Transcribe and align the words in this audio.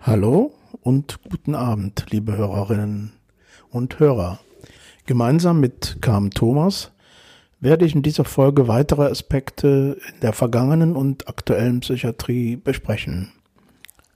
Hallo 0.00 0.52
und 0.82 1.22
guten 1.28 1.54
Abend, 1.54 2.06
liebe 2.10 2.36
Hörerinnen 2.36 3.12
und 3.70 3.98
Hörer. 3.98 4.40
Gemeinsam 5.06 5.60
mit 5.60 5.98
Carmen 6.00 6.30
Thomas 6.30 6.92
werde 7.60 7.84
ich 7.84 7.94
in 7.94 8.02
dieser 8.02 8.24
Folge 8.24 8.68
weitere 8.68 9.06
Aspekte 9.10 9.98
in 10.14 10.20
der 10.20 10.32
vergangenen 10.32 10.96
und 10.96 11.28
aktuellen 11.28 11.80
Psychiatrie 11.80 12.56
besprechen. 12.56 13.32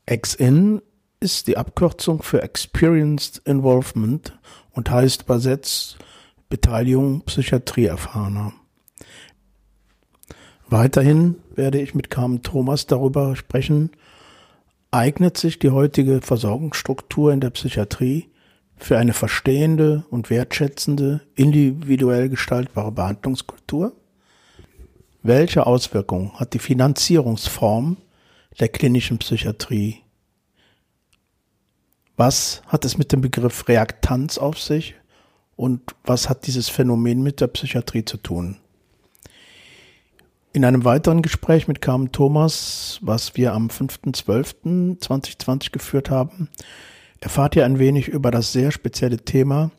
Ex-In 0.06 0.80
ist 1.20 1.46
die 1.46 1.56
Abkürzung 1.56 2.22
für 2.22 2.42
Experienced 2.42 3.42
Involvement 3.46 4.38
und 4.72 4.90
heißt 4.90 5.22
übersetzt 5.22 5.98
Beteiligung 6.54 7.22
Psychiatrieerfahrener. 7.22 8.52
Weiterhin 10.68 11.34
werde 11.56 11.80
ich 11.80 11.96
mit 11.96 12.10
Carmen 12.10 12.44
Thomas 12.44 12.86
darüber 12.86 13.34
sprechen, 13.34 13.90
eignet 14.92 15.36
sich 15.36 15.58
die 15.58 15.70
heutige 15.70 16.20
Versorgungsstruktur 16.20 17.32
in 17.32 17.40
der 17.40 17.50
Psychiatrie 17.50 18.30
für 18.76 18.98
eine 18.98 19.14
verstehende 19.14 20.04
und 20.10 20.30
wertschätzende, 20.30 21.22
individuell 21.34 22.28
gestaltbare 22.28 22.92
Behandlungskultur? 22.92 23.92
Welche 25.24 25.66
Auswirkungen 25.66 26.38
hat 26.38 26.54
die 26.54 26.60
Finanzierungsform 26.60 27.96
der 28.60 28.68
klinischen 28.68 29.18
Psychiatrie? 29.18 30.02
Was 32.16 32.62
hat 32.68 32.84
es 32.84 32.96
mit 32.96 33.10
dem 33.10 33.22
Begriff 33.22 33.66
Reaktanz 33.66 34.38
auf 34.38 34.60
sich 34.60 34.94
und 35.56 35.80
was 36.04 36.28
hat 36.28 36.46
dieses 36.46 36.68
Phänomen 36.68 37.22
mit 37.22 37.40
der 37.40 37.48
Psychiatrie 37.48 38.04
zu 38.04 38.16
tun? 38.16 38.58
In 40.52 40.64
einem 40.64 40.84
weiteren 40.84 41.22
Gespräch 41.22 41.66
mit 41.66 41.80
Carmen 41.80 42.12
Thomas, 42.12 43.00
was 43.02 43.36
wir 43.36 43.54
am 43.54 43.68
5.12.2020 43.68 45.72
geführt 45.72 46.10
haben, 46.10 46.48
erfahrt 47.20 47.56
ihr 47.56 47.64
ein 47.64 47.80
wenig 47.80 48.06
über 48.06 48.30
das 48.30 48.52
sehr 48.52 48.70
spezielle 48.70 49.18
Thema 49.18 49.72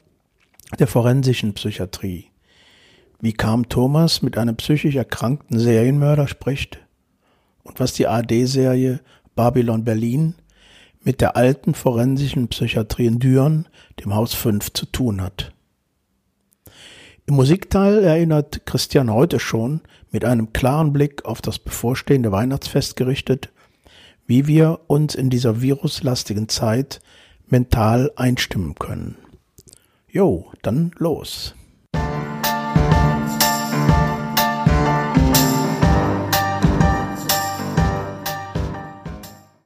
der 0.78 0.88
forensischen 0.88 1.54
Psychiatrie. 1.54 2.26
Wie 3.22 3.32
Carmen 3.32 3.70
Thomas 3.70 4.22
mit 4.22 4.38
einem 4.38 4.58
psychisch 4.58 4.96
erkrankten 4.96 5.60
Serienmörder 5.60 6.28
spricht 6.28 6.80
und 7.64 7.80
was 7.80 7.94
die 7.94 8.08
AD-Serie 8.08 9.00
Babylon 9.36 9.86
Berlin 9.86 10.36
mit 11.04 11.22
der 11.22 11.38
alten 11.38 11.74
forensischen 11.74 12.50
Psychiatrie 12.50 13.06
in 13.06 13.20
Düren, 13.20 13.70
dem 14.04 14.14
Haus 14.14 14.34
5, 14.34 14.74
zu 14.74 14.86
tun 14.88 15.22
hat. 15.22 15.55
Im 17.28 17.34
Musikteil 17.34 18.04
erinnert 18.04 18.68
Christian 18.68 19.12
heute 19.12 19.40
schon 19.40 19.82
mit 20.12 20.24
einem 20.24 20.54
klaren 20.54 20.94
Blick 20.94 21.26
auf 21.26 21.42
das 21.42 21.58
bevorstehende 21.58 22.32
Weihnachtsfest 22.32 22.96
gerichtet, 22.96 23.50
wie 24.28 24.46
wir 24.46 24.82
uns 24.86 25.16
in 25.16 25.32
dieser 25.32 25.60
viruslastigen 25.60 26.50
Zeit 26.50 27.02
mental 27.48 28.12
einstimmen 28.16 28.76
können. 28.76 29.16
Jo, 30.08 30.52
dann 30.62 30.92
los. 31.00 31.56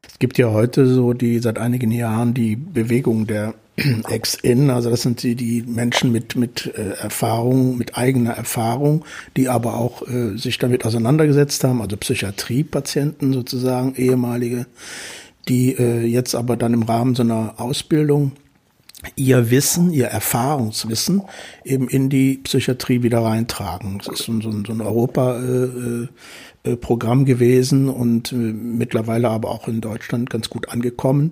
Es 0.08 0.18
gibt 0.20 0.38
ja 0.38 0.52
heute 0.52 0.86
so 0.86 1.12
die 1.12 1.40
seit 1.40 1.58
einigen 1.60 1.92
Jahren 1.92 2.34
die 2.34 2.56
Bewegung 2.56 3.28
der 3.28 3.54
Ex-In, 4.10 4.70
also 4.70 4.90
das 4.90 5.02
sind 5.02 5.24
die, 5.24 5.36
die 5.36 5.64
Menschen 5.64 6.12
mit, 6.12 6.36
mit 6.36 6.74
äh, 6.76 6.92
Erfahrung, 7.02 7.78
mit 7.78 7.98
eigener 7.98 8.32
Erfahrung, 8.32 9.06
die 9.38 9.48
aber 9.50 9.76
auch 9.76 10.08
äh, 10.08 10.38
sich 10.38 10.58
damit 10.58 10.86
auseinandergesetzt 10.86 11.64
haben, 11.64 11.82
also 11.82 11.98
Psychiatriepatienten 11.98 13.34
sozusagen, 13.34 13.96
ehemalige, 13.96 14.66
die 15.48 15.74
äh, 15.74 16.06
jetzt 16.06 16.36
aber 16.36 16.58
dann 16.58 16.74
im 16.74 16.84
Rahmen 16.84 17.16
so 17.16 17.24
einer 17.24 17.56
Ausbildung 17.58 18.34
ihr 19.16 19.50
Wissen, 19.50 19.92
ihr 19.92 20.08
Erfahrungswissen 20.08 21.22
eben 21.64 21.88
in 21.88 22.10
die 22.10 22.42
Psychiatrie 22.44 23.02
wieder 23.02 23.20
reintragen. 23.20 24.00
Das 24.00 24.20
ist 24.20 24.26
so, 24.26 24.42
so, 24.42 24.52
so 24.52 24.74
ein 24.74 24.82
Europa-Programm 24.82 27.20
äh, 27.20 27.24
äh, 27.24 27.26
gewesen 27.26 27.88
und 27.88 28.34
äh, 28.34 28.36
mittlerweile 28.36 29.30
aber 29.30 29.52
auch 29.52 29.70
in 29.70 29.80
Deutschland 29.80 30.30
ganz 30.30 30.50
gut 30.50 30.68
angekommen. 30.70 31.32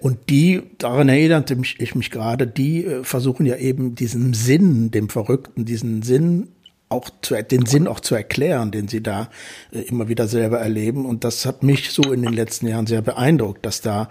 Und 0.00 0.30
die, 0.30 0.62
daran 0.78 1.10
erinnerte 1.10 1.56
mich, 1.56 1.78
ich 1.78 1.94
mich 1.94 2.10
gerade, 2.10 2.46
die 2.46 2.84
äh, 2.84 3.04
versuchen 3.04 3.44
ja 3.44 3.56
eben 3.56 3.94
diesen 3.94 4.32
Sinn, 4.32 4.90
dem 4.90 5.10
Verrückten, 5.10 5.66
diesen 5.66 6.02
Sinn 6.02 6.48
auch 6.90 7.08
zu, 7.22 7.40
den 7.40 7.66
Sinn 7.66 7.86
auch 7.86 8.00
zu 8.00 8.16
erklären, 8.16 8.72
den 8.72 8.88
sie 8.88 9.00
da 9.00 9.28
äh, 9.72 9.78
immer 9.82 10.08
wieder 10.08 10.26
selber 10.26 10.58
erleben. 10.58 11.06
Und 11.06 11.22
das 11.22 11.46
hat 11.46 11.62
mich 11.62 11.92
so 11.92 12.12
in 12.12 12.22
den 12.22 12.32
letzten 12.32 12.66
Jahren 12.66 12.88
sehr 12.88 13.00
beeindruckt, 13.00 13.64
dass 13.64 13.80
da 13.80 14.08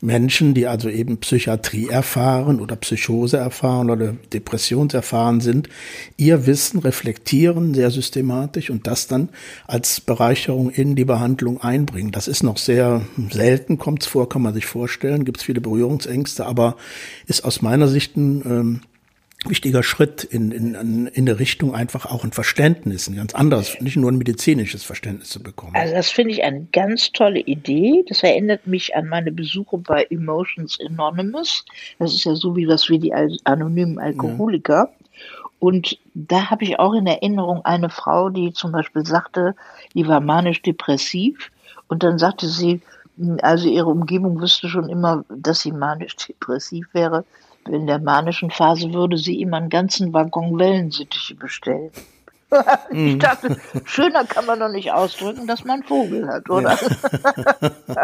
Menschen, 0.00 0.54
die 0.54 0.66
also 0.66 0.88
eben 0.88 1.18
Psychiatrie 1.18 1.88
erfahren 1.88 2.58
oder 2.58 2.74
Psychose 2.76 3.36
erfahren 3.36 3.90
oder 3.90 4.14
Depressionserfahren 4.32 5.42
sind, 5.42 5.68
ihr 6.16 6.46
Wissen 6.46 6.80
reflektieren 6.80 7.74
sehr 7.74 7.90
systematisch 7.90 8.70
und 8.70 8.86
das 8.86 9.06
dann 9.08 9.28
als 9.66 10.00
Bereicherung 10.00 10.70
in 10.70 10.96
die 10.96 11.04
Behandlung 11.04 11.60
einbringen. 11.60 12.12
Das 12.12 12.28
ist 12.28 12.42
noch 12.42 12.56
sehr 12.56 13.02
selten, 13.30 13.76
kommt 13.76 14.04
es 14.04 14.08
vor, 14.08 14.30
kann 14.30 14.40
man 14.40 14.54
sich 14.54 14.64
vorstellen, 14.64 15.26
gibt 15.26 15.36
es 15.36 15.44
viele 15.44 15.60
Berührungsängste, 15.60 16.46
aber 16.46 16.76
ist 17.26 17.44
aus 17.44 17.60
meiner 17.60 17.88
Sicht 17.88 18.16
ein 18.16 18.42
ähm, 18.46 18.80
wichtiger 19.48 19.82
Schritt 19.82 20.24
in, 20.24 20.52
in, 20.52 21.06
in 21.06 21.26
der 21.26 21.38
Richtung 21.38 21.74
einfach 21.74 22.06
auch 22.06 22.24
ein 22.24 22.32
Verständnis, 22.32 23.08
ein 23.08 23.16
ganz 23.16 23.34
anderes, 23.34 23.80
nicht 23.80 23.96
nur 23.96 24.10
ein 24.10 24.18
medizinisches 24.18 24.84
Verständnis 24.84 25.30
zu 25.30 25.42
bekommen. 25.42 25.74
Also 25.74 25.94
das 25.94 26.10
finde 26.10 26.32
ich 26.32 26.44
eine 26.44 26.66
ganz 26.72 27.12
tolle 27.12 27.40
Idee. 27.40 28.04
Das 28.08 28.22
erinnert 28.22 28.66
mich 28.66 28.94
an 28.94 29.08
meine 29.08 29.32
Besuche 29.32 29.78
bei 29.78 30.06
Emotions 30.10 30.78
Anonymous. 30.80 31.64
Das 31.98 32.12
ist 32.12 32.24
ja 32.24 32.34
so 32.34 32.54
wie 32.56 32.66
das 32.66 32.88
wie 32.88 32.98
die 32.98 33.12
anonymen 33.44 33.98
Alkoholiker. 33.98 34.90
Ja. 34.90 35.06
Und 35.58 35.98
da 36.14 36.50
habe 36.50 36.64
ich 36.64 36.78
auch 36.78 36.94
in 36.94 37.06
Erinnerung 37.06 37.64
eine 37.64 37.88
Frau, 37.88 38.30
die 38.30 38.52
zum 38.52 38.72
Beispiel 38.72 39.06
sagte, 39.06 39.54
die 39.94 40.06
war 40.08 40.20
manisch-depressiv. 40.20 41.50
Und 41.86 42.02
dann 42.02 42.18
sagte 42.18 42.48
sie, 42.48 42.80
also 43.42 43.68
ihre 43.68 43.86
Umgebung 43.86 44.40
wüsste 44.40 44.68
schon 44.68 44.88
immer, 44.88 45.24
dass 45.28 45.60
sie 45.60 45.72
manisch-depressiv 45.72 46.88
wäre 46.92 47.24
in 47.68 47.86
der 47.86 47.98
manischen 47.98 48.50
Phase 48.50 48.92
würde 48.92 49.16
sie 49.16 49.36
ihm 49.36 49.54
einen 49.54 49.70
ganzen 49.70 50.12
Waggon 50.12 50.58
Wellensittiche 50.58 51.34
bestellen. 51.34 51.90
ich 52.90 52.96
mhm. 52.96 53.18
dachte, 53.18 53.56
schöner 53.84 54.24
kann 54.24 54.46
man 54.46 54.60
doch 54.60 54.68
nicht 54.68 54.92
ausdrücken, 54.92 55.46
dass 55.46 55.64
man 55.64 55.82
Vogel 55.82 56.28
hat, 56.28 56.50
oder? 56.50 56.78
Ja. 57.88 58.02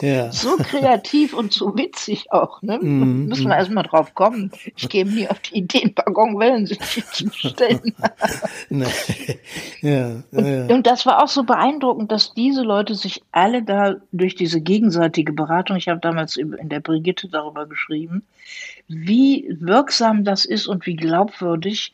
ja. 0.08 0.32
So 0.32 0.56
kreativ 0.56 1.34
und 1.34 1.52
so 1.52 1.76
witzig 1.76 2.32
auch, 2.32 2.62
ne? 2.62 2.78
Mm, 2.78 3.26
Müssen 3.26 3.48
wir 3.48 3.56
mm. 3.56 3.58
erstmal 3.58 3.84
drauf 3.84 4.14
kommen. 4.14 4.50
Ich 4.76 4.88
gehe 4.88 5.04
nie 5.04 5.28
auf 5.28 5.38
die 5.40 5.58
Idee, 5.58 5.82
ein 5.84 5.94
Waggon 5.96 6.38
Wellensittiche 6.38 7.04
zu 7.10 7.24
bestellen. 7.26 7.94
ja, 8.70 8.86
ja, 9.82 10.22
und, 10.32 10.72
und 10.72 10.86
das 10.86 11.04
war 11.06 11.22
auch 11.22 11.28
so 11.28 11.44
beeindruckend, 11.44 12.10
dass 12.10 12.32
diese 12.34 12.62
Leute 12.62 12.94
sich 12.94 13.22
alle 13.32 13.62
da 13.62 13.96
durch 14.12 14.34
diese 14.34 14.60
gegenseitige 14.60 15.32
Beratung, 15.32 15.76
ich 15.76 15.88
habe 15.88 16.00
damals 16.00 16.36
in 16.36 16.68
der 16.68 16.80
Brigitte 16.80 17.28
darüber 17.28 17.66
geschrieben, 17.66 18.24
wie 18.88 19.56
wirksam 19.60 20.24
das 20.24 20.44
ist 20.44 20.66
und 20.66 20.86
wie 20.86 20.96
glaubwürdig. 20.96 21.92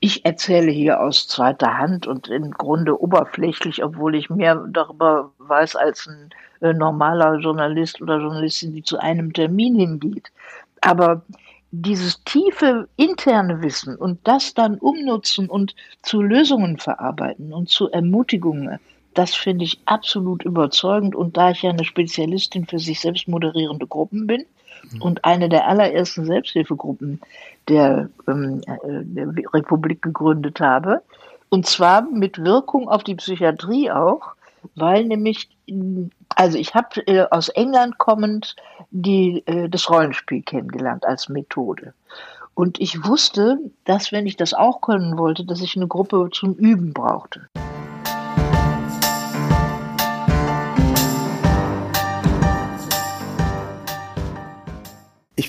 Ich 0.00 0.24
erzähle 0.24 0.70
hier 0.70 1.00
aus 1.00 1.26
zweiter 1.26 1.76
Hand 1.78 2.06
und 2.06 2.28
im 2.28 2.52
Grunde 2.52 3.00
oberflächlich, 3.00 3.82
obwohl 3.82 4.14
ich 4.14 4.30
mehr 4.30 4.64
darüber 4.70 5.32
weiß 5.38 5.76
als 5.76 6.06
ein 6.06 6.30
äh, 6.60 6.72
normaler 6.72 7.38
Journalist 7.38 8.00
oder 8.00 8.18
Journalistin, 8.18 8.72
die 8.72 8.84
zu 8.84 8.98
einem 8.98 9.32
Termin 9.32 9.74
hingeht. 9.74 10.30
Aber 10.80 11.22
dieses 11.72 12.22
tiefe 12.24 12.88
interne 12.96 13.62
Wissen 13.62 13.96
und 13.96 14.20
das 14.24 14.54
dann 14.54 14.78
umnutzen 14.78 15.48
und 15.48 15.74
zu 16.02 16.22
Lösungen 16.22 16.78
verarbeiten 16.78 17.52
und 17.52 17.70
zu 17.70 17.90
Ermutigungen, 17.90 18.78
das 19.14 19.34
finde 19.34 19.64
ich 19.64 19.80
absolut 19.86 20.44
überzeugend. 20.44 21.14
Und 21.14 21.36
da 21.36 21.50
ich 21.50 21.62
ja 21.62 21.70
eine 21.70 21.84
Spezialistin 21.84 22.66
für 22.66 22.78
sich 22.78 23.00
selbst 23.00 23.26
moderierende 23.26 23.86
Gruppen 23.86 24.26
bin, 24.26 24.44
und 25.00 25.24
eine 25.24 25.48
der 25.48 25.66
allerersten 25.66 26.24
Selbsthilfegruppen 26.24 27.20
der, 27.68 28.08
ähm, 28.28 28.60
äh, 28.66 29.04
der 29.04 29.28
Republik 29.52 30.02
gegründet 30.02 30.60
habe. 30.60 31.02
Und 31.48 31.66
zwar 31.66 32.02
mit 32.02 32.42
Wirkung 32.42 32.88
auf 32.88 33.04
die 33.04 33.14
Psychiatrie 33.14 33.90
auch, 33.90 34.34
weil 34.74 35.04
nämlich, 35.04 35.50
also 36.30 36.58
ich 36.58 36.74
habe 36.74 37.06
äh, 37.06 37.26
aus 37.30 37.48
England 37.50 37.98
kommend 37.98 38.56
die, 38.90 39.42
äh, 39.46 39.68
das 39.68 39.90
Rollenspiel 39.90 40.42
kennengelernt 40.42 41.04
als 41.06 41.28
Methode. 41.28 41.94
Und 42.54 42.80
ich 42.80 43.04
wusste, 43.04 43.58
dass 43.84 44.12
wenn 44.12 44.26
ich 44.26 44.36
das 44.36 44.54
auch 44.54 44.80
können 44.82 45.16
wollte, 45.16 45.44
dass 45.44 45.62
ich 45.62 45.76
eine 45.76 45.88
Gruppe 45.88 46.28
zum 46.32 46.54
Üben 46.54 46.92
brauchte. 46.92 47.48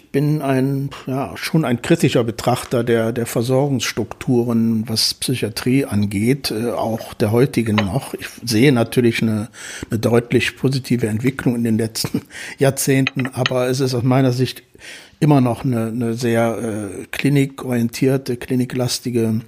Bin 0.01 0.41
ein, 0.41 0.89
ja, 1.05 1.35
schon 1.35 1.65
ein 1.65 1.81
kritischer 1.81 2.23
Betrachter 2.23 2.83
der, 2.83 3.11
der 3.11 3.25
Versorgungsstrukturen, 3.25 4.87
was 4.87 5.13
Psychiatrie 5.13 5.85
angeht, 5.85 6.51
äh, 6.51 6.71
auch 6.71 7.13
der 7.13 7.31
heutigen 7.31 7.75
noch. 7.75 8.13
Ich 8.13 8.27
sehe 8.43 8.71
natürlich 8.71 9.21
eine, 9.21 9.49
eine 9.89 9.99
deutlich 9.99 10.57
positive 10.57 11.07
Entwicklung 11.07 11.55
in 11.55 11.63
den 11.63 11.77
letzten 11.77 12.21
Jahrzehnten, 12.57 13.27
aber 13.27 13.67
es 13.67 13.79
ist 13.79 13.93
aus 13.93 14.03
meiner 14.03 14.31
Sicht 14.31 14.63
immer 15.19 15.41
noch 15.41 15.63
eine, 15.63 15.87
eine 15.87 16.13
sehr 16.15 16.57
äh, 16.57 17.05
klinikorientierte, 17.11 18.37
kliniklastige 18.37 19.41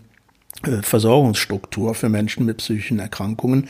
äh, 0.64 0.82
Versorgungsstruktur 0.82 1.96
für 1.96 2.10
Menschen 2.10 2.46
mit 2.46 2.58
psychischen 2.58 3.00
Erkrankungen. 3.00 3.68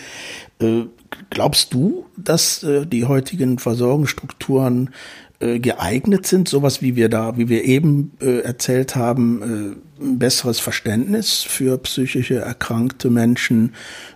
Äh, 0.60 0.84
glaubst 1.30 1.74
du, 1.74 2.06
dass 2.16 2.64
äh, 2.64 2.86
die 2.86 3.06
heutigen 3.06 3.60
Versorgungsstrukturen 3.60 4.92
geeignet 5.40 6.26
sind, 6.26 6.48
sowas 6.48 6.82
wie 6.82 6.96
wir 6.96 7.10
da, 7.10 7.38
wie 7.38 7.50
wir 7.50 7.66
eben 7.66 8.14
erzählt 8.20 8.96
haben, 8.96 9.82
ein 10.00 10.18
besseres 10.18 10.60
Verständnis 10.60 11.44
für 11.44 11.78
psychische 11.80 12.36
erkrankte 12.36 13.10
Menschen 13.10 13.74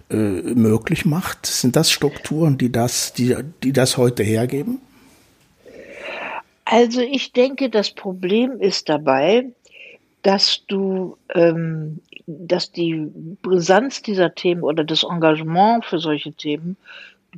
möglich 0.09 1.05
macht? 1.05 1.45
Sind 1.45 1.75
das 1.75 1.91
Strukturen, 1.91 2.57
die 2.57 2.71
das, 2.71 3.13
die, 3.13 3.35
die 3.63 3.73
das 3.73 3.97
heute 3.97 4.23
hergeben? 4.23 4.79
Also 6.71 7.01
ich 7.01 7.33
denke, 7.33 7.71
das 7.71 7.89
Problem 7.89 8.61
ist 8.61 8.89
dabei, 8.89 9.47
dass 10.21 10.63
du, 10.67 11.17
ähm, 11.33 11.99
dass 12.27 12.71
die 12.71 13.07
Brisanz 13.41 14.03
dieser 14.03 14.35
Themen 14.35 14.61
oder 14.61 14.83
das 14.83 15.03
Engagement 15.03 15.83
für 15.83 15.97
solche 15.97 16.31
Themen 16.31 16.77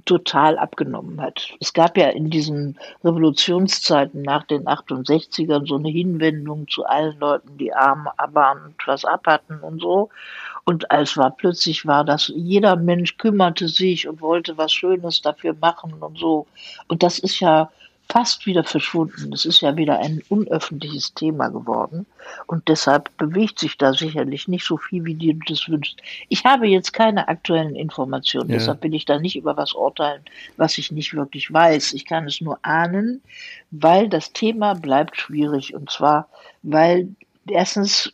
total 0.05 0.57
abgenommen 0.57 1.21
hat. 1.21 1.49
Es 1.59 1.73
gab 1.73 1.97
ja 1.97 2.09
in 2.09 2.29
diesen 2.29 2.77
Revolutionszeiten 3.03 4.21
nach 4.21 4.43
den 4.45 4.65
68ern 4.65 5.67
so 5.67 5.75
eine 5.75 5.89
Hinwendung 5.89 6.67
zu 6.67 6.85
allen 6.85 7.19
Leuten, 7.19 7.57
die 7.57 7.73
arm 7.73 8.07
waren 8.31 8.65
und 8.65 8.75
was 8.87 9.05
abhatten 9.05 9.59
und 9.59 9.81
so. 9.81 10.09
Und 10.63 10.85
es 10.89 11.17
war 11.17 11.31
plötzlich 11.31 11.85
war 11.85 12.03
das, 12.05 12.31
jeder 12.35 12.75
Mensch 12.75 13.17
kümmerte 13.17 13.67
sich 13.67 14.07
und 14.07 14.21
wollte 14.21 14.57
was 14.57 14.71
Schönes 14.71 15.21
dafür 15.21 15.55
machen 15.59 15.93
und 15.99 16.17
so. 16.17 16.45
Und 16.87 17.03
das 17.03 17.19
ist 17.19 17.39
ja 17.39 17.69
fast 18.11 18.45
wieder 18.45 18.65
verschwunden. 18.65 19.31
Es 19.31 19.45
ist 19.45 19.61
ja 19.61 19.77
wieder 19.77 19.99
ein 19.99 20.21
unöffentliches 20.27 21.13
Thema 21.13 21.47
geworden. 21.47 22.05
Und 22.45 22.67
deshalb 22.67 23.15
bewegt 23.17 23.57
sich 23.57 23.77
da 23.77 23.93
sicherlich 23.93 24.49
nicht 24.49 24.65
so 24.65 24.75
viel, 24.75 25.05
wie 25.05 25.15
dir 25.15 25.33
das 25.47 25.69
wünschst. 25.69 26.01
Ich 26.27 26.43
habe 26.43 26.67
jetzt 26.67 26.91
keine 26.91 27.29
aktuellen 27.29 27.73
Informationen, 27.73 28.49
ja. 28.49 28.57
deshalb 28.57 28.83
will 28.83 28.93
ich 28.93 29.05
da 29.05 29.17
nicht 29.17 29.37
über 29.37 29.55
was 29.55 29.73
urteilen, 29.73 30.23
was 30.57 30.77
ich 30.77 30.91
nicht 30.91 31.13
wirklich 31.13 31.53
weiß. 31.53 31.93
Ich 31.93 32.05
kann 32.05 32.27
es 32.27 32.41
nur 32.41 32.59
ahnen, 32.63 33.21
weil 33.71 34.09
das 34.09 34.33
Thema 34.33 34.73
bleibt 34.73 35.17
schwierig. 35.17 35.73
Und 35.73 35.89
zwar, 35.89 36.27
weil 36.63 37.07
erstens 37.47 38.11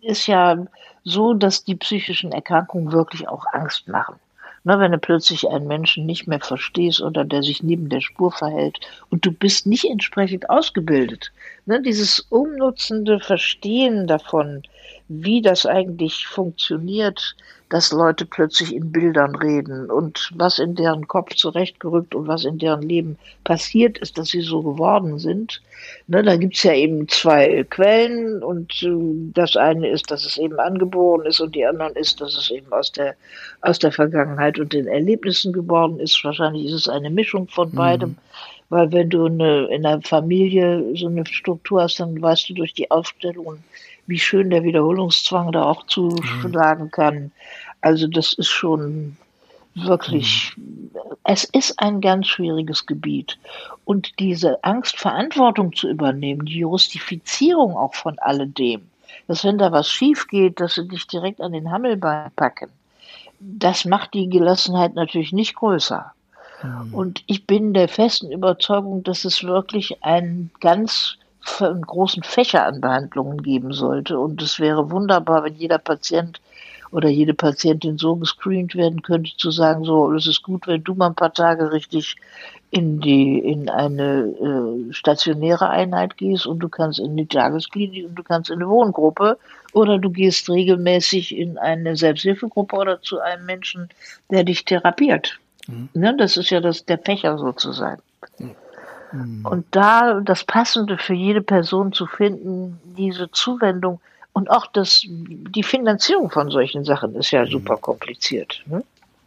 ist 0.00 0.26
ja 0.26 0.66
so, 1.04 1.32
dass 1.34 1.62
die 1.62 1.76
psychischen 1.76 2.32
Erkrankungen 2.32 2.90
wirklich 2.90 3.28
auch 3.28 3.44
Angst 3.52 3.86
machen. 3.86 4.16
Ne, 4.66 4.80
wenn 4.80 4.90
du 4.90 4.98
plötzlich 4.98 5.48
einen 5.48 5.68
Menschen 5.68 6.06
nicht 6.06 6.26
mehr 6.26 6.40
verstehst 6.40 7.00
oder 7.00 7.24
der 7.24 7.44
sich 7.44 7.62
neben 7.62 7.88
der 7.88 8.00
Spur 8.00 8.32
verhält 8.32 8.80
und 9.10 9.24
du 9.24 9.30
bist 9.30 9.64
nicht 9.64 9.84
entsprechend 9.84 10.50
ausgebildet. 10.50 11.30
Ne, 11.66 11.80
dieses 11.80 12.18
umnutzende 12.30 13.20
Verstehen 13.20 14.08
davon, 14.08 14.64
wie 15.08 15.40
das 15.40 15.66
eigentlich 15.66 16.26
funktioniert, 16.26 17.36
dass 17.68 17.90
Leute 17.90 18.24
plötzlich 18.26 18.74
in 18.74 18.92
Bildern 18.92 19.34
reden 19.34 19.90
und 19.90 20.30
was 20.36 20.58
in 20.58 20.76
deren 20.76 21.08
Kopf 21.08 21.34
zurechtgerückt 21.34 22.14
und 22.14 22.28
was 22.28 22.44
in 22.44 22.58
deren 22.58 22.82
Leben 22.82 23.18
passiert 23.42 23.98
ist, 23.98 24.18
dass 24.18 24.28
sie 24.28 24.40
so 24.40 24.62
geworden 24.62 25.18
sind. 25.18 25.60
Ne, 26.06 26.22
da 26.22 26.36
gibt's 26.36 26.62
ja 26.62 26.74
eben 26.74 27.08
zwei 27.08 27.64
Quellen 27.68 28.42
und 28.42 28.82
äh, 28.82 29.32
das 29.34 29.56
eine 29.56 29.88
ist, 29.88 30.10
dass 30.10 30.24
es 30.24 30.38
eben 30.38 30.58
angeboren 30.60 31.26
ist 31.26 31.40
und 31.40 31.54
die 31.56 31.66
anderen 31.66 31.94
ist, 31.96 32.20
dass 32.20 32.36
es 32.36 32.50
eben 32.50 32.72
aus 32.72 32.92
der, 32.92 33.16
aus 33.62 33.80
der 33.80 33.90
Vergangenheit 33.90 34.60
und 34.60 34.72
den 34.72 34.86
Erlebnissen 34.86 35.52
geworden 35.52 35.98
ist. 35.98 36.22
Wahrscheinlich 36.22 36.66
ist 36.66 36.74
es 36.74 36.88
eine 36.88 37.10
Mischung 37.10 37.48
von 37.48 37.70
mhm. 37.70 37.76
beidem. 37.76 38.16
Weil 38.68 38.90
wenn 38.90 39.10
du 39.10 39.26
eine, 39.26 39.66
in 39.66 39.86
einer 39.86 40.02
Familie 40.02 40.84
so 40.96 41.06
eine 41.06 41.24
Struktur 41.24 41.82
hast, 41.82 42.00
dann 42.00 42.20
weißt 42.20 42.48
du 42.48 42.54
durch 42.54 42.74
die 42.74 42.90
Aufstellungen, 42.90 43.62
wie 44.06 44.18
schön 44.18 44.50
der 44.50 44.62
Wiederholungszwang 44.62 45.52
da 45.52 45.64
auch 45.64 45.86
zuschlagen 45.86 46.90
kann. 46.90 47.32
Also 47.80 48.06
das 48.06 48.32
ist 48.34 48.48
schon 48.48 49.16
wirklich, 49.74 50.54
mhm. 50.56 50.90
es 51.24 51.44
ist 51.44 51.78
ein 51.78 52.00
ganz 52.00 52.26
schwieriges 52.28 52.86
Gebiet. 52.86 53.38
Und 53.84 54.18
diese 54.18 54.62
Angst, 54.64 54.98
Verantwortung 54.98 55.74
zu 55.74 55.88
übernehmen, 55.88 56.46
die 56.46 56.58
Justifizierung 56.58 57.76
auch 57.76 57.94
von 57.94 58.18
alledem, 58.18 58.88
dass 59.28 59.44
wenn 59.44 59.58
da 59.58 59.72
was 59.72 59.90
schief 59.90 60.26
geht, 60.28 60.60
dass 60.60 60.74
sie 60.74 60.88
dich 60.88 61.06
direkt 61.06 61.40
an 61.40 61.52
den 61.52 61.70
Hammelbein 61.70 62.30
packen, 62.36 62.70
das 63.38 63.84
macht 63.84 64.14
die 64.14 64.28
Gelassenheit 64.28 64.94
natürlich 64.94 65.32
nicht 65.32 65.56
größer. 65.56 66.12
Mhm. 66.62 66.94
Und 66.94 67.24
ich 67.26 67.46
bin 67.46 67.74
der 67.74 67.88
festen 67.88 68.32
Überzeugung, 68.32 69.02
dass 69.04 69.24
es 69.24 69.44
wirklich 69.44 70.02
ein 70.02 70.50
ganz 70.60 71.16
einen 71.60 71.82
großen 71.82 72.22
Fächer 72.22 72.66
an 72.66 72.80
Behandlungen 72.80 73.42
geben 73.42 73.72
sollte. 73.72 74.18
Und 74.18 74.42
es 74.42 74.58
wäre 74.58 74.90
wunderbar, 74.90 75.44
wenn 75.44 75.54
jeder 75.54 75.78
Patient 75.78 76.40
oder 76.90 77.08
jede 77.08 77.34
Patientin 77.34 77.98
so 77.98 78.16
gescreent 78.16 78.74
werden 78.74 79.02
könnte, 79.02 79.30
zu 79.36 79.50
sagen, 79.50 79.84
so, 79.84 80.12
es 80.12 80.26
ist 80.26 80.42
gut, 80.42 80.66
wenn 80.66 80.84
du 80.84 80.94
mal 80.94 81.08
ein 81.08 81.14
paar 81.14 81.32
Tage 81.32 81.72
richtig 81.72 82.16
in 82.70 83.00
die, 83.00 83.38
in 83.38 83.68
eine 83.68 84.34
äh, 84.88 84.92
stationäre 84.92 85.68
Einheit 85.68 86.16
gehst 86.16 86.46
und 86.46 86.60
du 86.60 86.68
kannst 86.68 86.98
in 86.98 87.16
die 87.16 87.26
Tagesklinik 87.26 88.06
und 88.06 88.14
du 88.16 88.22
kannst 88.22 88.50
in 88.50 88.56
eine 88.56 88.68
Wohngruppe 88.68 89.38
oder 89.72 89.98
du 89.98 90.10
gehst 90.10 90.48
regelmäßig 90.48 91.36
in 91.36 91.58
eine 91.58 91.96
Selbsthilfegruppe 91.96 92.76
oder 92.76 93.02
zu 93.02 93.20
einem 93.20 93.46
Menschen, 93.46 93.88
der 94.30 94.44
dich 94.44 94.64
therapiert. 94.64 95.38
Mhm. 95.68 95.88
Ne, 95.94 96.16
das 96.16 96.36
ist 96.36 96.50
ja 96.50 96.60
das, 96.60 96.84
der 96.84 96.98
Fächer 96.98 97.38
sozusagen. 97.38 98.02
Mhm. 98.38 98.54
Mhm. 99.16 99.46
Und 99.46 99.66
da 99.70 100.20
das 100.20 100.44
Passende 100.44 100.98
für 100.98 101.14
jede 101.14 101.42
Person 101.42 101.92
zu 101.92 102.06
finden, 102.06 102.78
diese 102.96 103.30
Zuwendung 103.30 104.00
und 104.32 104.50
auch 104.50 104.66
das, 104.66 105.02
die 105.06 105.62
Finanzierung 105.62 106.30
von 106.30 106.50
solchen 106.50 106.84
Sachen 106.84 107.14
ist 107.14 107.30
ja 107.30 107.44
mhm. 107.44 107.50
super 107.50 107.76
kompliziert. 107.76 108.62
Ne? 108.66 108.82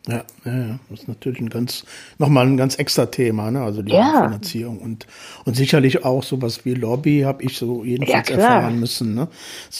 Ja, 0.07 0.23
ja, 0.45 0.79
das 0.89 1.01
ist 1.01 1.07
natürlich 1.07 1.39
ein 1.39 1.49
ganz, 1.49 1.83
nochmal 2.17 2.47
ein 2.47 2.57
ganz 2.57 2.75
extra 2.75 3.05
Thema, 3.05 3.51
ne? 3.51 3.61
Also 3.61 3.81
die 3.81 3.91
ja. 3.91 4.23
Finanzierung 4.23 4.79
und, 4.79 5.05
und 5.45 5.55
sicherlich 5.55 6.05
auch 6.05 6.23
sowas 6.23 6.65
wie 6.65 6.73
Lobby 6.73 7.21
habe 7.21 7.43
ich 7.43 7.57
so 7.57 7.83
jedenfalls 7.83 8.29
ja, 8.29 8.35
erfahren 8.37 8.79
müssen, 8.79 9.13
ne? 9.13 9.27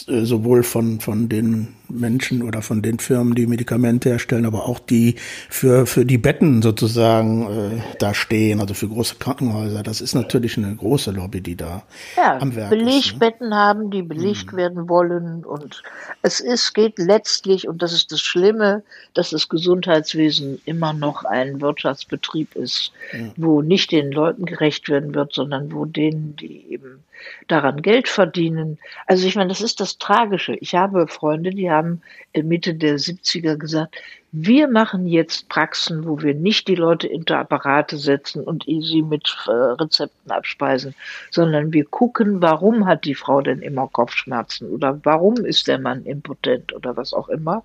Äh, 0.06 0.24
sowohl 0.24 0.62
von, 0.62 1.00
von 1.00 1.28
den 1.28 1.68
Menschen 1.90 2.42
oder 2.42 2.62
von 2.62 2.82
den 2.82 2.98
Firmen, 2.98 3.34
die 3.34 3.46
Medikamente 3.46 4.10
herstellen, 4.10 4.46
aber 4.46 4.66
auch 4.66 4.78
die 4.78 5.16
für, 5.48 5.86
für 5.86 6.04
die 6.04 6.18
Betten 6.18 6.62
sozusagen 6.62 7.46
äh, 7.46 7.82
da 7.98 8.14
stehen, 8.14 8.60
also 8.60 8.74
für 8.74 8.88
große 8.88 9.16
Krankenhäuser. 9.16 9.82
Das 9.82 10.00
ist 10.00 10.14
natürlich 10.14 10.56
eine 10.56 10.74
große 10.74 11.10
Lobby, 11.10 11.40
die 11.40 11.56
da 11.56 11.82
ja, 12.16 12.38
am 12.38 12.54
Werk 12.54 12.70
Belegbetten 12.70 13.46
ist, 13.46 13.50
ne? 13.50 13.56
haben, 13.56 13.90
die 13.90 14.02
belegt 14.02 14.50
hm. 14.52 14.56
werden 14.58 14.88
wollen 14.88 15.44
und 15.44 15.82
es 16.22 16.40
ist, 16.40 16.74
geht 16.74 16.98
letztlich, 16.98 17.68
und 17.68 17.82
das 17.82 17.92
ist 17.92 18.12
das 18.12 18.20
Schlimme, 18.20 18.82
dass 19.14 19.30
das 19.30 19.48
Gesundheitswesen 19.48 20.60
immer 20.64 20.92
noch 20.92 21.24
ein 21.24 21.60
Wirtschaftsbetrieb 21.60 22.54
ist, 22.56 22.92
ja. 23.12 23.32
wo 23.36 23.62
nicht 23.62 23.92
den 23.92 24.12
Leuten 24.12 24.44
gerecht 24.44 24.88
werden 24.88 25.14
wird, 25.14 25.32
sondern 25.32 25.72
wo 25.72 25.84
denen, 25.84 26.36
die 26.36 26.66
eben 26.70 27.04
daran 27.48 27.82
Geld 27.82 28.08
verdienen. 28.08 28.78
Also 29.06 29.26
ich 29.26 29.36
meine, 29.36 29.48
das 29.48 29.60
ist 29.60 29.80
das 29.80 29.98
Tragische. 29.98 30.54
Ich 30.54 30.74
habe 30.74 31.08
Freunde, 31.08 31.50
die 31.50 31.70
haben 31.70 31.79
Mitte 32.34 32.74
der 32.74 32.98
70er 32.98 33.56
gesagt, 33.56 33.96
wir 34.32 34.68
machen 34.68 35.06
jetzt 35.06 35.48
Praxen, 35.48 36.06
wo 36.06 36.22
wir 36.22 36.34
nicht 36.34 36.68
die 36.68 36.76
Leute 36.76 37.08
hinter 37.08 37.38
Apparate 37.38 37.98
setzen 37.98 38.44
und 38.44 38.64
sie 38.64 39.02
mit 39.02 39.36
äh, 39.48 39.50
Rezepten 39.50 40.30
abspeisen, 40.30 40.94
sondern 41.30 41.72
wir 41.72 41.84
gucken, 41.84 42.40
warum 42.40 42.86
hat 42.86 43.04
die 43.04 43.16
Frau 43.16 43.40
denn 43.40 43.60
immer 43.60 43.88
Kopfschmerzen 43.88 44.70
oder 44.70 45.00
warum 45.02 45.44
ist 45.44 45.66
der 45.66 45.80
Mann 45.80 46.04
impotent 46.04 46.72
oder 46.72 46.96
was 46.96 47.12
auch 47.12 47.28
immer. 47.28 47.64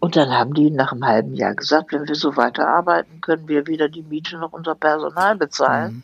Und 0.00 0.14
dann 0.14 0.30
haben 0.30 0.54
die 0.54 0.70
nach 0.70 0.92
einem 0.92 1.06
halben 1.06 1.34
Jahr 1.34 1.54
gesagt, 1.54 1.92
wenn 1.92 2.06
wir 2.06 2.14
so 2.14 2.36
weiterarbeiten, 2.36 3.20
können 3.20 3.48
wir 3.48 3.66
weder 3.66 3.88
die 3.88 4.02
Miete 4.02 4.38
noch 4.38 4.52
unser 4.52 4.74
Personal 4.74 5.36
bezahlen. 5.36 5.94
Mhm. 5.94 6.02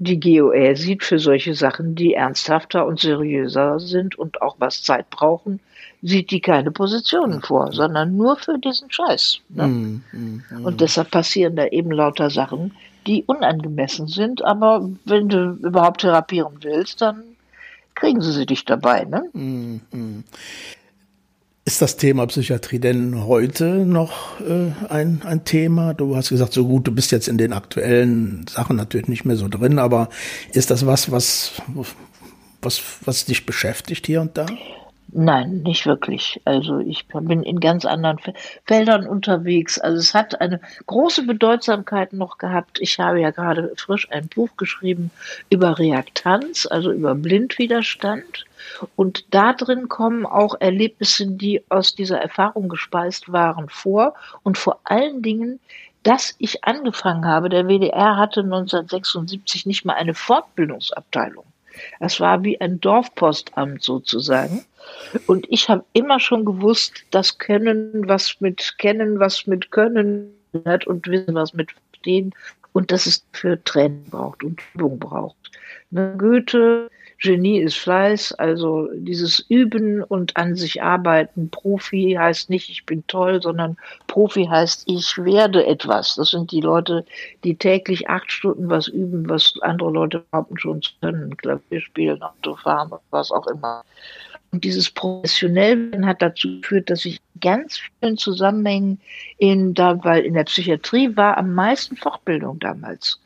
Die 0.00 0.20
GOR 0.20 0.76
sieht 0.76 1.02
für 1.02 1.18
solche 1.18 1.54
Sachen, 1.54 1.94
die 1.94 2.14
ernsthafter 2.14 2.86
und 2.86 3.00
seriöser 3.00 3.80
sind 3.80 4.16
und 4.16 4.42
auch 4.42 4.56
was 4.58 4.82
Zeit 4.82 5.10
brauchen, 5.10 5.60
sieht 6.02 6.30
die 6.30 6.40
keine 6.40 6.70
Positionen 6.70 7.42
vor, 7.42 7.72
sondern 7.72 8.16
nur 8.16 8.36
für 8.36 8.58
diesen 8.58 8.90
Scheiß. 8.90 9.40
Ne? 9.48 9.66
Mm, 9.66 10.02
mm, 10.12 10.42
mm. 10.50 10.64
Und 10.64 10.80
deshalb 10.80 11.10
passieren 11.10 11.56
da 11.56 11.66
eben 11.66 11.90
lauter 11.90 12.30
Sachen, 12.30 12.72
die 13.06 13.24
unangemessen 13.24 14.06
sind, 14.06 14.44
aber 14.44 14.88
wenn 15.04 15.28
du 15.28 15.58
überhaupt 15.62 16.02
therapieren 16.02 16.58
willst, 16.60 17.00
dann 17.02 17.22
kriegen 17.96 18.20
sie 18.20 18.32
sie 18.32 18.46
dich 18.46 18.64
dabei. 18.64 19.04
Ne? 19.04 19.24
Ist 21.68 21.82
das 21.82 21.98
Thema 21.98 22.26
Psychiatrie 22.26 22.78
denn 22.78 23.26
heute 23.26 23.84
noch 23.84 24.40
äh, 24.40 24.72
ein, 24.88 25.20
ein 25.22 25.44
Thema? 25.44 25.92
Du 25.92 26.16
hast 26.16 26.30
gesagt, 26.30 26.54
so 26.54 26.66
gut, 26.66 26.86
du 26.86 26.92
bist 26.92 27.12
jetzt 27.12 27.28
in 27.28 27.36
den 27.36 27.52
aktuellen 27.52 28.46
Sachen 28.48 28.74
natürlich 28.74 29.06
nicht 29.06 29.26
mehr 29.26 29.36
so 29.36 29.48
drin, 29.48 29.78
aber 29.78 30.08
ist 30.54 30.70
das 30.70 30.86
was, 30.86 31.12
was 31.12 31.60
was, 32.62 32.80
was 33.04 33.26
dich 33.26 33.44
beschäftigt 33.44 34.06
hier 34.06 34.22
und 34.22 34.38
da? 34.38 34.46
Nein, 35.10 35.62
nicht 35.62 35.86
wirklich. 35.86 36.40
Also 36.44 36.80
ich 36.80 37.06
bin 37.06 37.42
in 37.42 37.60
ganz 37.60 37.86
anderen 37.86 38.20
Feldern 38.66 39.06
unterwegs. 39.06 39.78
Also 39.78 39.98
es 39.98 40.14
hat 40.14 40.38
eine 40.40 40.60
große 40.86 41.22
Bedeutsamkeit 41.22 42.12
noch 42.12 42.36
gehabt. 42.36 42.78
Ich 42.80 42.98
habe 42.98 43.18
ja 43.20 43.30
gerade 43.30 43.72
frisch 43.76 44.10
ein 44.10 44.28
Buch 44.28 44.50
geschrieben 44.58 45.10
über 45.48 45.78
Reaktanz, 45.78 46.66
also 46.70 46.92
über 46.92 47.14
Blindwiderstand. 47.14 48.44
Und 48.96 49.24
da 49.30 49.54
drin 49.54 49.88
kommen 49.88 50.26
auch 50.26 50.60
Erlebnisse, 50.60 51.26
die 51.26 51.62
aus 51.70 51.94
dieser 51.94 52.20
Erfahrung 52.20 52.68
gespeist 52.68 53.32
waren, 53.32 53.70
vor. 53.70 54.14
Und 54.42 54.58
vor 54.58 54.80
allen 54.84 55.22
Dingen, 55.22 55.58
dass 56.02 56.34
ich 56.38 56.64
angefangen 56.64 57.24
habe, 57.24 57.48
der 57.48 57.66
WDR 57.66 58.18
hatte 58.18 58.40
1976 58.40 59.64
nicht 59.64 59.86
mal 59.86 59.94
eine 59.94 60.12
Fortbildungsabteilung. 60.12 61.44
Es 62.00 62.20
war 62.20 62.44
wie 62.44 62.60
ein 62.60 62.80
Dorfpostamt 62.80 63.82
sozusagen. 63.82 64.64
Und 65.26 65.46
ich 65.50 65.68
habe 65.68 65.84
immer 65.92 66.20
schon 66.20 66.44
gewusst, 66.44 67.04
dass 67.10 67.38
Können 67.38 68.08
was 68.08 68.40
mit 68.40 68.76
Kennen, 68.78 69.18
was 69.20 69.46
mit 69.46 69.70
Können 69.70 70.32
hat 70.64 70.86
und 70.86 71.06
Wissen 71.06 71.34
was 71.34 71.52
mit 71.52 71.72
Verstehen 71.72 72.34
und 72.72 72.90
dass 72.92 73.06
es 73.06 73.24
für 73.32 73.62
Training 73.64 74.04
braucht 74.10 74.44
und 74.44 74.60
Übung 74.74 74.98
braucht. 74.98 75.50
Ne, 75.90 76.14
Goethe, 76.18 76.90
Genie 77.20 77.58
ist 77.58 77.76
Fleiß, 77.76 78.32
also 78.34 78.88
dieses 78.94 79.40
Üben 79.48 80.04
und 80.04 80.36
an 80.36 80.54
sich 80.54 80.82
arbeiten. 80.82 81.50
Profi 81.50 82.14
heißt 82.16 82.48
nicht, 82.48 82.70
ich 82.70 82.86
bin 82.86 83.04
toll, 83.08 83.42
sondern 83.42 83.76
Profi 84.06 84.44
heißt, 84.44 84.84
ich 84.86 85.18
werde 85.18 85.66
etwas. 85.66 86.14
Das 86.14 86.30
sind 86.30 86.52
die 86.52 86.60
Leute, 86.60 87.04
die 87.42 87.56
täglich 87.56 88.08
acht 88.08 88.30
Stunden 88.30 88.70
was 88.70 88.86
üben, 88.86 89.28
was 89.28 89.54
andere 89.62 89.90
Leute 89.90 90.24
überhaupt 90.28 90.60
schon 90.60 90.80
können. 91.00 91.36
Klavier 91.36 91.80
spielen, 91.80 92.22
Autofahren, 92.22 92.92
was 93.10 93.32
auch 93.32 93.48
immer. 93.48 93.82
Und 94.50 94.64
dieses 94.64 94.90
Professionellwerden 94.90 96.06
hat 96.06 96.22
dazu 96.22 96.60
geführt, 96.60 96.90
dass 96.90 97.04
ich 97.04 97.20
ganz 97.40 97.80
vielen 98.00 98.16
Zusammenhängen 98.16 99.00
in, 99.36 99.74
da, 99.74 100.02
weil 100.04 100.24
in 100.24 100.34
der 100.34 100.44
Psychiatrie 100.44 101.16
war 101.16 101.36
am 101.36 101.54
meisten 101.54 101.96
Fortbildung 101.96 102.58
damals. 102.58 103.20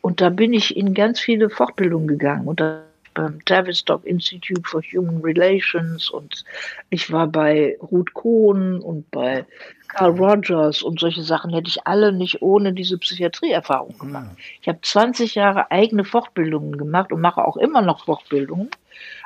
Und 0.00 0.20
da 0.20 0.30
bin 0.30 0.52
ich 0.52 0.76
in 0.76 0.94
ganz 0.94 1.18
viele 1.20 1.50
Fortbildungen 1.50 2.06
gegangen. 2.06 2.46
Und 2.46 2.60
da 2.60 2.82
beim 3.18 3.44
Tavistock 3.44 4.04
Institute 4.06 4.62
for 4.64 4.80
Human 4.80 5.20
Relations 5.22 6.08
und 6.08 6.44
ich 6.88 7.10
war 7.10 7.26
bei 7.26 7.76
Ruth 7.90 8.14
Kohn 8.14 8.80
und 8.80 9.10
bei 9.10 9.44
Carl 9.88 10.12
Rogers 10.12 10.82
und 10.82 11.00
solche 11.00 11.22
Sachen 11.22 11.52
hätte 11.52 11.68
ich 11.68 11.84
alle 11.84 12.12
nicht 12.12 12.42
ohne 12.42 12.72
diese 12.72 12.96
Psychiatrieerfahrung 12.96 13.98
gemacht. 13.98 14.28
Ich 14.62 14.68
habe 14.68 14.78
20 14.80 15.34
Jahre 15.34 15.72
eigene 15.72 16.04
Fortbildungen 16.04 16.78
gemacht 16.78 17.10
und 17.10 17.20
mache 17.20 17.44
auch 17.44 17.56
immer 17.56 17.82
noch 17.82 18.04
Fortbildungen. 18.04 18.70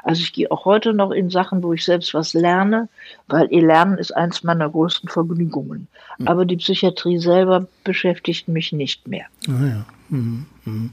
Also 0.02 0.22
ich 0.22 0.32
gehe 0.32 0.50
auch 0.50 0.64
heute 0.64 0.94
noch 0.94 1.10
in 1.10 1.28
Sachen, 1.28 1.62
wo 1.62 1.74
ich 1.74 1.84
selbst 1.84 2.14
was 2.14 2.32
lerne, 2.32 2.88
weil 3.28 3.48
ihr 3.52 3.66
Lernen 3.66 3.98
ist 3.98 4.12
eins 4.16 4.42
meiner 4.42 4.70
größten 4.70 5.10
Vergnügungen. 5.10 5.88
Mhm. 6.16 6.28
Aber 6.28 6.46
die 6.46 6.56
Psychiatrie 6.56 7.18
selber 7.18 7.66
beschäftigt 7.84 8.48
mich 8.48 8.72
nicht 8.72 9.06
mehr. 9.06 9.26
Ah 9.48 9.66
ja. 9.66 9.86
Mhm. 10.08 10.46
Mhm. 10.64 10.90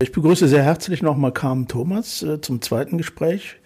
Ich 0.00 0.12
begrüße 0.12 0.46
sehr 0.46 0.62
herzlich 0.62 1.02
nochmal 1.02 1.32
Carmen 1.32 1.66
Thomas 1.66 2.22
äh, 2.22 2.40
zum 2.40 2.62
zweiten 2.62 2.98
Gespräch. 2.98 3.56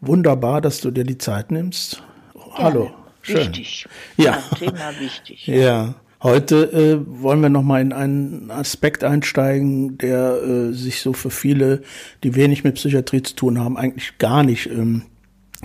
Wunderbar, 0.00 0.62
dass 0.62 0.80
du 0.80 0.90
dir 0.90 1.04
die 1.04 1.18
Zeit 1.18 1.50
nimmst. 1.50 2.02
Gerne. 2.32 2.54
Hallo. 2.56 2.90
Schön. 3.20 3.36
Wichtig. 3.36 3.86
Ja. 4.16 4.42
Thema 4.58 4.98
wichtig. 4.98 5.46
Ja. 5.46 5.96
Heute 6.22 6.72
äh, 6.72 7.22
wollen 7.22 7.42
wir 7.42 7.50
nochmal 7.50 7.82
in 7.82 7.92
einen 7.92 8.50
Aspekt 8.50 9.04
einsteigen, 9.04 9.98
der 9.98 10.42
äh, 10.42 10.72
sich 10.72 11.02
so 11.02 11.12
für 11.12 11.28
viele, 11.28 11.82
die 12.22 12.34
wenig 12.34 12.64
mit 12.64 12.76
Psychiatrie 12.76 13.20
zu 13.20 13.36
tun 13.36 13.60
haben, 13.60 13.76
eigentlich 13.76 14.16
gar 14.16 14.42
nicht 14.42 14.70
ähm, 14.70 15.02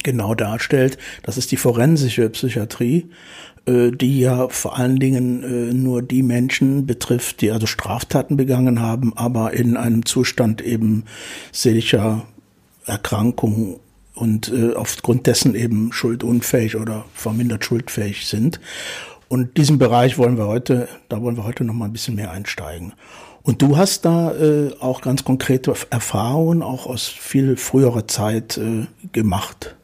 genau 0.04 0.36
darstellt. 0.36 0.98
Das 1.24 1.38
ist 1.38 1.52
die 1.52 1.58
forensische 1.58 2.30
Psychiatrie, 2.30 3.10
äh, 3.66 3.92
die 3.92 4.20
ja 4.20 4.50
vor 4.50 4.78
allen 4.78 5.00
Dingen 5.00 5.44
äh, 5.44 5.74
nur 5.74 6.02
die 6.02 6.24
Menschen 6.24 6.86
betrifft, 6.86 7.42
die 7.42 7.52
also 7.52 7.68
Straftaten 7.68 8.38
begangen 8.38 8.82
haben, 8.82 9.16
aber 9.16 9.54
in 9.54 9.78
einem 9.78 10.06
Zustand 10.06 10.62
eben 10.62 11.06
seelischer 11.52 12.26
Erkrankung 12.86 13.80
und 14.16 14.52
äh, 14.52 14.74
aufgrund 14.74 15.28
dessen 15.28 15.56
eben 15.56 15.94
schuldunfähig 15.94 16.76
oder 16.76 17.06
vermindert 17.14 17.64
schuldfähig 17.64 18.28
sind. 18.28 18.60
Und 19.30 19.58
diesen 19.58 19.78
Bereich 19.78 20.18
wollen 20.18 20.38
wir 20.38 20.48
heute, 20.48 20.90
da 21.08 21.22
wollen 21.22 21.38
wir 21.38 21.44
heute 21.44 21.64
noch 21.64 21.76
mal 21.76 21.86
ein 21.86 21.94
bisschen 21.94 22.16
mehr 22.16 22.32
einsteigen. 22.32 22.94
Und 23.44 23.62
du 23.62 23.78
hast 23.78 24.04
da 24.06 24.34
äh, 24.34 24.74
auch 24.80 25.02
ganz 25.02 25.24
konkrete 25.24 25.74
Erfahrungen 25.90 26.62
auch 26.62 26.88
aus 26.88 27.08
viel 27.08 27.56
früherer 27.56 28.08
Zeit 28.08 28.58
äh, 28.58 28.88
gemacht. 29.14 29.76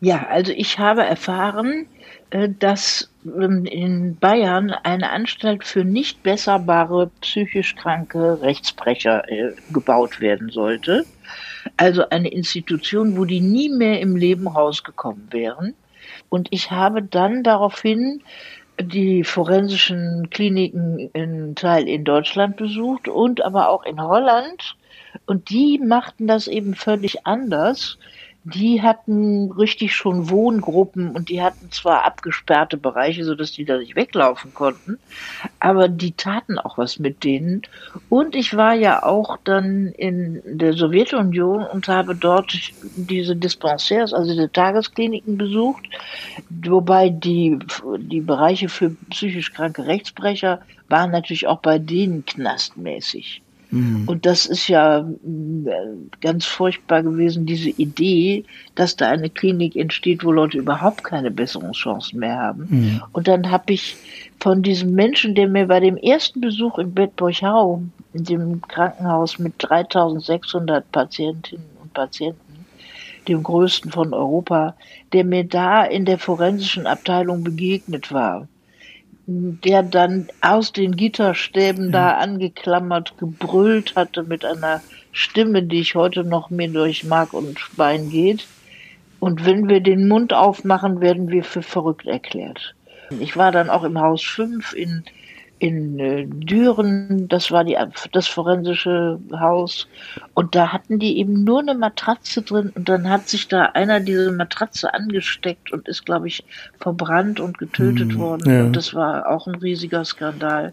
Ja, 0.00 0.26
also 0.28 0.52
ich 0.52 0.78
habe 0.78 1.02
erfahren, 1.02 1.86
äh, 2.30 2.48
dass 2.48 3.10
ähm, 3.24 3.64
in 3.64 4.16
Bayern 4.16 4.70
eine 4.70 5.10
Anstalt 5.10 5.64
für 5.64 5.84
nicht 5.84 6.22
besserbare 6.22 7.10
psychisch 7.20 7.74
kranke 7.74 8.40
Rechtsbrecher 8.40 9.28
äh, 9.28 9.54
gebaut 9.72 10.20
werden 10.20 10.50
sollte. 10.50 11.04
Also 11.76 12.08
eine 12.10 12.28
Institution, 12.28 13.16
wo 13.16 13.24
die 13.24 13.40
nie 13.40 13.68
mehr 13.68 14.00
im 14.00 14.14
Leben 14.14 14.46
rausgekommen 14.46 15.28
wären. 15.32 15.74
Und 16.28 16.48
ich 16.50 16.70
habe 16.70 17.02
dann 17.02 17.42
daraufhin 17.42 18.22
die 18.80 19.24
forensischen 19.24 20.30
Kliniken 20.30 21.10
in 21.12 21.56
Teil 21.56 21.88
in 21.88 22.04
Deutschland 22.04 22.56
besucht 22.56 23.08
und 23.08 23.44
aber 23.44 23.68
auch 23.68 23.84
in 23.84 24.00
Holland. 24.00 24.76
Und 25.26 25.50
die 25.50 25.78
machten 25.78 26.28
das 26.28 26.46
eben 26.46 26.74
völlig 26.74 27.26
anders 27.26 27.98
die 28.54 28.82
hatten 28.82 29.50
richtig 29.52 29.94
schon 29.94 30.30
Wohngruppen 30.30 31.10
und 31.10 31.28
die 31.28 31.42
hatten 31.42 31.70
zwar 31.70 32.04
abgesperrte 32.04 32.76
Bereiche, 32.76 33.24
sodass 33.24 33.52
die 33.52 33.64
da 33.64 33.78
nicht 33.78 33.96
weglaufen 33.96 34.54
konnten, 34.54 34.98
aber 35.60 35.88
die 35.88 36.12
taten 36.12 36.58
auch 36.58 36.78
was 36.78 36.98
mit 36.98 37.24
denen. 37.24 37.62
Und 38.08 38.34
ich 38.34 38.56
war 38.56 38.74
ja 38.74 39.02
auch 39.02 39.38
dann 39.44 39.88
in 39.88 40.42
der 40.44 40.72
Sowjetunion 40.72 41.64
und 41.64 41.88
habe 41.88 42.14
dort 42.14 42.52
diese 42.96 43.36
Dispensaires, 43.36 44.14
also 44.14 44.30
diese 44.32 44.50
Tageskliniken 44.50 45.36
besucht, 45.36 45.86
wobei 46.48 47.10
die, 47.10 47.58
die 47.98 48.20
Bereiche 48.20 48.68
für 48.68 48.90
psychisch 49.10 49.52
kranke 49.52 49.86
Rechtsbrecher 49.86 50.60
waren 50.88 51.10
natürlich 51.10 51.46
auch 51.46 51.60
bei 51.60 51.78
denen 51.78 52.24
knastmäßig. 52.24 53.42
Mhm. 53.70 54.04
Und 54.06 54.24
das 54.26 54.46
ist 54.46 54.68
ja 54.68 55.00
äh, 55.00 55.06
ganz 56.20 56.46
furchtbar 56.46 57.02
gewesen, 57.02 57.46
diese 57.46 57.70
Idee, 57.70 58.44
dass 58.74 58.96
da 58.96 59.08
eine 59.08 59.30
Klinik 59.30 59.76
entsteht, 59.76 60.24
wo 60.24 60.32
Leute 60.32 60.58
überhaupt 60.58 61.04
keine 61.04 61.30
Besserungschancen 61.30 62.18
mehr 62.18 62.36
haben. 62.36 62.66
Mhm. 62.68 63.02
Und 63.12 63.28
dann 63.28 63.50
habe 63.50 63.72
ich 63.72 63.96
von 64.40 64.62
diesem 64.62 64.92
Menschen, 64.92 65.34
der 65.34 65.48
mir 65.48 65.66
bei 65.66 65.80
dem 65.80 65.96
ersten 65.96 66.40
Besuch 66.40 66.78
in 66.78 66.94
Bad 66.94 67.16
Borchau, 67.16 67.82
in 68.12 68.24
dem 68.24 68.62
Krankenhaus 68.62 69.38
mit 69.38 69.54
3600 69.58 70.90
Patientinnen 70.90 71.66
und 71.82 71.92
Patienten, 71.92 72.66
dem 73.26 73.42
größten 73.42 73.90
von 73.90 74.14
Europa, 74.14 74.74
der 75.12 75.24
mir 75.24 75.44
da 75.44 75.84
in 75.84 76.04
der 76.04 76.18
forensischen 76.18 76.86
Abteilung 76.86 77.44
begegnet 77.44 78.12
war, 78.12 78.48
der 79.30 79.82
dann 79.82 80.28
aus 80.40 80.72
den 80.72 80.96
Gitterstäben 80.96 81.92
da 81.92 82.12
angeklammert 82.16 83.18
gebrüllt 83.18 83.94
hatte 83.94 84.22
mit 84.22 84.42
einer 84.42 84.82
Stimme, 85.12 85.62
die 85.62 85.80
ich 85.80 85.94
heute 85.94 86.24
noch 86.24 86.48
mir 86.48 86.68
durch 86.68 87.04
Mark 87.04 87.34
und 87.34 87.60
Bein 87.76 88.08
geht. 88.08 88.48
Und 89.18 89.44
wenn 89.44 89.68
wir 89.68 89.80
den 89.80 90.08
Mund 90.08 90.32
aufmachen, 90.32 91.02
werden 91.02 91.28
wir 91.28 91.44
für 91.44 91.60
verrückt 91.60 92.06
erklärt. 92.06 92.74
Ich 93.10 93.36
war 93.36 93.52
dann 93.52 93.68
auch 93.68 93.84
im 93.84 94.00
Haus 94.00 94.22
5 94.22 94.72
in 94.72 95.04
in 95.58 95.98
äh, 95.98 96.26
Düren, 96.26 97.28
das 97.28 97.50
war 97.50 97.64
die, 97.64 97.76
das 98.12 98.28
forensische 98.28 99.18
Haus, 99.32 99.88
und 100.34 100.54
da 100.54 100.72
hatten 100.72 100.98
die 100.98 101.18
eben 101.18 101.44
nur 101.44 101.60
eine 101.60 101.74
Matratze 101.74 102.42
drin 102.42 102.72
und 102.74 102.88
dann 102.88 103.08
hat 103.08 103.28
sich 103.28 103.48
da 103.48 103.66
einer 103.66 104.00
diese 104.00 104.30
Matratze 104.32 104.94
angesteckt 104.94 105.72
und 105.72 105.88
ist, 105.88 106.06
glaube 106.06 106.28
ich, 106.28 106.44
verbrannt 106.80 107.40
und 107.40 107.58
getötet 107.58 108.12
hm, 108.12 108.18
worden. 108.18 108.52
Ja. 108.52 108.64
Und 108.64 108.76
das 108.76 108.94
war 108.94 109.28
auch 109.28 109.46
ein 109.46 109.56
riesiger 109.56 110.04
Skandal. 110.04 110.72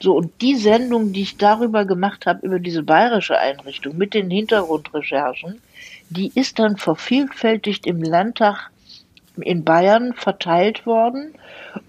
So, 0.00 0.16
und 0.16 0.32
die 0.40 0.56
Sendung, 0.56 1.12
die 1.12 1.22
ich 1.22 1.36
darüber 1.36 1.84
gemacht 1.84 2.26
habe, 2.26 2.44
über 2.46 2.58
diese 2.58 2.82
bayerische 2.82 3.38
Einrichtung 3.38 3.96
mit 3.96 4.14
den 4.14 4.30
Hintergrundrecherchen, 4.30 5.60
die 6.10 6.32
ist 6.34 6.58
dann 6.58 6.76
vervielfältigt 6.76 7.86
im 7.86 8.02
Landtag 8.02 8.71
in 9.36 9.64
Bayern 9.64 10.12
verteilt 10.14 10.86
worden 10.86 11.34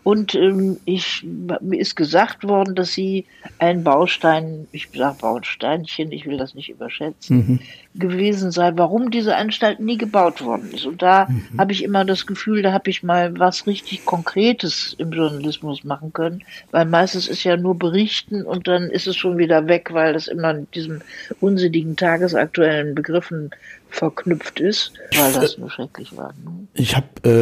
und 0.04 0.36
ähm, 0.36 0.78
ich, 0.86 1.26
mir 1.62 1.80
ist 1.80 1.96
gesagt 1.96 2.44
worden, 2.44 2.76
dass 2.76 2.94
sie 2.94 3.26
ein 3.60 3.84
Baustein, 3.84 4.68
ich 4.72 4.90
sage 4.94 5.18
Bausteinchen, 5.20 6.12
ich 6.12 6.26
will 6.26 6.38
das 6.38 6.56
nicht 6.56 6.70
überschätzen, 6.70 7.38
mhm. 7.38 8.00
gewesen 8.00 8.52
sei, 8.52 8.72
warum 8.76 9.12
diese 9.12 9.36
Anstalt 9.36 9.80
nie 9.80 9.98
gebaut 9.98 10.44
worden 10.44 10.72
ist. 10.74 10.86
Und 10.86 11.02
da 11.02 11.28
mhm. 11.28 11.58
habe 11.58 11.72
ich 11.72 11.84
immer 11.84 12.06
das 12.06 12.26
Gefühl, 12.26 12.62
da 12.62 12.74
habe 12.74 12.90
ich 12.90 13.04
mal 13.04 13.38
was 13.40 13.68
richtig 13.68 14.06
Konkretes 14.06 14.96
im 14.98 15.12
Journalismus 15.12 15.84
machen 15.84 16.14
können, 16.14 16.44
weil 16.72 16.86
meistens 16.86 17.28
ist 17.28 17.44
ja 17.44 17.58
nur 17.58 17.78
berichten 17.78 18.44
und 18.44 18.68
dann 18.68 18.90
ist 18.90 19.08
es 19.08 19.16
schon 19.16 19.38
wieder 19.38 19.68
weg, 19.68 19.90
weil 19.94 20.14
das 20.14 20.28
immer 20.28 20.52
in 20.52 20.68
diesen 20.74 21.02
unsinnigen 21.40 21.96
tagesaktuellen 21.96 22.96
Begriffen 22.96 23.52
verknüpft 23.94 24.60
ist, 24.60 24.94
weil 25.16 25.34
das 25.34 25.58
nur 25.58 25.70
schrecklich 25.70 26.18
war. 26.18 26.34
Ne? 26.44 26.68
Ich 26.74 26.96
habe, 26.96 27.08
äh, 27.24 27.33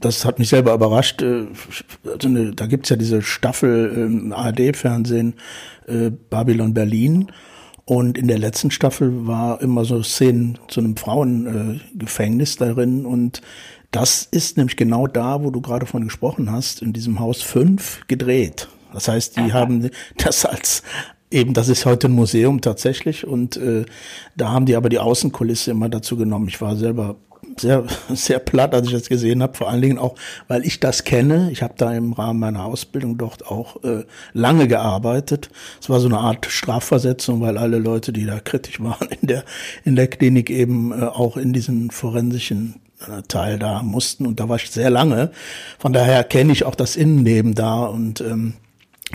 das 0.00 0.24
hat 0.24 0.38
mich 0.38 0.48
selber 0.48 0.74
überrascht, 0.74 1.22
äh, 1.22 1.46
also 2.04 2.28
eine, 2.28 2.52
da 2.52 2.66
gibt's 2.66 2.88
ja 2.88 2.96
diese 2.96 3.22
Staffel 3.22 3.92
im 3.96 4.32
ARD-Fernsehen 4.32 5.34
äh, 5.86 6.10
Babylon 6.10 6.74
Berlin 6.74 7.32
und 7.84 8.18
in 8.18 8.28
der 8.28 8.38
letzten 8.38 8.70
Staffel 8.70 9.26
war 9.26 9.60
immer 9.60 9.84
so 9.84 10.02
Szenen 10.02 10.58
zu 10.68 10.80
einem 10.80 10.96
Frauengefängnis 10.96 12.56
äh, 12.56 12.58
darin 12.58 13.06
und 13.06 13.40
das 13.90 14.28
ist 14.30 14.58
nämlich 14.58 14.76
genau 14.76 15.06
da, 15.06 15.42
wo 15.42 15.50
du 15.50 15.62
gerade 15.62 15.86
von 15.86 16.04
gesprochen 16.04 16.52
hast, 16.52 16.82
in 16.82 16.92
diesem 16.92 17.20
Haus 17.20 17.40
5 17.40 18.02
gedreht. 18.06 18.68
Das 18.92 19.08
heißt, 19.08 19.36
die 19.36 19.40
Aha. 19.40 19.52
haben 19.52 19.90
das 20.16 20.44
als 20.44 20.82
Eben, 21.30 21.52
das 21.52 21.68
ist 21.68 21.84
heute 21.84 22.08
ein 22.08 22.12
Museum 22.12 22.62
tatsächlich 22.62 23.26
und 23.26 23.58
äh, 23.58 23.84
da 24.34 24.48
haben 24.48 24.64
die 24.64 24.76
aber 24.76 24.88
die 24.88 24.98
Außenkulisse 24.98 25.72
immer 25.72 25.90
dazu 25.90 26.16
genommen. 26.16 26.48
Ich 26.48 26.62
war 26.62 26.74
selber 26.74 27.16
sehr, 27.60 27.84
sehr 28.08 28.38
platt, 28.38 28.74
als 28.74 28.86
ich 28.86 28.92
das 28.92 29.08
gesehen 29.08 29.42
habe, 29.42 29.56
vor 29.56 29.68
allen 29.68 29.82
Dingen 29.82 29.98
auch, 29.98 30.14
weil 30.46 30.64
ich 30.64 30.80
das 30.80 31.04
kenne. 31.04 31.50
Ich 31.52 31.62
habe 31.62 31.74
da 31.76 31.92
im 31.94 32.12
Rahmen 32.12 32.40
meiner 32.40 32.64
Ausbildung 32.64 33.18
dort 33.18 33.46
auch 33.46 33.82
äh, 33.84 34.04
lange 34.32 34.68
gearbeitet. 34.68 35.50
Es 35.80 35.88
war 35.90 36.00
so 36.00 36.08
eine 36.08 36.18
Art 36.18 36.46
Strafversetzung, 36.46 37.40
weil 37.40 37.58
alle 37.58 37.78
Leute, 37.78 38.12
die 38.12 38.26
da 38.26 38.40
kritisch 38.40 38.80
waren 38.82 39.08
in 39.20 39.28
der, 39.28 39.44
in 39.84 39.96
der 39.96 40.08
Klinik 40.08 40.50
eben 40.50 40.92
äh, 40.92 41.04
auch 41.04 41.36
in 41.36 41.52
diesen 41.52 41.90
forensischen 41.90 42.80
äh, 43.00 43.22
Teil 43.28 43.58
da 43.58 43.82
mussten 43.82 44.26
und 44.26 44.40
da 44.40 44.48
war 44.48 44.56
ich 44.56 44.70
sehr 44.70 44.90
lange. 44.90 45.30
Von 45.78 45.92
daher 45.92 46.24
kenne 46.24 46.52
ich 46.52 46.64
auch 46.64 46.74
das 46.74 46.96
Innenleben 46.96 47.54
da 47.54 47.84
und 47.84 48.20
ähm, 48.20 48.54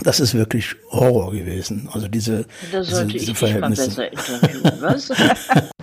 das 0.02 0.20
ist 0.20 0.34
wirklich 0.34 0.74
Horror 0.90 1.32
gewesen. 1.32 1.88
Also 1.92 2.08
diese, 2.08 2.46
diese, 2.72 3.06
diese 3.06 3.34
Verhältnisse. 3.34 4.10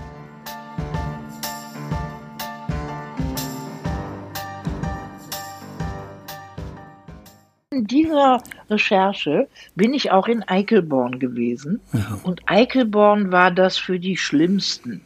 dieser 7.73 8.43
Recherche 8.69 9.47
bin 9.75 9.93
ich 9.93 10.11
auch 10.11 10.27
in 10.27 10.43
Eichelborn 10.43 11.19
gewesen. 11.19 11.79
Ja. 11.93 12.19
Und 12.23 12.41
Eichelborn 12.45 13.31
war 13.31 13.49
das 13.49 13.77
für 13.77 13.97
die 13.97 14.17
Schlimmsten. 14.17 15.01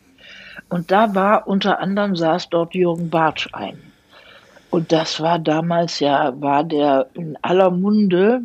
Und 0.70 0.90
da 0.90 1.14
war 1.14 1.48
unter 1.48 1.80
anderem 1.80 2.16
saß 2.16 2.50
dort 2.50 2.74
Jürgen 2.74 3.12
Bartsch 3.12 3.48
ein. 3.54 3.78
Und 4.72 4.92
das 4.92 5.22
war 5.22 5.38
damals 5.38 6.00
ja, 6.00 6.34
war 6.42 6.64
der 6.64 7.08
in 7.14 7.38
aller 7.44 7.70
Munde 7.70 8.42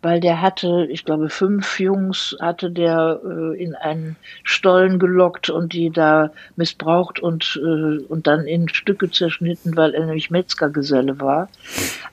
weil 0.00 0.20
der 0.20 0.40
hatte, 0.40 0.86
ich 0.90 1.04
glaube, 1.04 1.28
fünf 1.28 1.80
Jungs 1.80 2.36
hatte 2.40 2.70
der 2.70 3.20
äh, 3.24 3.60
in 3.60 3.74
einen 3.74 4.16
Stollen 4.44 5.00
gelockt 5.00 5.50
und 5.50 5.72
die 5.72 5.90
da 5.90 6.30
missbraucht 6.54 7.18
und, 7.18 7.60
äh, 7.60 8.04
und 8.04 8.26
dann 8.28 8.46
in 8.46 8.68
Stücke 8.68 9.10
zerschnitten, 9.10 9.76
weil 9.76 9.94
er 9.94 10.06
nämlich 10.06 10.30
Metzgergeselle 10.30 11.20
war. 11.20 11.48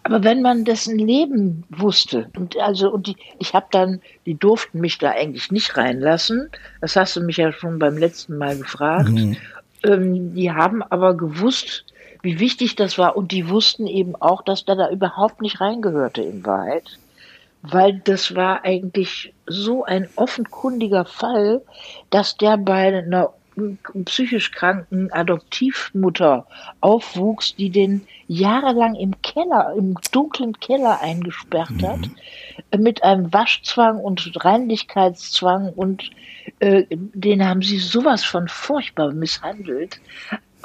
Aber 0.02 0.24
wenn 0.24 0.42
man 0.42 0.66
dessen 0.66 0.98
Leben 0.98 1.64
wusste, 1.70 2.28
und 2.36 2.58
also, 2.58 2.92
und 2.92 3.08
die, 3.08 3.18
ich 3.40 3.54
habe 3.54 3.68
dann, 3.70 4.02
die 4.26 4.36
durften 4.36 4.80
mich 4.80 4.98
da 4.98 5.12
eigentlich 5.12 5.52
nicht 5.52 5.78
reinlassen, 5.78 6.50
das 6.82 6.96
hast 6.96 7.16
du 7.16 7.22
mich 7.22 7.38
ja 7.38 7.52
schon 7.52 7.78
beim 7.78 7.98
letzten 7.98 8.38
Mal 8.40 8.58
gefragt, 8.58 9.10
mhm. 9.10 9.38
ähm, 9.84 10.34
die 10.34 10.52
haben 10.52 10.82
aber 10.82 11.16
gewusst, 11.16 11.86
wie 12.24 12.40
wichtig 12.40 12.76
das 12.76 12.98
war 12.98 13.16
und 13.16 13.32
die 13.32 13.48
wussten 13.48 13.86
eben 13.86 14.16
auch, 14.16 14.42
dass 14.42 14.66
der 14.66 14.76
da 14.76 14.90
überhaupt 14.90 15.42
nicht 15.42 15.62
reingehörte 15.62 16.24
in 16.24 16.44
Wahrheit 16.44 16.98
weil 17.72 18.02
das 18.04 18.36
war 18.36 18.64
eigentlich 18.64 19.34
so 19.46 19.84
ein 19.84 20.08
offenkundiger 20.16 21.06
Fall, 21.06 21.62
dass 22.10 22.38
der 22.38 22.58
bei 22.58 22.98
einer 22.98 23.34
psychisch 24.06 24.52
kranken 24.52 25.12
Adoptivmutter 25.12 26.46
aufwuchs, 26.82 27.56
die 27.56 27.70
den 27.70 28.06
jahrelang 28.28 28.96
im 28.96 29.22
Keller, 29.22 29.74
im 29.78 29.96
dunklen 30.12 30.60
Keller 30.60 31.00
eingesperrt 31.02 31.72
mhm. 31.72 31.88
hat, 31.88 32.10
mit 32.78 33.04
einem 33.04 33.32
Waschzwang 33.32 34.00
und 34.00 34.32
Reinlichkeitszwang 34.44 35.70
und 35.70 36.12
äh, 36.60 36.84
den 36.90 37.46
haben 37.46 37.62
sie 37.62 37.80
sowas 37.80 38.24
von 38.24 38.48
furchtbar 38.48 39.14
misshandelt. 39.14 40.00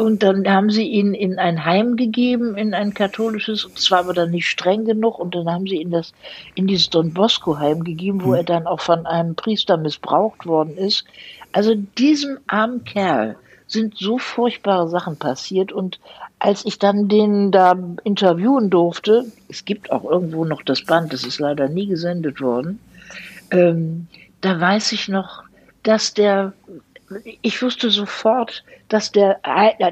Und 0.01 0.23
dann 0.23 0.49
haben 0.49 0.71
sie 0.71 0.85
ihn 0.87 1.13
in 1.13 1.39
ein 1.39 1.67
Heim 1.67 1.97
gegeben, 1.97 2.57
in 2.57 2.73
ein 2.73 2.95
katholisches, 2.95 3.67
und 3.67 3.79
zwar 3.79 4.01
aber 4.01 4.15
dann 4.15 4.31
nicht 4.31 4.49
streng 4.49 4.87
genug. 4.87 5.19
Und 5.19 5.35
dann 5.35 5.47
haben 5.51 5.67
sie 5.67 5.77
ihn 5.77 5.91
das 5.91 6.15
in 6.55 6.67
dieses 6.67 6.89
Don 6.89 7.13
Bosco 7.13 7.59
Heim 7.59 7.85
gegeben, 7.85 8.25
wo 8.25 8.29
mhm. 8.29 8.35
er 8.37 8.45
dann 8.45 8.67
auch 8.67 8.81
von 8.81 9.05
einem 9.05 9.35
Priester 9.35 9.77
missbraucht 9.77 10.47
worden 10.47 10.79
ist. 10.79 11.05
Also 11.53 11.75
diesem 11.75 12.39
armen 12.47 12.83
Kerl 12.85 13.37
sind 13.67 13.99
so 13.99 14.17
furchtbare 14.17 14.89
Sachen 14.89 15.19
passiert. 15.19 15.71
Und 15.71 16.01
als 16.39 16.65
ich 16.65 16.79
dann 16.79 17.09
den 17.09 17.51
da 17.53 17.77
interviewen 18.03 18.71
durfte, 18.71 19.27
es 19.49 19.67
gibt 19.67 19.93
auch 19.93 20.05
irgendwo 20.05 20.47
noch 20.47 20.63
das 20.63 20.83
Band, 20.83 21.13
das 21.13 21.25
ist 21.25 21.39
leider 21.39 21.69
nie 21.69 21.87
gesendet 21.87 22.41
worden, 22.41 22.81
ähm, 23.51 24.07
da 24.41 24.59
weiß 24.59 24.93
ich 24.93 25.09
noch, 25.09 25.43
dass 25.83 26.15
der 26.15 26.55
ich 27.43 27.61
wusste 27.63 27.91
sofort, 27.91 28.63
dass 28.89 29.11
der, 29.11 29.41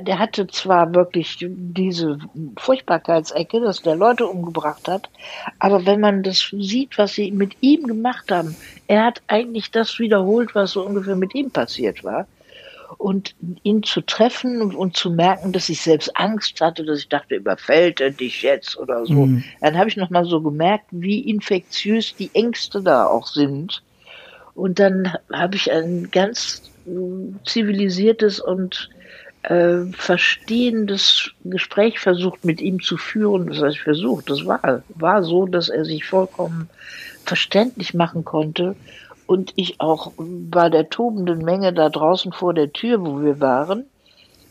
der 0.01 0.19
hatte 0.19 0.47
zwar 0.47 0.95
wirklich 0.95 1.37
diese 1.41 2.19
Furchtbarkeitsecke, 2.59 3.61
dass 3.61 3.83
der 3.83 3.97
Leute 3.97 4.27
umgebracht 4.27 4.87
hat, 4.89 5.09
aber 5.59 5.85
wenn 5.85 6.01
man 6.01 6.23
das 6.23 6.53
sieht, 6.59 6.97
was 6.99 7.15
sie 7.15 7.31
mit 7.33 7.57
ihm 7.61 7.87
gemacht 7.87 8.31
haben, 8.31 8.57
er 8.87 9.05
hat 9.05 9.23
eigentlich 9.27 9.71
das 9.71 9.99
wiederholt, 9.99 10.55
was 10.55 10.73
so 10.73 10.85
ungefähr 10.85 11.17
mit 11.17 11.35
ihm 11.35 11.51
passiert 11.51 12.05
war. 12.05 12.27
Und 12.97 13.35
ihn 13.65 13.83
zu 13.83 14.01
treffen 14.01 14.75
und, 14.75 14.97
zu 14.97 15.11
merken, 15.11 15.53
dass 15.53 15.69
ich 15.69 15.83
selbst 15.83 16.17
Angst 16.17 16.59
hatte, 16.63 16.87
dass 16.87 17.01
ich 17.01 17.09
dachte, 17.09 17.35
überfällt 17.35 18.01
er 18.01 18.11
dich 18.11 18.41
jetzt 18.41 18.79
oder 18.79 19.05
so. 19.05 19.27
Mhm. 19.27 19.45
Dann 19.61 19.77
habe 19.77 19.91
ich 19.91 19.99
nochmal 19.99 20.25
so 20.25 20.41
gemerkt, 20.41 20.87
wie 20.91 21.21
infektiös 21.21 22.17
die 22.17 22.31
Ängste 22.33 22.81
da 22.81 23.07
auch 23.07 23.27
sind. 23.27 23.83
Und 24.55 24.79
dann 24.79 25.15
habe 25.31 25.57
ich 25.57 25.71
ein 25.71 26.11
ganz 26.11 26.63
zivilisiertes 27.45 28.41
und 28.41 28.91
äh, 29.43 29.85
verstehendes 29.93 31.31
Gespräch 31.45 31.99
versucht 31.99 32.45
mit 32.45 32.61
ihm 32.61 32.81
zu 32.81 32.97
führen. 32.97 33.47
Das 33.47 33.63
heißt, 33.63 33.79
versucht, 33.79 34.31
das 34.31 34.45
war, 34.47 34.83
war 34.89 35.23
so, 35.23 35.47
dass 35.47 35.69
er 35.69 35.85
sich 35.85 36.05
vollkommen 36.05 36.69
verständlich 37.25 37.95
machen 37.95 38.25
konnte 38.25 38.75
und 39.27 39.53
ich 39.57 39.81
auch 39.81 40.13
bei 40.19 40.71
der 40.71 40.89
tobenden 40.89 41.45
Menge 41.45 41.73
da 41.73 41.89
draußen 41.91 42.33
vor 42.33 42.55
der 42.55 42.73
Tür, 42.73 43.05
wo 43.05 43.23
wir 43.23 43.41
waren, 43.41 43.85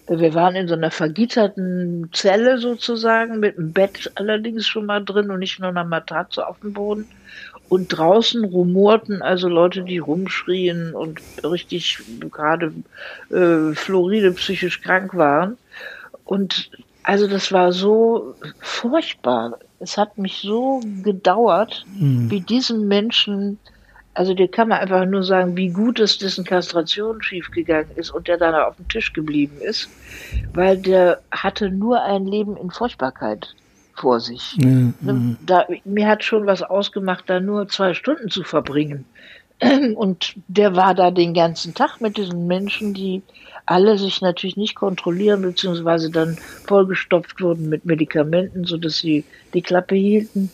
wir 0.07 0.33
waren 0.33 0.55
in 0.55 0.69
so 0.69 0.73
einer 0.73 0.91
vergitterten 0.91 2.09
Zelle 2.13 2.59
sozusagen, 2.59 3.39
mit 3.39 3.57
einem 3.57 3.73
Bett 3.73 4.11
allerdings 4.15 4.65
schon 4.65 4.85
mal 4.85 5.03
drin 5.03 5.29
und 5.29 5.39
nicht 5.39 5.59
nur 5.59 5.69
einer 5.69 5.83
Matratze 5.83 6.47
auf 6.47 6.59
dem 6.61 6.73
Boden. 6.73 7.05
Und 7.69 7.89
draußen 7.89 8.45
rumorten 8.45 9.21
also 9.21 9.49
Leute, 9.49 9.83
die 9.83 9.97
rumschrien 9.97 10.93
und 10.93 11.19
richtig 11.43 11.99
gerade 12.29 12.73
äh, 13.29 13.73
Floride 13.73 14.31
psychisch 14.33 14.81
krank 14.81 15.15
waren. 15.15 15.57
Und 16.23 16.69
also 17.03 17.27
das 17.27 17.51
war 17.51 17.71
so 17.71 18.35
furchtbar. 18.59 19.59
Es 19.79 19.97
hat 19.97 20.17
mich 20.17 20.39
so 20.39 20.81
gedauert, 21.03 21.85
mhm. 21.97 22.29
wie 22.29 22.41
diesen 22.41 22.87
Menschen, 22.87 23.59
also 24.13 24.33
dir 24.33 24.49
kann 24.49 24.69
man 24.69 24.79
einfach 24.79 25.05
nur 25.05 25.23
sagen, 25.23 25.55
wie 25.55 25.69
gut 25.69 25.99
es 25.99 26.17
dessen 26.17 26.43
Kastration 26.43 27.21
schiefgegangen 27.21 27.91
ist 27.95 28.11
und 28.11 28.27
der 28.27 28.37
dann 28.37 28.55
auf 28.55 28.75
dem 28.75 28.87
Tisch 28.89 29.13
geblieben 29.13 29.57
ist, 29.61 29.89
weil 30.53 30.77
der 30.77 31.21
hatte 31.31 31.69
nur 31.69 32.01
ein 32.01 32.25
Leben 32.25 32.57
in 32.57 32.71
Furchtbarkeit 32.71 33.55
vor 33.97 34.19
sich. 34.19 34.57
Ja, 34.57 34.93
da, 35.45 35.65
mir 35.85 36.07
hat 36.07 36.23
schon 36.23 36.45
was 36.45 36.61
ausgemacht, 36.61 37.25
da 37.27 37.39
nur 37.39 37.67
zwei 37.67 37.93
Stunden 37.93 38.29
zu 38.29 38.43
verbringen. 38.43 39.05
Und 39.95 40.35
der 40.47 40.75
war 40.75 40.93
da 40.93 41.11
den 41.11 41.33
ganzen 41.33 41.73
Tag 41.73 41.99
mit 41.99 42.17
diesen 42.17 42.47
Menschen, 42.47 42.93
die 42.93 43.23
alle 43.65 43.97
sich 43.97 44.21
natürlich 44.21 44.55
nicht 44.55 44.75
kontrollieren, 44.75 45.41
beziehungsweise 45.41 46.09
dann 46.09 46.37
vollgestopft 46.65 47.41
wurden 47.41 47.69
mit 47.69 47.85
Medikamenten, 47.85 48.63
sodass 48.63 48.99
sie 48.99 49.25
die 49.53 49.61
Klappe 49.61 49.95
hielten. 49.95 50.49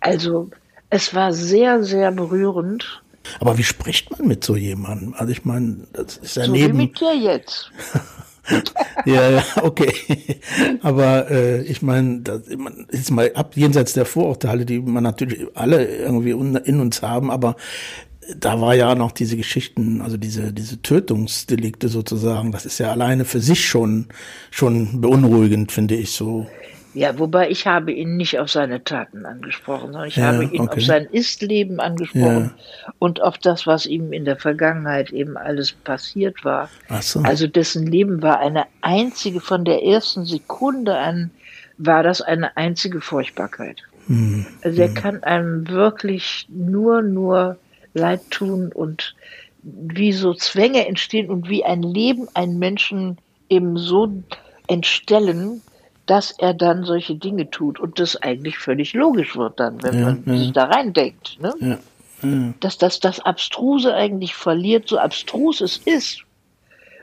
Also 0.00 0.50
es 0.90 1.14
war 1.14 1.32
sehr, 1.32 1.84
sehr 1.84 2.10
berührend. 2.10 3.02
Aber 3.40 3.58
wie 3.58 3.64
spricht 3.64 4.10
man 4.10 4.26
mit 4.26 4.42
so 4.42 4.56
jemandem? 4.56 5.14
Also 5.14 5.32
ich 5.32 5.44
meine, 5.44 5.86
das 5.92 6.16
ist 6.16 6.36
ja 6.36 6.44
so 6.46 6.52
Leben. 6.52 6.78
Wie 6.78 6.82
mit 6.82 7.00
dir 7.00 7.14
jetzt. 7.14 7.70
ja, 9.04 9.30
ja, 9.30 9.44
okay. 9.62 9.92
Aber 10.82 11.30
äh, 11.30 11.62
ich 11.62 11.82
meine, 11.82 12.22
jetzt 12.92 13.10
mal 13.10 13.30
ab 13.34 13.56
jenseits 13.56 13.92
der 13.92 14.04
Vorurteile, 14.04 14.64
die 14.64 14.80
man 14.80 15.02
natürlich 15.02 15.46
alle 15.54 15.84
irgendwie 15.84 16.30
in 16.30 16.80
uns 16.80 17.02
haben, 17.02 17.30
aber 17.30 17.56
da 18.36 18.60
war 18.60 18.74
ja 18.74 18.94
noch 18.94 19.12
diese 19.12 19.36
Geschichten, 19.36 20.02
also 20.02 20.16
diese, 20.16 20.52
diese 20.52 20.82
Tötungsdelikte 20.82 21.88
sozusagen, 21.88 22.52
das 22.52 22.66
ist 22.66 22.78
ja 22.78 22.90
alleine 22.90 23.24
für 23.24 23.40
sich 23.40 23.66
schon, 23.66 24.06
schon 24.50 25.00
beunruhigend, 25.00 25.72
finde 25.72 25.96
ich 25.96 26.10
so. 26.10 26.46
Ja, 26.94 27.18
wobei 27.18 27.50
ich 27.50 27.66
habe 27.66 27.92
ihn 27.92 28.16
nicht 28.16 28.38
auf 28.38 28.50
seine 28.50 28.82
Taten 28.82 29.26
angesprochen, 29.26 29.92
sondern 29.92 30.08
ich 30.08 30.16
ja, 30.16 30.26
habe 30.26 30.44
ihn 30.44 30.62
okay. 30.62 30.78
auf 30.78 30.84
sein 30.84 31.04
Ist-Leben 31.04 31.80
angesprochen 31.80 32.54
ja. 32.56 32.92
und 32.98 33.20
auf 33.20 33.36
das, 33.38 33.66
was 33.66 33.86
ihm 33.86 34.12
in 34.12 34.24
der 34.24 34.36
Vergangenheit 34.36 35.10
eben 35.10 35.36
alles 35.36 35.72
passiert 35.72 36.44
war. 36.44 36.70
Ach 36.88 37.02
so. 37.02 37.20
Also 37.20 37.46
dessen 37.46 37.86
Leben 37.86 38.22
war 38.22 38.40
eine 38.40 38.64
einzige, 38.80 39.40
von 39.40 39.64
der 39.64 39.84
ersten 39.84 40.24
Sekunde 40.24 40.96
an 40.96 41.30
war 41.76 42.02
das 42.02 42.22
eine 42.22 42.56
einzige 42.56 43.00
Furchtbarkeit. 43.00 43.82
Hm. 44.06 44.46
Also 44.62 44.80
er 44.80 44.88
hm. 44.88 44.94
kann 44.94 45.22
einem 45.22 45.68
wirklich 45.68 46.46
nur, 46.48 47.02
nur 47.02 47.58
leid 47.92 48.30
tun 48.30 48.72
und 48.72 49.14
wie 49.62 50.12
so 50.12 50.34
Zwänge 50.34 50.86
entstehen 50.86 51.30
und 51.30 51.48
wie 51.48 51.64
ein 51.64 51.82
Leben 51.82 52.28
einen 52.34 52.58
Menschen 52.58 53.18
eben 53.48 53.76
so 53.76 54.22
entstellen, 54.66 55.62
dass 56.08 56.32
er 56.32 56.54
dann 56.54 56.84
solche 56.84 57.14
Dinge 57.14 57.50
tut 57.50 57.78
und 57.78 58.00
das 58.00 58.16
eigentlich 58.16 58.58
völlig 58.58 58.94
logisch 58.94 59.36
wird 59.36 59.60
dann, 59.60 59.82
wenn 59.82 59.98
ja, 59.98 60.04
man 60.06 60.22
ja. 60.26 60.36
sich 60.38 60.52
da 60.52 60.64
reindenkt. 60.64 61.38
Ne? 61.40 61.54
Ja, 61.60 61.78
dass 62.60 62.78
das, 62.78 62.98
das 62.98 63.20
Abstruse 63.20 63.94
eigentlich 63.94 64.34
verliert, 64.34 64.88
so 64.88 64.98
abstrus 64.98 65.60
es 65.60 65.76
ist. 65.76 66.24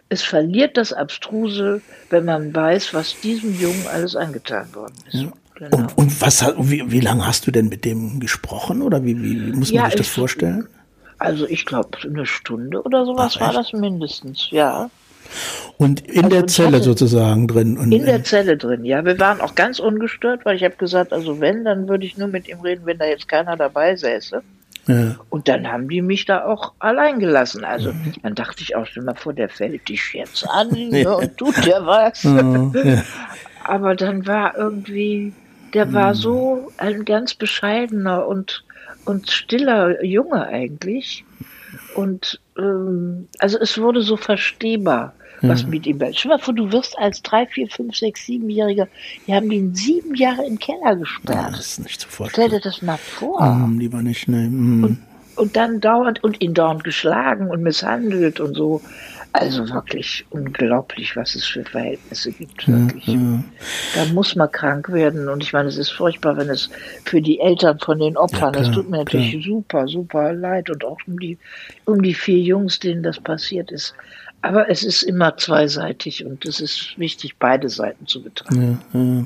Es 0.09 0.21
verliert 0.21 0.77
das 0.77 0.91
Abstruse, 0.91 1.81
wenn 2.09 2.25
man 2.25 2.53
weiß, 2.53 2.93
was 2.93 3.19
diesem 3.21 3.59
Jungen 3.59 3.87
alles 3.91 4.15
angetan 4.15 4.73
worden 4.75 4.93
ist. 5.07 5.25
Genau. 5.55 5.77
Und, 5.77 5.97
und 5.97 6.21
was, 6.21 6.45
wie, 6.57 6.91
wie 6.91 6.99
lange 6.99 7.25
hast 7.25 7.47
du 7.47 7.51
denn 7.51 7.69
mit 7.69 7.85
dem 7.85 8.19
gesprochen 8.19 8.81
oder 8.81 9.05
wie, 9.05 9.21
wie 9.23 9.53
muss 9.53 9.71
man 9.71 9.85
sich 9.85 9.95
das 9.95 10.09
vorstellen? 10.09 10.67
Also 11.17 11.47
ich 11.47 11.65
glaube, 11.65 11.97
eine 12.03 12.25
Stunde 12.25 12.81
oder 12.83 13.05
sowas 13.05 13.35
Ach, 13.37 13.41
war 13.41 13.53
das 13.53 13.71
mindestens, 13.71 14.49
ja. 14.51 14.89
Und 15.77 16.01
in 16.01 16.25
also 16.25 16.29
der 16.29 16.47
Zelle 16.47 16.81
sozusagen 16.81 17.47
drin. 17.47 17.77
Und 17.77 17.91
in 17.91 18.05
der 18.05 18.23
Zelle 18.23 18.57
drin, 18.57 18.85
ja. 18.85 19.03
Wir 19.03 19.19
waren 19.19 19.41
auch 19.41 19.55
ganz 19.55 19.79
ungestört, 19.79 20.45
weil 20.45 20.55
ich 20.55 20.63
habe 20.63 20.75
gesagt, 20.75 21.11
also 21.11 21.39
wenn, 21.39 21.65
dann 21.65 21.87
würde 21.87 22.05
ich 22.05 22.17
nur 22.17 22.27
mit 22.27 22.47
ihm 22.47 22.61
reden, 22.61 22.85
wenn 22.85 22.97
da 22.97 23.05
jetzt 23.05 23.27
keiner 23.27 23.57
dabei 23.57 23.95
säße. 23.95 24.41
Ja. 24.87 25.15
Und 25.29 25.47
dann 25.47 25.71
haben 25.71 25.89
die 25.89 26.01
mich 26.01 26.25
da 26.25 26.45
auch 26.45 26.73
allein 26.79 27.19
gelassen. 27.19 27.63
Also 27.63 27.91
mhm. 27.91 28.13
dann 28.21 28.35
dachte 28.35 28.61
ich 28.61 28.75
auch, 28.75 28.85
schon 28.85 29.05
mal 29.05 29.15
vor, 29.15 29.33
der 29.33 29.49
fällt 29.49 29.89
dich 29.89 30.13
jetzt 30.13 30.47
an 30.47 30.69
ne, 30.89 31.03
ja. 31.03 31.13
und 31.13 31.37
tut 31.37 31.65
dir 31.65 31.81
was. 31.85 32.23
Ja. 32.23 33.03
Aber 33.63 33.95
dann 33.95 34.27
war 34.27 34.55
irgendwie, 34.55 35.33
der 35.73 35.91
war 35.91 36.09
mhm. 36.09 36.17
so 36.19 36.71
ein 36.77 37.03
ganz 37.03 37.33
bescheidener 37.33 38.27
und 38.27 38.63
und 39.05 39.29
stiller 39.29 40.03
Junge 40.03 40.47
eigentlich. 40.47 41.23
Und 41.95 42.39
ähm, 42.57 43.27
also 43.39 43.57
es 43.59 43.77
wurde 43.79 44.01
so 44.01 44.17
verstehbar, 44.17 45.13
was 45.41 45.63
mhm. 45.63 45.69
mit 45.69 45.85
ihm 45.85 45.99
war. 45.99 46.13
Stell 46.13 46.29
mal 46.29 46.39
vor, 46.39 46.53
du 46.53 46.71
wirst 46.71 46.97
als 46.99 47.21
drei, 47.21 47.45
vier, 47.47 47.67
fünf, 47.69 47.95
sechs, 47.95 48.25
siebenjähriger, 48.25 48.87
die 49.25 49.33
haben 49.33 49.49
ihn 49.51 49.73
sieben 49.73 50.13
Jahre 50.15 50.45
im 50.45 50.59
Keller 50.59 50.95
gesperrt. 50.95 51.35
Ja, 51.35 51.49
das 51.49 51.59
ist 51.59 51.79
nicht 51.79 52.01
zu 52.01 52.09
vorstellen. 52.09 52.49
Stell 52.49 52.59
dir 52.59 52.63
das 52.63 52.81
mal 52.81 52.97
vor. 52.97 53.41
Mhm, 53.45 53.79
lieber 53.79 54.01
nicht, 54.01 54.27
ne. 54.27 54.47
Mhm. 54.49 54.83
Und, 54.83 55.01
und 55.37 55.55
dann 55.55 55.79
dauernd 55.79 56.23
und 56.23 56.41
ihn 56.41 56.53
dauernd 56.53 56.83
geschlagen 56.83 57.49
und 57.49 57.61
misshandelt 57.61 58.39
und 58.39 58.55
so. 58.55 58.81
Also 59.39 59.67
wirklich 59.69 60.25
unglaublich, 60.29 61.15
was 61.15 61.35
es 61.35 61.45
für 61.45 61.63
Verhältnisse 61.63 62.31
gibt. 62.31 62.67
Wirklich. 62.67 63.05
Ja, 63.07 63.43
Da 63.95 64.05
muss 64.13 64.35
man 64.35 64.49
krank 64.51 64.91
werden. 64.91 65.27
Und 65.27 65.43
ich 65.43 65.51
meine, 65.51 65.67
es 65.67 65.77
ist 65.77 65.91
furchtbar, 65.91 66.37
wenn 66.37 66.49
es 66.49 66.69
für 67.03 67.21
die 67.21 67.39
Eltern 67.39 67.77
von 67.79 67.99
den 67.99 68.15
Opfern, 68.15 68.53
ja, 68.53 68.59
das 68.61 68.71
tut 68.71 68.89
mir 68.89 68.99
natürlich 68.99 69.31
klar. 69.31 69.43
super, 69.43 69.87
super 69.87 70.33
leid. 70.33 70.69
Und 70.69 70.85
auch 70.85 70.97
um 71.05 71.19
die, 71.19 71.37
um 71.83 72.01
die 72.01 72.13
vier 72.13 72.39
Jungs, 72.39 72.79
denen 72.79 73.03
das 73.03 73.19
passiert 73.19 73.71
ist. 73.71 73.93
Aber 74.45 74.69
es 74.69 74.83
ist 74.83 75.01
immer 75.01 75.37
zweiseitig 75.37 76.23
und 76.23 76.45
es 76.45 76.59
ist 76.59 76.93
wichtig, 76.97 77.37
beide 77.39 77.67
Seiten 77.67 78.05
zu 78.05 78.21
betrachten. 78.21 78.79
Ja, 78.93 78.99
ja. 78.99 79.25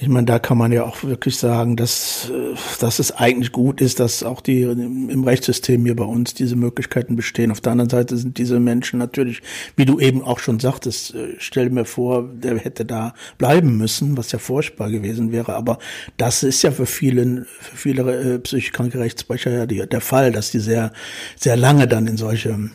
Ich 0.00 0.08
meine, 0.08 0.26
da 0.26 0.40
kann 0.40 0.58
man 0.58 0.72
ja 0.72 0.82
auch 0.82 1.04
wirklich 1.04 1.36
sagen, 1.36 1.76
dass, 1.76 2.32
dass 2.80 2.98
es 2.98 3.12
eigentlich 3.12 3.52
gut 3.52 3.80
ist, 3.80 4.00
dass 4.00 4.24
auch 4.24 4.40
die 4.40 4.62
im 4.62 5.22
Rechtssystem 5.22 5.84
hier 5.84 5.94
bei 5.94 6.04
uns 6.04 6.34
diese 6.34 6.56
Möglichkeiten 6.56 7.14
bestehen. 7.14 7.52
Auf 7.52 7.60
der 7.60 7.70
anderen 7.70 7.90
Seite 7.90 8.16
sind 8.16 8.38
diese 8.38 8.58
Menschen 8.58 8.98
natürlich, 8.98 9.40
wie 9.76 9.84
du 9.84 10.00
eben 10.00 10.24
auch 10.24 10.40
schon 10.40 10.58
sagtest, 10.58 11.14
äh, 11.14 11.36
stell 11.38 11.70
mir 11.70 11.84
vor, 11.84 12.28
der 12.28 12.58
hätte 12.58 12.84
da 12.84 13.14
bleiben 13.38 13.76
müssen, 13.76 14.16
was 14.16 14.32
ja 14.32 14.40
furchtbar 14.40 14.90
gewesen 14.90 15.30
wäre. 15.30 15.54
Aber 15.54 15.78
das 16.16 16.42
ist 16.42 16.62
ja 16.62 16.72
für 16.72 16.86
viele, 16.86 17.46
für 17.60 17.76
viele 17.76 18.34
äh, 18.34 18.38
psychisch 18.40 18.72
kranke 18.72 18.98
Rechtsbrecher 18.98 19.70
ja 19.70 19.86
der 19.86 20.00
Fall, 20.00 20.32
dass 20.32 20.50
die 20.50 20.58
sehr, 20.58 20.92
sehr 21.36 21.56
lange 21.56 21.86
dann 21.86 22.08
in 22.08 22.16
solche 22.16 22.70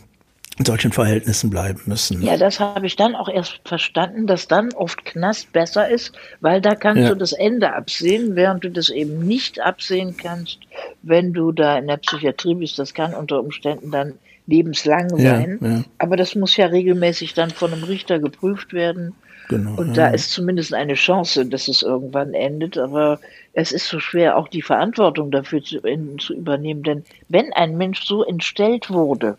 solchen 0.64 0.94
Verhältnissen 0.94 1.50
bleiben 1.50 1.82
müssen. 1.86 2.22
Ja, 2.22 2.38
das 2.38 2.60
habe 2.60 2.86
ich 2.86 2.96
dann 2.96 3.16
auch 3.16 3.28
erst 3.28 3.60
verstanden, 3.66 4.26
dass 4.26 4.48
dann 4.48 4.72
oft 4.74 5.04
Knast 5.04 5.52
besser 5.52 5.90
ist, 5.90 6.14
weil 6.40 6.62
da 6.62 6.76
kannst 6.76 7.04
ja. 7.04 7.10
du 7.10 7.16
das 7.16 7.34
Ende 7.34 7.74
absehen, 7.74 8.36
während 8.36 8.64
du 8.64 8.72
das 8.72 8.90
eben 8.90 9.20
nicht 9.20 9.60
absehen 9.60 10.16
kannst, 10.16 10.60
wenn 11.02 11.34
du 11.34 11.52
da 11.52 11.78
in 11.78 11.88
der 11.88 11.98
Psychiatrie 11.98 12.56
bist. 12.56 12.80
Das 12.80 12.94
kann 12.94 13.14
unter 13.14 13.40
Umständen 13.40 13.92
dann 13.92 14.14
lebenslang 14.48 15.10
sein. 15.10 15.60
Ja, 15.62 15.68
ja. 15.68 15.84
Aber 15.98 16.16
das 16.16 16.36
muss 16.36 16.56
ja 16.56 16.68
regelmäßig 16.68 17.34
dann 17.34 17.50
von 17.50 17.74
einem 17.74 17.84
Richter 17.84 18.20
geprüft 18.20 18.74
werden. 18.74 19.14
Genau, 19.50 19.76
und 19.76 19.96
da 19.96 20.08
ist 20.08 20.32
zumindest 20.32 20.74
eine 20.74 20.96
Chance, 20.96 21.46
dass 21.46 21.68
es 21.68 21.84
irgendwann 21.84 22.34
endet. 22.34 22.78
Aber 22.78 23.20
es 23.54 23.72
ist 23.72 23.88
so 23.88 24.00
schwer, 24.00 24.38
auch 24.38 24.48
die 24.48 24.62
Verantwortung 24.62 25.32
dafür 25.32 25.62
zu, 25.62 25.80
in, 25.80 26.18
zu 26.18 26.34
übernehmen. 26.34 26.84
Denn 26.84 27.04
wenn 27.30 27.54
ein 27.54 27.78
Mensch 27.78 28.06
so 28.06 28.24
entstellt 28.24 28.90
wurde, 28.90 29.38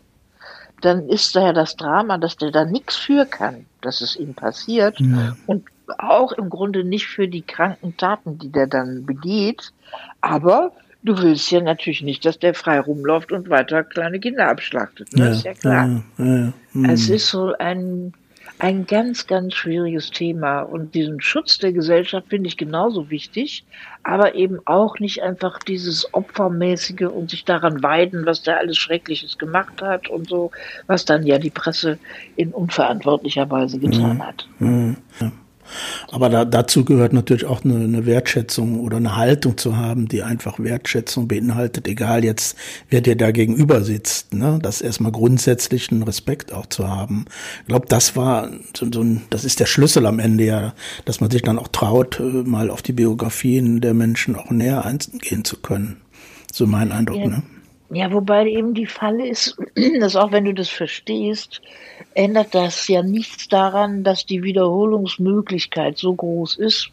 dann 0.81 1.09
ist 1.09 1.35
da 1.35 1.47
ja 1.47 1.53
das 1.53 1.75
Drama, 1.75 2.17
dass 2.17 2.37
der 2.37 2.51
da 2.51 2.65
nichts 2.65 2.95
für 2.95 3.25
kann, 3.25 3.65
dass 3.81 4.01
es 4.01 4.15
ihm 4.15 4.33
passiert 4.33 4.99
ja. 4.99 5.35
und 5.47 5.65
auch 5.97 6.31
im 6.33 6.49
Grunde 6.49 6.83
nicht 6.83 7.07
für 7.07 7.27
die 7.27 7.41
kranken 7.41 7.95
Taten, 7.97 8.37
die 8.37 8.51
der 8.51 8.67
dann 8.67 9.05
begeht. 9.05 9.71
Aber 10.21 10.71
du 11.03 11.17
willst 11.21 11.49
ja 11.51 11.61
natürlich 11.61 12.01
nicht, 12.01 12.25
dass 12.25 12.39
der 12.39 12.53
frei 12.53 12.79
rumläuft 12.79 13.31
und 13.31 13.49
weiter 13.49 13.83
kleine 13.83 14.19
Kinder 14.19 14.49
abschlachtet. 14.49 15.13
Ne? 15.15 15.25
Ja, 15.25 15.31
ist 15.31 15.43
ja 15.43 15.53
klar. 15.53 16.03
Ja, 16.17 16.53
es 16.89 17.09
ist 17.09 17.29
so 17.29 17.53
ein 17.57 18.13
ein 18.59 18.85
ganz, 18.85 19.27
ganz 19.27 19.53
schwieriges 19.55 20.11
Thema. 20.11 20.61
Und 20.61 20.95
diesen 20.95 21.21
Schutz 21.21 21.57
der 21.57 21.73
Gesellschaft 21.73 22.27
finde 22.29 22.47
ich 22.47 22.57
genauso 22.57 23.09
wichtig, 23.09 23.63
aber 24.03 24.35
eben 24.35 24.59
auch 24.65 24.99
nicht 24.99 25.21
einfach 25.21 25.59
dieses 25.59 26.13
Opfermäßige 26.13 27.07
und 27.07 27.29
sich 27.29 27.45
daran 27.45 27.83
weiden, 27.83 28.25
was 28.25 28.43
der 28.43 28.57
alles 28.57 28.77
Schreckliches 28.77 29.37
gemacht 29.37 29.81
hat 29.81 30.09
und 30.09 30.27
so, 30.27 30.51
was 30.87 31.05
dann 31.05 31.25
ja 31.25 31.37
die 31.37 31.49
Presse 31.49 31.99
in 32.35 32.51
unverantwortlicher 32.51 33.49
Weise 33.49 33.79
getan 33.79 34.17
mhm. 34.17 34.25
hat. 34.25 34.47
Mhm. 34.59 34.97
Ja. 35.19 35.31
Aber 36.09 36.29
da, 36.29 36.45
dazu 36.45 36.85
gehört 36.85 37.13
natürlich 37.13 37.45
auch 37.45 37.63
eine, 37.63 37.75
eine 37.75 38.05
Wertschätzung 38.05 38.79
oder 38.79 38.97
eine 38.97 39.15
Haltung 39.15 39.57
zu 39.57 39.77
haben, 39.77 40.07
die 40.07 40.23
einfach 40.23 40.59
Wertschätzung 40.59 41.27
beinhaltet, 41.27 41.87
egal 41.87 42.23
jetzt, 42.23 42.57
wer 42.89 43.01
dir 43.01 43.15
da 43.15 43.31
gegenüber 43.31 43.83
sitzt. 43.83 44.33
Ne? 44.33 44.59
Das 44.61 44.81
erstmal 44.81 45.11
grundsätzlich 45.11 45.91
einen 45.91 46.03
Respekt 46.03 46.53
auch 46.53 46.65
zu 46.65 46.87
haben. 46.87 47.25
Ich 47.61 47.67
glaube, 47.67 47.87
das 47.87 48.15
war 48.15 48.49
so, 48.75 48.87
so 48.91 49.01
ein, 49.01 49.23
das 49.29 49.45
ist 49.45 49.59
der 49.59 49.65
Schlüssel 49.65 50.05
am 50.05 50.19
Ende 50.19 50.45
ja, 50.45 50.73
dass 51.05 51.21
man 51.21 51.31
sich 51.31 51.41
dann 51.41 51.59
auch 51.59 51.67
traut, 51.67 52.19
äh, 52.19 52.23
mal 52.23 52.69
auf 52.69 52.81
die 52.81 52.93
Biografien 52.93 53.81
der 53.81 53.93
Menschen 53.93 54.35
auch 54.35 54.49
näher 54.49 54.85
eingehen 54.85 55.43
zu 55.43 55.57
können. 55.57 55.97
So 56.51 56.65
mein 56.65 56.91
Eindruck, 56.91 57.19
ja. 57.19 57.27
ne? 57.27 57.43
Ja, 57.89 58.11
wobei 58.11 58.47
eben 58.47 58.73
die 58.73 58.85
Falle 58.85 59.27
ist, 59.27 59.57
dass 59.99 60.15
auch 60.15 60.31
wenn 60.31 60.45
du 60.45 60.53
das 60.53 60.69
verstehst, 60.69 61.61
ändert 62.13 62.53
das 62.53 62.87
ja 62.87 63.01
nichts 63.01 63.47
daran, 63.47 64.03
dass 64.03 64.25
die 64.25 64.43
Wiederholungsmöglichkeit 64.43 65.97
so 65.97 66.13
groß 66.13 66.57
ist, 66.57 66.89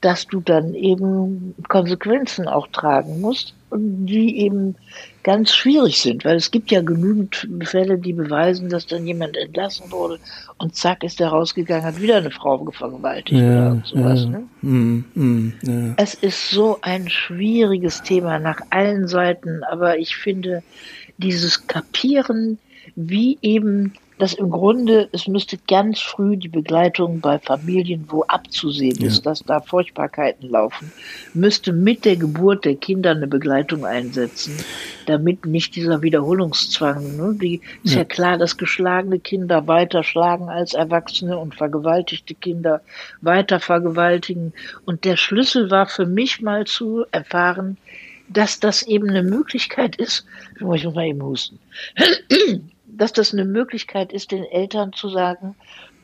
dass 0.00 0.26
du 0.26 0.40
dann 0.40 0.74
eben 0.74 1.54
Konsequenzen 1.68 2.48
auch 2.48 2.68
tragen 2.68 3.20
musst 3.20 3.54
die 3.72 4.38
eben 4.38 4.74
ganz 5.22 5.54
schwierig 5.54 6.00
sind, 6.00 6.24
weil 6.24 6.36
es 6.36 6.50
gibt 6.50 6.70
ja 6.70 6.80
genügend 6.80 7.48
Fälle, 7.62 7.98
die 7.98 8.12
beweisen, 8.12 8.68
dass 8.68 8.86
dann 8.86 9.06
jemand 9.06 9.36
entlassen 9.36 9.90
wurde 9.92 10.18
und 10.58 10.74
zack 10.74 11.04
ist 11.04 11.20
er 11.20 11.28
rausgegangen, 11.28 11.84
hat 11.84 12.00
wieder 12.00 12.16
eine 12.16 12.30
Frau 12.30 12.64
vergewaltigt 12.70 13.40
ja, 13.40 13.72
oder 13.72 13.82
sowas. 13.84 14.22
Ja, 14.24 14.30
ne? 14.30 14.46
mm, 14.62 15.04
mm, 15.14 15.52
ja. 15.62 15.94
Es 15.96 16.14
ist 16.14 16.50
so 16.50 16.78
ein 16.82 17.08
schwieriges 17.08 18.02
Thema 18.02 18.38
nach 18.38 18.60
allen 18.70 19.08
Seiten, 19.08 19.62
aber 19.64 19.98
ich 19.98 20.16
finde 20.16 20.62
dieses 21.18 21.66
Kapieren, 21.66 22.58
wie 22.96 23.38
eben 23.42 23.92
dass 24.20 24.34
im 24.34 24.50
Grunde 24.50 25.08
es 25.12 25.26
müsste 25.26 25.58
ganz 25.66 26.00
früh 26.00 26.36
die 26.36 26.48
Begleitung 26.48 27.20
bei 27.20 27.38
Familien, 27.38 28.04
wo 28.08 28.22
abzusehen 28.22 28.98
ja. 29.00 29.08
ist, 29.08 29.24
dass 29.24 29.42
da 29.42 29.60
Furchtbarkeiten 29.60 30.48
laufen, 30.48 30.92
müsste 31.32 31.72
mit 31.72 32.04
der 32.04 32.16
Geburt 32.16 32.64
der 32.64 32.76
Kinder 32.76 33.12
eine 33.12 33.26
Begleitung 33.26 33.86
einsetzen, 33.86 34.54
damit 35.06 35.46
nicht 35.46 35.74
dieser 35.74 36.02
Wiederholungszwang, 36.02 37.16
ne, 37.16 37.36
die 37.40 37.60
ist 37.82 37.94
ja. 37.94 38.00
ja 38.00 38.04
klar, 38.04 38.36
dass 38.36 38.58
geschlagene 38.58 39.18
Kinder 39.18 39.66
weiter 39.66 40.04
schlagen 40.04 40.48
als 40.48 40.74
Erwachsene 40.74 41.38
und 41.38 41.54
vergewaltigte 41.54 42.34
Kinder 42.34 42.82
weiter 43.22 43.58
vergewaltigen. 43.58 44.52
Und 44.84 45.04
der 45.04 45.16
Schlüssel 45.16 45.70
war 45.70 45.86
für 45.86 46.06
mich 46.06 46.42
mal 46.42 46.66
zu 46.66 47.06
erfahren, 47.10 47.78
dass 48.28 48.60
das 48.60 48.82
eben 48.82 49.08
eine 49.10 49.22
Möglichkeit 49.22 49.96
ist, 49.96 50.24
ich 50.54 50.62
muss 50.62 50.84
mal 50.84 51.06
eben 51.06 51.22
husten, 51.22 51.58
dass 52.96 53.12
das 53.12 53.32
eine 53.32 53.44
Möglichkeit 53.44 54.12
ist, 54.12 54.30
den 54.30 54.44
Eltern 54.44 54.92
zu 54.92 55.08
sagen, 55.08 55.54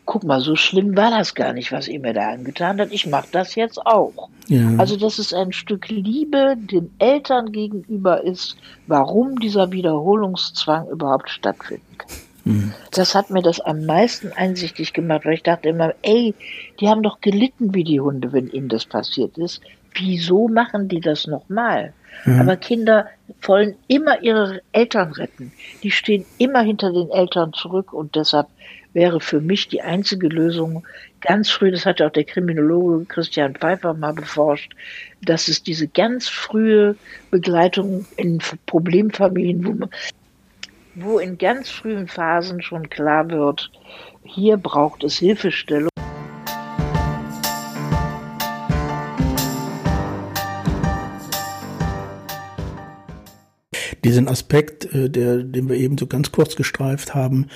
guck 0.06 0.24
mal, 0.24 0.40
so 0.40 0.56
schlimm 0.56 0.96
war 0.96 1.10
das 1.10 1.34
gar 1.34 1.52
nicht, 1.52 1.72
was 1.72 1.88
ihr 1.88 2.00
mir 2.00 2.14
da 2.14 2.30
angetan 2.30 2.80
hat. 2.80 2.92
Ich 2.92 3.06
mache 3.06 3.28
das 3.32 3.56
jetzt 3.56 3.84
auch. 3.84 4.30
Ja. 4.46 4.74
Also, 4.78 4.96
dass 4.96 5.18
es 5.18 5.34
ein 5.34 5.52
Stück 5.52 5.88
Liebe 5.88 6.56
den 6.56 6.90
Eltern 6.98 7.52
gegenüber 7.52 8.22
ist, 8.22 8.56
warum 8.86 9.38
dieser 9.40 9.72
Wiederholungszwang 9.72 10.88
überhaupt 10.88 11.28
stattfinden 11.28 11.98
kann. 11.98 12.25
Mhm. 12.46 12.72
Das 12.92 13.14
hat 13.14 13.30
mir 13.30 13.42
das 13.42 13.60
am 13.60 13.84
meisten 13.84 14.32
einsichtig 14.32 14.92
gemacht, 14.92 15.24
weil 15.24 15.34
ich 15.34 15.42
dachte 15.42 15.68
immer, 15.68 15.94
ey, 16.02 16.32
die 16.80 16.88
haben 16.88 17.02
doch 17.02 17.20
gelitten 17.20 17.74
wie 17.74 17.82
die 17.82 18.00
Hunde, 18.00 18.32
wenn 18.32 18.48
ihnen 18.48 18.68
das 18.68 18.86
passiert 18.86 19.36
ist. 19.36 19.60
Wieso 19.94 20.46
machen 20.46 20.88
die 20.88 21.00
das 21.00 21.26
nochmal? 21.26 21.92
Mhm. 22.24 22.40
Aber 22.40 22.56
Kinder 22.56 23.08
wollen 23.42 23.74
immer 23.88 24.22
ihre 24.22 24.62
Eltern 24.70 25.12
retten. 25.12 25.52
Die 25.82 25.90
stehen 25.90 26.24
immer 26.38 26.60
hinter 26.62 26.92
den 26.92 27.10
Eltern 27.10 27.52
zurück 27.52 27.92
und 27.92 28.14
deshalb 28.14 28.46
wäre 28.92 29.20
für 29.20 29.40
mich 29.40 29.68
die 29.68 29.82
einzige 29.82 30.28
Lösung 30.28 30.86
ganz 31.20 31.50
früh, 31.50 31.72
das 31.72 31.84
hat 31.84 31.98
ja 31.98 32.06
auch 32.06 32.12
der 32.12 32.24
Kriminologe 32.24 33.04
Christian 33.06 33.54
Pfeiffer 33.56 33.92
mal 33.92 34.14
beforscht, 34.14 34.72
dass 35.20 35.48
es 35.48 35.62
diese 35.62 35.88
ganz 35.88 36.28
frühe 36.28 36.96
Begleitung 37.30 38.06
in 38.16 38.38
Problemfamilien, 38.66 39.66
wo, 39.66 39.72
man, 39.72 39.90
wo 40.96 41.18
in 41.18 41.38
ganz 41.38 41.70
frühen 41.70 42.08
Phasen 42.08 42.62
schon 42.62 42.88
klar 42.88 43.30
wird, 43.30 43.70
hier 44.24 44.56
braucht 44.56 45.04
es 45.04 45.18
Hilfestellung. 45.18 45.90
Diesen 54.06 54.28
Aspekt, 54.28 54.92
äh, 54.94 55.10
der, 55.10 55.42
den 55.42 55.68
wir 55.68 55.76
eben 55.76 55.98
so 55.98 56.06
ganz 56.06 56.30
kurz 56.30 56.54
gestreift 56.54 57.14
haben, 57.14 57.46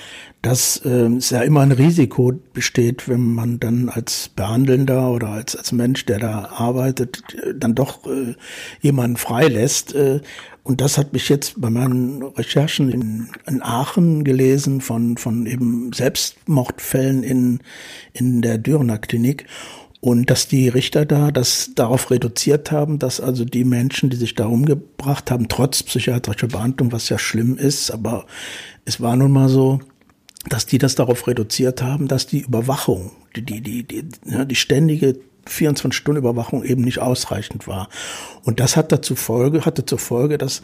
dass 0.41 0.77
äh, 0.85 1.07
es 1.15 1.29
ja 1.29 1.41
immer 1.41 1.61
ein 1.61 1.71
Risiko 1.71 2.33
besteht, 2.53 3.07
wenn 3.07 3.33
man 3.33 3.59
dann 3.59 3.87
als 3.89 4.29
Behandelnder 4.29 5.11
oder 5.11 5.29
als, 5.29 5.55
als 5.55 5.71
Mensch, 5.71 6.05
der 6.05 6.19
da 6.19 6.49
arbeitet, 6.49 7.23
äh, 7.35 7.53
dann 7.55 7.73
doch 7.73 8.05
äh, 8.05 8.35
jemanden 8.81 9.15
freilässt. 9.17 9.95
Äh, 9.95 10.19
und 10.63 10.81
das 10.81 10.97
hat 10.97 11.13
mich 11.13 11.29
jetzt 11.29 11.59
bei 11.59 11.69
meinen 11.69 12.21
Recherchen 12.21 12.91
in, 12.91 13.29
in 13.47 13.63
Aachen 13.63 14.23
gelesen 14.23 14.81
von, 14.81 15.17
von 15.17 15.45
eben 15.47 15.91
Selbstmordfällen 15.93 17.23
in, 17.23 17.59
in 18.13 18.41
der 18.41 18.57
Dürener 18.57 18.99
Klinik. 18.99 19.45
Und 20.01 20.31
dass 20.31 20.47
die 20.47 20.67
Richter 20.67 21.05
da 21.05 21.29
das 21.29 21.71
darauf 21.75 22.09
reduziert 22.09 22.71
haben, 22.71 22.97
dass 22.97 23.21
also 23.21 23.45
die 23.45 23.63
Menschen, 23.63 24.09
die 24.09 24.17
sich 24.17 24.33
da 24.33 24.47
umgebracht 24.47 25.29
haben, 25.29 25.47
trotz 25.47 25.83
psychiatrischer 25.83 26.47
Behandlung, 26.47 26.91
was 26.91 27.07
ja 27.09 27.19
schlimm 27.19 27.55
ist, 27.55 27.91
aber 27.91 28.25
es 28.83 28.99
war 28.99 29.15
nun 29.15 29.31
mal 29.31 29.47
so, 29.47 29.79
dass 30.49 30.65
die 30.65 30.79
das 30.79 30.95
darauf 30.95 31.27
reduziert 31.27 31.83
haben, 31.83 32.07
dass 32.07 32.25
die 32.25 32.41
Überwachung, 32.41 33.11
die, 33.35 33.43
die, 33.43 33.61
die, 33.61 33.83
die, 33.83 34.05
ja, 34.25 34.43
die 34.43 34.55
ständige 34.55 35.19
24-Stunden-Überwachung 35.47 36.63
eben 36.63 36.81
nicht 36.81 36.99
ausreichend 36.99 37.67
war. 37.67 37.87
Und 38.43 38.59
das 38.59 38.75
hat 38.75 38.91
dazu 38.91 39.15
Folge, 39.15 39.65
hatte 39.65 39.85
zur 39.85 39.99
Folge, 39.99 40.39
dass 40.39 40.63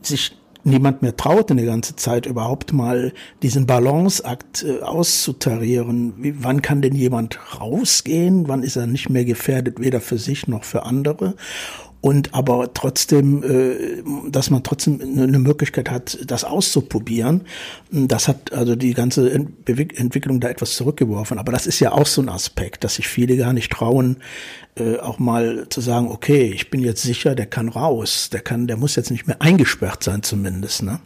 sich 0.00 0.32
niemand 0.64 1.02
mehr 1.02 1.16
traute 1.16 1.54
eine 1.54 1.64
ganze 1.64 1.96
Zeit 1.96 2.26
überhaupt 2.26 2.72
mal 2.72 3.12
diesen 3.42 3.66
Balanceakt 3.66 4.64
äh, 4.64 4.82
auszutarieren. 4.82 6.14
Wie, 6.18 6.42
wann 6.42 6.62
kann 6.62 6.82
denn 6.82 6.94
jemand 6.94 7.38
rausgehen? 7.60 8.48
Wann 8.48 8.62
ist 8.62 8.76
er 8.76 8.86
nicht 8.86 9.10
mehr 9.10 9.24
gefährdet, 9.24 9.80
weder 9.80 10.00
für 10.00 10.18
sich 10.18 10.48
noch 10.48 10.64
für 10.64 10.84
andere? 10.84 11.34
Und 12.02 12.34
aber 12.34 12.74
trotzdem, 12.74 13.42
äh, 13.44 14.02
dass 14.28 14.50
man 14.50 14.64
trotzdem 14.64 15.00
eine 15.00 15.38
Möglichkeit 15.38 15.88
hat, 15.88 16.18
das 16.26 16.42
auszuprobieren. 16.42 17.42
Das 17.92 18.26
hat 18.26 18.52
also 18.52 18.74
die 18.74 18.92
ganze 18.92 19.32
Entwicklung 19.32 20.40
da 20.40 20.48
etwas 20.48 20.74
zurückgeworfen. 20.74 21.38
Aber 21.38 21.52
das 21.52 21.66
ist 21.66 21.78
ja 21.78 21.92
auch 21.92 22.06
so 22.06 22.20
ein 22.20 22.28
Aspekt, 22.28 22.82
dass 22.82 22.96
sich 22.96 23.06
viele 23.06 23.36
gar 23.36 23.52
nicht 23.52 23.70
trauen, 23.70 24.16
äh, 24.74 24.96
auch 24.98 25.20
mal 25.20 25.68
zu 25.70 25.80
sagen, 25.80 26.08
okay, 26.08 26.50
ich 26.52 26.70
bin 26.70 26.80
jetzt 26.80 27.02
sicher, 27.02 27.36
der 27.36 27.46
kann 27.46 27.68
raus, 27.68 28.30
der 28.30 28.40
kann, 28.40 28.66
der 28.66 28.76
muss 28.76 28.96
jetzt 28.96 29.12
nicht 29.12 29.28
mehr 29.28 29.40
eingesperrt 29.40 30.02
sein 30.02 30.24
zumindest, 30.24 30.82
ne? 30.82 31.00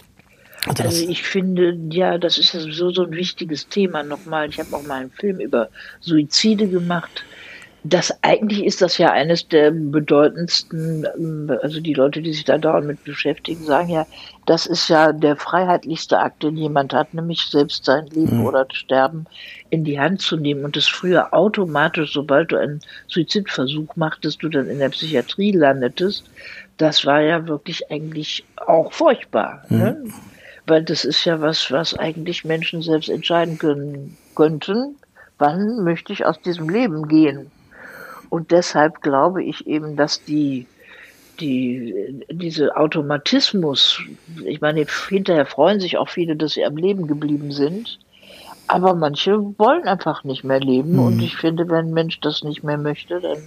Also, 0.66 0.82
also 0.82 1.08
ich 1.08 1.22
finde, 1.22 1.78
ja, 1.90 2.16
das 2.16 2.38
ist 2.38 2.54
ja 2.54 2.60
sowieso 2.60 2.90
so 2.90 3.04
ein 3.04 3.12
wichtiges 3.12 3.68
Thema 3.68 4.02
nochmal. 4.02 4.48
Ich 4.48 4.58
habe 4.58 4.74
auch 4.74 4.82
mal 4.82 5.02
einen 5.02 5.10
Film 5.10 5.40
über 5.40 5.68
Suizide 6.00 6.66
gemacht 6.66 7.22
das 7.84 8.12
eigentlich 8.22 8.64
ist 8.64 8.82
das 8.82 8.98
ja 8.98 9.12
eines 9.12 9.48
der 9.48 9.70
bedeutendsten, 9.70 11.06
ähm, 11.16 11.58
also 11.62 11.80
die 11.80 11.94
Leute, 11.94 12.20
die 12.20 12.32
sich 12.32 12.44
da 12.44 12.58
dauernd 12.58 12.86
mit 12.86 13.04
beschäftigen, 13.04 13.64
sagen 13.64 13.90
ja, 13.90 14.06
das 14.46 14.66
ist 14.66 14.88
ja 14.88 15.12
der 15.12 15.36
freiheitlichste 15.36 16.18
Akt, 16.18 16.42
den 16.42 16.56
jemand 16.56 16.92
hat, 16.92 17.14
nämlich 17.14 17.42
selbst 17.42 17.84
sein 17.84 18.06
Leben 18.08 18.38
mhm. 18.38 18.46
oder 18.46 18.66
Sterben 18.72 19.26
in 19.70 19.84
die 19.84 20.00
Hand 20.00 20.20
zu 20.20 20.36
nehmen 20.36 20.64
und 20.64 20.76
das 20.76 20.86
früher 20.86 21.32
automatisch, 21.32 22.12
sobald 22.12 22.52
du 22.52 22.56
einen 22.56 22.80
Suizidversuch 23.08 23.94
machtest, 23.96 24.42
du 24.42 24.48
dann 24.48 24.68
in 24.68 24.78
der 24.78 24.88
Psychiatrie 24.88 25.52
landetest, 25.52 26.24
das 26.78 27.06
war 27.06 27.20
ja 27.20 27.46
wirklich 27.46 27.90
eigentlich 27.90 28.44
auch 28.66 28.92
furchtbar. 28.92 29.64
Mhm. 29.68 29.78
Ne? 29.78 30.04
Weil 30.66 30.82
das 30.82 31.04
ist 31.04 31.24
ja 31.24 31.40
was, 31.40 31.70
was 31.70 31.96
eigentlich 31.96 32.44
Menschen 32.44 32.82
selbst 32.82 33.08
entscheiden 33.08 33.58
können, 33.58 34.16
könnten, 34.34 34.96
wann 35.38 35.84
möchte 35.84 36.12
ich 36.12 36.26
aus 36.26 36.40
diesem 36.40 36.68
Leben 36.68 37.06
gehen. 37.06 37.50
Und 38.28 38.50
deshalb 38.50 39.02
glaube 39.02 39.42
ich 39.44 39.66
eben, 39.66 39.96
dass 39.96 40.24
die, 40.24 40.66
die, 41.40 42.24
diese 42.30 42.76
Automatismus, 42.76 44.00
ich 44.44 44.60
meine, 44.60 44.86
hinterher 45.08 45.46
freuen 45.46 45.80
sich 45.80 45.98
auch 45.98 46.08
viele, 46.08 46.36
dass 46.36 46.52
sie 46.52 46.64
am 46.64 46.76
Leben 46.76 47.06
geblieben 47.06 47.52
sind. 47.52 47.98
Aber 48.68 48.94
manche 48.94 49.38
wollen 49.58 49.86
einfach 49.86 50.24
nicht 50.24 50.42
mehr 50.42 50.58
leben. 50.58 50.94
Mhm. 50.94 50.98
Und 50.98 51.20
ich 51.20 51.36
finde, 51.36 51.68
wenn 51.68 51.86
ein 51.86 51.92
Mensch 51.92 52.18
das 52.20 52.42
nicht 52.42 52.64
mehr 52.64 52.78
möchte, 52.78 53.20
dann 53.20 53.38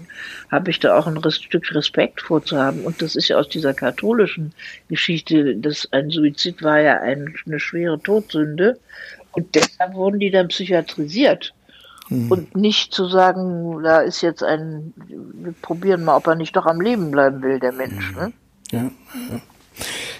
habe 0.49 0.69
ich 0.69 0.79
da 0.79 0.97
auch 0.97 1.07
ein 1.07 1.31
Stück 1.31 1.75
Respekt 1.75 2.21
vorzuhaben. 2.21 2.85
Und 2.85 3.01
das 3.01 3.15
ist 3.17 3.27
ja 3.27 3.37
aus 3.37 3.49
dieser 3.49 3.73
katholischen 3.73 4.53
Geschichte, 4.87 5.55
dass 5.57 5.91
ein 5.91 6.09
Suizid 6.09 6.63
war 6.63 6.79
ja 6.79 7.01
ein, 7.01 7.35
eine 7.45 7.59
schwere 7.59 7.99
Todsünde. 7.99 8.79
Und 9.33 9.53
deshalb 9.55 9.93
wurden 9.93 10.19
die 10.19 10.31
dann 10.31 10.47
psychiatrisiert. 10.47 11.53
Mhm. 12.09 12.31
Und 12.31 12.55
nicht 12.55 12.93
zu 12.93 13.07
sagen, 13.07 13.81
da 13.83 13.99
ist 13.99 14.21
jetzt 14.21 14.43
ein, 14.43 14.93
wir 14.95 15.53
probieren 15.61 16.03
mal, 16.03 16.15
ob 16.15 16.27
er 16.27 16.35
nicht 16.35 16.55
doch 16.55 16.65
am 16.65 16.81
Leben 16.81 17.11
bleiben 17.11 17.41
will, 17.41 17.59
der 17.59 17.71
Mensch. 17.71 18.11
Mhm. 18.11 18.17
Ne? 18.17 18.33
Ja, 18.71 18.83
ja. 19.31 19.41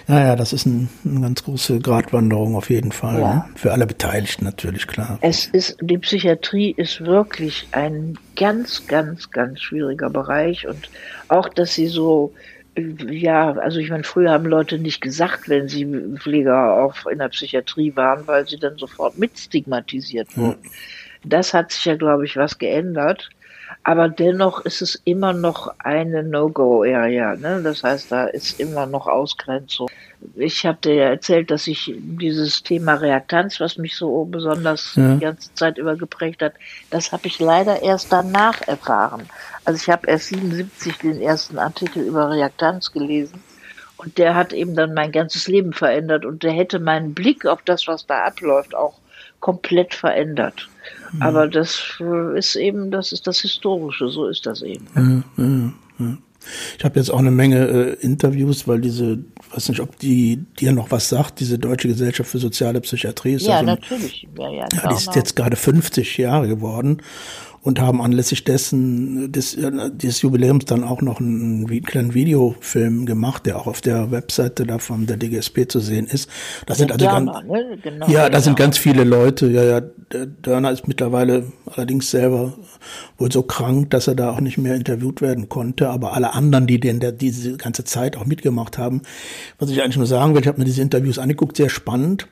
Naja, 0.06 0.34
das 0.34 0.52
ist 0.52 0.66
ein, 0.66 0.88
eine 1.04 1.20
ganz 1.20 1.44
große 1.44 1.78
Gratwanderung 1.80 2.56
auf 2.56 2.70
jeden 2.70 2.90
Fall. 2.90 3.20
Ja. 3.20 3.34
Ne? 3.34 3.44
Für 3.54 3.72
alle 3.72 3.86
Beteiligten 3.86 4.44
natürlich, 4.44 4.86
klar. 4.86 5.18
Es 5.20 5.46
ist, 5.46 5.76
die 5.80 5.98
Psychiatrie 5.98 6.72
ist 6.76 7.02
wirklich 7.02 7.68
ein 7.72 8.18
ganz, 8.34 8.86
ganz, 8.86 9.30
ganz 9.30 9.60
schwieriger 9.60 10.10
Bereich 10.10 10.66
und 10.66 10.90
auch, 11.28 11.48
dass 11.48 11.74
sie 11.74 11.86
so, 11.86 12.32
ja, 12.76 13.52
also 13.52 13.78
ich 13.78 13.90
meine, 13.90 14.04
früher 14.04 14.30
haben 14.30 14.46
Leute 14.46 14.78
nicht 14.78 15.00
gesagt, 15.00 15.48
wenn 15.48 15.68
sie 15.68 15.86
Pfleger 16.18 16.82
auch 16.82 17.06
in 17.06 17.18
der 17.18 17.28
Psychiatrie 17.28 17.94
waren, 17.94 18.26
weil 18.26 18.48
sie 18.48 18.58
dann 18.58 18.78
sofort 18.78 19.18
mit 19.18 19.38
stigmatisiert 19.38 20.36
wurden. 20.36 20.64
Ja. 20.64 20.70
Das 21.24 21.54
hat 21.54 21.72
sich 21.72 21.84
ja, 21.84 21.96
glaube 21.96 22.24
ich, 22.24 22.36
was 22.36 22.58
geändert. 22.58 23.30
Aber 23.82 24.08
dennoch 24.08 24.60
ist 24.60 24.82
es 24.82 25.00
immer 25.04 25.32
noch 25.32 25.74
eine 25.78 26.22
No-Go-Area. 26.22 27.36
Ne? 27.36 27.62
Das 27.62 27.82
heißt, 27.82 28.12
da 28.12 28.26
ist 28.26 28.60
immer 28.60 28.86
noch 28.86 29.06
Ausgrenzung. 29.06 29.88
Ich 30.34 30.66
habe 30.66 30.78
dir 30.82 30.94
ja 30.94 31.08
erzählt, 31.08 31.50
dass 31.50 31.66
ich 31.66 31.94
dieses 31.96 32.62
Thema 32.62 32.94
Reaktanz, 32.94 33.58
was 33.58 33.78
mich 33.78 33.96
so 33.96 34.24
besonders 34.26 34.96
ja. 34.96 35.14
die 35.14 35.20
ganze 35.20 35.54
Zeit 35.54 35.78
über 35.78 35.96
geprägt 35.96 36.42
hat, 36.42 36.54
das 36.90 37.10
habe 37.12 37.26
ich 37.26 37.38
leider 37.38 37.82
erst 37.82 38.12
danach 38.12 38.60
erfahren. 38.68 39.22
Also 39.64 39.80
ich 39.82 39.88
habe 39.88 40.08
erst 40.08 40.28
77 40.28 40.98
den 40.98 41.20
ersten 41.22 41.58
Artikel 41.58 42.02
über 42.02 42.30
Reaktanz 42.30 42.92
gelesen. 42.92 43.42
Und 43.96 44.18
der 44.18 44.34
hat 44.34 44.52
eben 44.52 44.74
dann 44.74 44.94
mein 44.94 45.12
ganzes 45.12 45.46
Leben 45.46 45.72
verändert 45.72 46.24
und 46.24 46.42
der 46.42 46.52
hätte 46.52 46.78
meinen 46.80 47.14
Blick 47.14 47.46
auf 47.46 47.62
das, 47.62 47.86
was 47.86 48.06
da 48.06 48.24
abläuft, 48.24 48.74
auch 48.74 48.94
komplett 49.40 49.94
verändert. 49.94 50.68
Mhm. 51.12 51.22
Aber 51.22 51.48
das 51.48 52.00
ist 52.34 52.56
eben, 52.56 52.90
das 52.90 53.12
ist 53.12 53.26
das 53.26 53.40
Historische, 53.40 54.08
so 54.08 54.26
ist 54.26 54.46
das 54.46 54.62
eben. 54.62 54.86
Ja, 54.94 55.44
ja, 55.44 55.72
ja. 55.98 56.18
Ich 56.78 56.84
habe 56.84 56.98
jetzt 56.98 57.10
auch 57.10 57.18
eine 57.18 57.30
Menge 57.30 57.68
äh, 57.68 57.92
Interviews, 58.00 58.66
weil 58.66 58.80
diese, 58.80 59.18
weiß 59.52 59.68
nicht, 59.68 59.80
ob 59.80 59.98
die 59.98 60.38
dir 60.58 60.72
noch 60.72 60.90
was 60.90 61.08
sagt, 61.08 61.40
diese 61.40 61.58
Deutsche 61.58 61.88
Gesellschaft 61.88 62.30
für 62.30 62.38
Soziale 62.38 62.80
Psychiatrie 62.80 63.34
ist 63.34 63.46
ja, 63.46 63.56
also, 63.56 63.66
natürlich. 63.66 64.26
Ja, 64.38 64.48
ja, 64.50 64.66
ja, 64.72 64.88
die 64.88 64.94
ist 64.94 65.14
jetzt 65.14 65.36
gerade 65.36 65.56
50 65.56 66.16
Jahre 66.16 66.48
geworden 66.48 67.02
und 67.62 67.78
haben 67.78 68.00
anlässlich 68.00 68.44
dessen 68.44 69.32
des, 69.32 69.56
des 69.56 70.22
Jubiläums 70.22 70.64
dann 70.64 70.82
auch 70.82 71.02
noch 71.02 71.20
einen, 71.20 71.66
einen 71.66 71.82
kleinen 71.82 72.14
Videofilm 72.14 73.04
gemacht, 73.04 73.44
der 73.44 73.58
auch 73.58 73.66
auf 73.66 73.82
der 73.82 74.10
Webseite 74.10 74.64
da 74.64 74.78
von 74.78 75.06
der 75.06 75.18
DGSP 75.18 75.68
zu 75.68 75.78
sehen 75.78 76.06
ist. 76.06 76.30
Da 76.64 76.74
sind 76.74 76.90
also 76.90 77.04
Dörner, 77.04 77.32
ganz, 77.32 77.46
ne? 77.46 77.78
genau, 77.82 78.06
ja, 78.08 78.22
da 78.22 78.28
genau. 78.28 78.40
sind 78.40 78.56
ganz 78.56 78.78
viele 78.78 79.04
Leute. 79.04 79.48
Ja, 79.48 79.62
ja, 79.62 79.80
der 79.80 80.26
Dörner 80.26 80.70
ist 80.70 80.88
mittlerweile 80.88 81.52
allerdings 81.66 82.10
selber 82.10 82.54
wohl 83.18 83.30
so 83.30 83.42
krank, 83.42 83.90
dass 83.90 84.08
er 84.08 84.14
da 84.14 84.30
auch 84.30 84.40
nicht 84.40 84.56
mehr 84.56 84.74
interviewt 84.74 85.20
werden 85.20 85.50
konnte. 85.50 85.90
Aber 85.90 86.14
alle 86.14 86.32
anderen, 86.32 86.66
die 86.66 86.80
den 86.80 86.98
der 86.98 87.12
diese 87.12 87.58
ganze 87.58 87.84
Zeit 87.84 88.16
auch 88.16 88.24
mitgemacht 88.24 88.78
haben, 88.78 89.02
was 89.58 89.70
ich 89.70 89.82
eigentlich 89.82 89.98
nur 89.98 90.06
sagen 90.06 90.34
will, 90.34 90.40
ich 90.40 90.48
habe 90.48 90.58
mir 90.58 90.64
diese 90.64 90.80
Interviews 90.80 91.18
angeguckt, 91.18 91.58
sehr 91.58 91.68
spannend. 91.68 92.26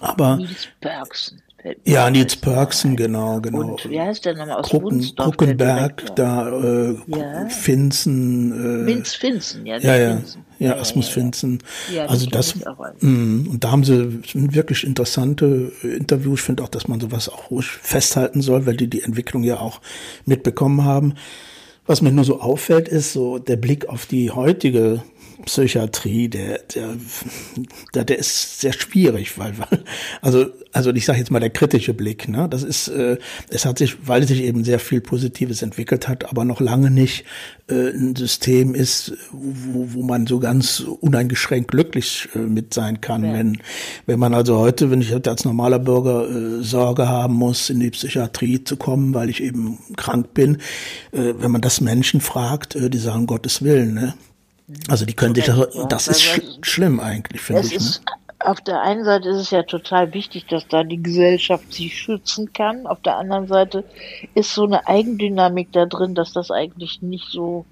Aber 0.00 0.36
Nils 0.36 0.68
Bergsen. 0.80 1.42
Ja, 1.84 2.10
Nils 2.10 2.36
Perksen, 2.36 2.96
genau, 2.96 3.40
genau. 3.40 3.60
Und 3.72 3.90
wie 3.90 4.00
heißt 4.00 4.24
der 4.24 4.34
nochmal 4.34 4.58
aus 4.58 4.68
Grucken, 4.68 4.96
Wunsdorf, 4.96 5.36
Gruckenberg, 5.36 6.14
da 6.16 6.48
äh, 6.48 6.96
Ja. 7.06 7.48
Finzen. 7.48 8.84
Äh, 8.84 8.86
Vince 8.86 9.16
Finzen, 9.18 9.66
ja. 9.66 9.78
ja, 9.78 9.96
ja, 9.96 10.16
Finzen. 10.16 10.44
ja, 10.58 10.76
Asmus 10.76 11.08
Finzen. 11.08 11.58
Ja, 11.92 12.06
also 12.06 12.26
das, 12.26 12.54
mh, 12.56 13.50
und 13.50 13.64
da 13.64 13.70
haben 13.70 13.84
sie 13.84 14.20
wirklich 14.34 14.84
interessante 14.84 15.72
äh, 15.82 15.88
Interviews. 15.96 16.40
Ich 16.40 16.44
finde 16.44 16.62
auch, 16.62 16.68
dass 16.68 16.88
man 16.88 17.00
sowas 17.00 17.28
auch 17.28 17.50
ruhig 17.50 17.66
festhalten 17.66 18.42
soll, 18.42 18.66
weil 18.66 18.76
die 18.76 18.88
die 18.88 19.02
Entwicklung 19.02 19.42
ja 19.42 19.58
auch 19.60 19.80
mitbekommen 20.24 20.84
haben. 20.84 21.14
Was 21.86 22.02
mir 22.02 22.10
nur 22.10 22.24
so 22.24 22.40
auffällt, 22.40 22.88
ist 22.88 23.12
so 23.12 23.38
der 23.38 23.56
Blick 23.56 23.88
auf 23.88 24.06
die 24.06 24.30
heutige 24.32 25.02
Psychiatrie, 25.44 26.28
der, 26.28 26.58
der, 26.74 26.96
der, 27.94 28.04
der 28.04 28.18
ist 28.18 28.60
sehr 28.60 28.72
schwierig, 28.72 29.38
weil, 29.38 29.58
weil 29.58 29.84
also, 30.22 30.46
also 30.72 30.90
ich 30.92 31.04
sage 31.04 31.18
jetzt 31.18 31.30
mal 31.30 31.40
der 31.40 31.50
kritische 31.50 31.94
Blick, 31.94 32.28
ne, 32.28 32.48
das 32.48 32.62
ist, 32.62 32.88
äh, 32.88 33.18
es 33.50 33.64
hat 33.64 33.78
sich, 33.78 34.06
weil 34.06 34.26
sich 34.26 34.42
eben 34.42 34.64
sehr 34.64 34.78
viel 34.78 35.00
Positives 35.00 35.62
entwickelt 35.62 36.08
hat, 36.08 36.28
aber 36.28 36.44
noch 36.44 36.60
lange 36.60 36.90
nicht 36.90 37.24
äh, 37.68 37.90
ein 37.90 38.16
System 38.16 38.74
ist, 38.74 39.12
wo, 39.32 39.94
wo 39.94 40.02
man 40.02 40.26
so 40.26 40.38
ganz 40.38 40.80
uneingeschränkt 40.80 41.70
glücklich 41.70 42.28
äh, 42.34 42.38
mit 42.38 42.74
sein 42.74 43.00
kann. 43.00 43.24
Ja. 43.24 43.32
Wenn, 43.34 43.58
wenn 44.06 44.18
man 44.18 44.34
also 44.34 44.58
heute, 44.58 44.90
wenn 44.90 45.00
ich 45.00 45.12
heute 45.12 45.30
als 45.30 45.44
normaler 45.44 45.78
Bürger 45.78 46.28
äh, 46.28 46.62
Sorge 46.62 47.08
haben 47.08 47.34
muss, 47.34 47.70
in 47.70 47.80
die 47.80 47.90
Psychiatrie 47.90 48.64
zu 48.64 48.76
kommen, 48.76 49.14
weil 49.14 49.30
ich 49.30 49.42
eben 49.42 49.78
krank 49.96 50.34
bin, 50.34 50.56
äh, 51.12 51.34
wenn 51.38 51.50
man 51.50 51.60
das 51.60 51.80
Menschen 51.80 52.20
fragt, 52.20 52.74
äh, 52.76 52.90
die 52.90 52.98
sagen 52.98 53.26
Gottes 53.26 53.62
Willen, 53.62 53.94
ne? 53.94 54.14
Also 54.88 55.04
die 55.06 55.14
können 55.14 55.34
sich, 55.34 55.46
Ja, 55.46 55.66
das 55.88 56.08
weil- 56.08 56.12
ist 56.12 56.22
sch 56.22 56.40
schlimm 56.62 57.00
eigentlich, 57.00 57.40
finde 57.40 57.62
ich. 57.62 57.70
Ne? 57.70 57.76
ist, 57.76 58.02
auf 58.40 58.60
der 58.60 58.80
einen 58.82 59.04
Seite 59.04 59.28
ist 59.30 59.36
es 59.38 59.50
ja 59.50 59.62
total 59.62 60.12
wichtig, 60.12 60.46
dass 60.46 60.66
da 60.68 60.84
die 60.84 61.02
Gesellschaft 61.02 61.72
sich 61.72 61.98
schützen 61.98 62.52
kann. 62.52 62.86
Auf 62.86 63.00
der 63.00 63.16
anderen 63.16 63.46
Seite 63.48 63.84
ist 64.34 64.54
so 64.54 64.64
eine 64.64 64.86
Eigendynamik 64.86 65.72
da 65.72 65.86
drin, 65.86 66.14
dass 66.14 66.32
das 66.32 66.50
eigentlich 66.50 67.00
nicht 67.02 67.26
so, 67.30 67.64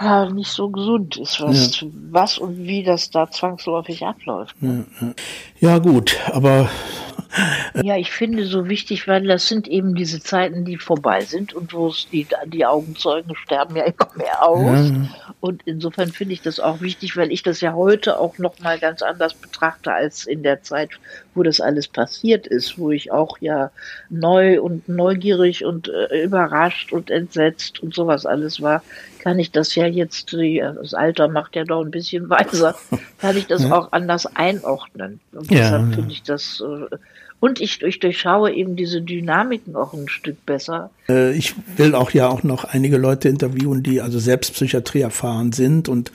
ja, 0.00 0.28
nicht 0.30 0.50
so 0.50 0.70
gesund 0.70 1.16
ist, 1.16 1.40
was, 1.40 1.84
was 2.10 2.38
und 2.38 2.58
wie 2.66 2.82
das 2.84 3.10
da 3.10 3.30
zwangsläufig 3.30 4.04
abläuft. 4.04 4.60
Ne? 4.62 4.84
Ja 5.60 5.78
gut, 5.78 6.16
aber 6.32 6.68
Ja, 7.82 7.96
ich 7.96 8.10
finde 8.10 8.46
so 8.46 8.68
wichtig, 8.68 9.06
weil 9.08 9.26
das 9.26 9.46
sind 9.46 9.68
eben 9.68 9.94
diese 9.94 10.20
Zeiten, 10.20 10.64
die 10.64 10.78
vorbei 10.78 11.22
sind 11.22 11.52
und 11.52 11.72
wo 11.72 11.88
es 11.88 12.08
die, 12.10 12.26
die 12.46 12.64
Augenzeugen 12.64 13.36
sterben 13.36 13.76
ja 13.76 13.84
immer 13.84 14.08
mehr 14.16 14.42
aus. 14.42 14.90
Und 15.40 15.62
insofern 15.66 16.10
finde 16.12 16.32
ich 16.34 16.42
das 16.42 16.60
auch 16.60 16.80
wichtig, 16.80 17.16
weil 17.16 17.30
ich 17.30 17.42
das 17.42 17.60
ja 17.60 17.74
heute 17.74 18.18
auch 18.18 18.38
noch 18.38 18.58
mal 18.60 18.78
ganz 18.78 19.02
anders 19.02 19.34
betrachte 19.34 19.92
als 19.92 20.26
in 20.26 20.42
der 20.42 20.62
Zeit, 20.62 20.90
wo 21.34 21.42
das 21.42 21.60
alles 21.60 21.88
passiert 21.88 22.46
ist, 22.46 22.78
wo 22.78 22.90
ich 22.90 23.12
auch 23.12 23.38
ja 23.38 23.70
neu 24.08 24.60
und 24.60 24.88
neugierig 24.88 25.64
und 25.64 25.88
äh, 25.88 26.24
überrascht 26.24 26.92
und 26.92 27.10
entsetzt 27.10 27.80
und 27.80 27.94
sowas 27.94 28.24
alles 28.26 28.62
war, 28.62 28.82
kann 29.26 29.40
ich 29.40 29.50
das 29.50 29.74
ja 29.74 29.86
jetzt, 29.86 30.32
äh, 30.34 30.60
das 30.60 30.94
Alter 30.94 31.28
macht 31.28 31.56
ja 31.56 31.64
doch 31.64 31.84
ein 31.84 31.90
bisschen 31.90 32.30
weiser, 32.30 32.76
kann 33.18 33.36
ich 33.36 33.46
das 33.46 33.70
auch 33.70 33.92
anders 33.92 34.26
einordnen. 34.36 35.20
Und 35.32 35.50
Ja, 35.50 35.58
deshalb 35.58 35.88
ja. 35.88 35.94
finde 35.96 36.12
ich 36.12 36.22
das, 36.22 36.62
äh, 36.62 36.96
und 37.40 37.60
ich, 37.60 37.82
ich 37.82 38.00
durchschaue 38.00 38.52
eben 38.52 38.76
diese 38.76 39.02
Dynamiken 39.02 39.76
auch 39.76 39.92
ein 39.92 40.08
Stück 40.08 40.44
besser. 40.46 40.90
äh, 41.08 41.32
ich 41.32 41.54
will 41.76 41.94
auch 41.94 42.10
ja 42.10 42.28
auch 42.28 42.42
noch 42.42 42.64
einige 42.64 42.96
Leute 42.96 43.28
interviewen, 43.28 43.82
die 43.82 44.00
also 44.00 44.18
selbst 44.18 44.54
Psychiatrie 44.54 45.02
erfahren 45.02 45.52
sind 45.52 45.88
und 45.88 46.12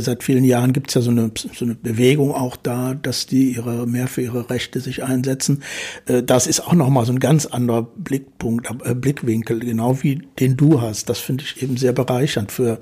seit 0.00 0.22
vielen 0.22 0.44
Jahren 0.44 0.72
gibt 0.72 0.88
es 0.88 0.94
ja 0.94 1.00
so 1.00 1.10
eine, 1.10 1.30
so 1.34 1.64
eine 1.64 1.74
Bewegung 1.74 2.32
auch 2.32 2.56
da, 2.56 2.94
dass 2.94 3.26
die 3.26 3.52
ihre 3.52 3.86
mehr 3.86 4.08
für 4.08 4.22
ihre 4.22 4.50
Rechte 4.50 4.80
sich 4.80 5.02
einsetzen. 5.02 5.62
Äh, 6.06 6.22
das 6.22 6.46
ist 6.46 6.60
auch 6.60 6.74
nochmal 6.74 7.06
so 7.06 7.12
ein 7.12 7.20
ganz 7.20 7.46
anderer 7.46 7.82
Blickpunkt, 7.82 8.68
äh, 8.84 8.94
Blickwinkel, 8.94 9.60
genau 9.60 10.02
wie 10.02 10.22
den 10.38 10.56
du 10.56 10.80
hast. 10.80 11.08
Das 11.08 11.18
finde 11.18 11.44
ich 11.44 11.62
eben 11.62 11.76
sehr 11.76 11.92
bereichernd 11.92 12.52
für 12.52 12.78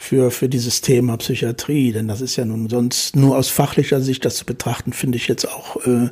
für, 0.00 0.30
für 0.30 0.48
dieses 0.48 0.80
Thema 0.80 1.16
Psychiatrie, 1.16 1.90
denn 1.90 2.06
das 2.06 2.20
ist 2.20 2.36
ja 2.36 2.44
nun 2.44 2.68
sonst 2.68 3.16
nur 3.16 3.36
aus 3.36 3.48
fachlicher 3.48 4.00
Sicht 4.00 4.24
das 4.24 4.36
zu 4.36 4.46
betrachten, 4.46 4.92
finde 4.92 5.16
ich 5.16 5.26
jetzt 5.26 5.46
auch 5.46 5.84
äh, 5.84 6.10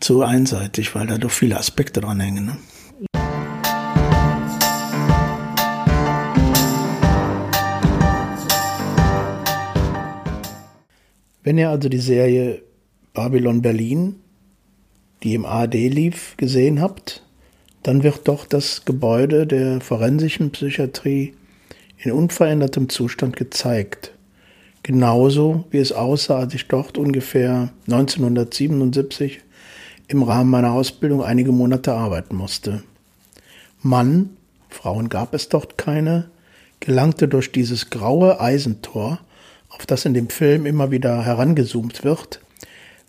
zu 0.00 0.22
einseitig, 0.22 0.96
weil 0.96 1.06
da 1.06 1.16
doch 1.16 1.30
viele 1.30 1.56
Aspekte 1.56 2.00
dran 2.00 2.18
hängen. 2.18 2.46
Ne? 2.46 2.56
Wenn 11.42 11.58
ihr 11.58 11.70
also 11.70 11.88
die 11.88 11.98
Serie 11.98 12.62
Babylon 13.14 13.62
Berlin, 13.62 14.16
die 15.22 15.34
im 15.34 15.44
ARD 15.44 15.74
lief, 15.74 16.36
gesehen 16.36 16.80
habt, 16.80 17.24
dann 17.82 18.02
wird 18.02 18.28
doch 18.28 18.46
das 18.46 18.84
Gebäude 18.84 19.46
der 19.46 19.80
forensischen 19.80 20.50
Psychiatrie 20.50 21.34
in 21.98 22.12
unverändertem 22.12 22.88
Zustand 22.88 23.36
gezeigt. 23.36 24.12
Genauso 24.82 25.64
wie 25.70 25.78
es 25.78 25.92
aussah, 25.92 26.38
als 26.38 26.54
ich 26.54 26.68
dort 26.68 26.98
ungefähr 26.98 27.70
1977 27.86 29.40
im 30.08 30.22
Rahmen 30.22 30.50
meiner 30.50 30.72
Ausbildung 30.72 31.22
einige 31.22 31.52
Monate 31.52 31.92
arbeiten 31.92 32.36
musste. 32.36 32.82
Mann, 33.82 34.30
Frauen 34.68 35.08
gab 35.08 35.34
es 35.34 35.48
dort 35.48 35.78
keine, 35.78 36.30
gelangte 36.80 37.28
durch 37.28 37.52
dieses 37.52 37.90
graue 37.90 38.40
Eisentor, 38.40 39.20
auf 39.70 39.86
das 39.86 40.04
in 40.04 40.14
dem 40.14 40.28
Film 40.28 40.66
immer 40.66 40.90
wieder 40.90 41.24
herangezoomt 41.24 42.04
wird, 42.04 42.40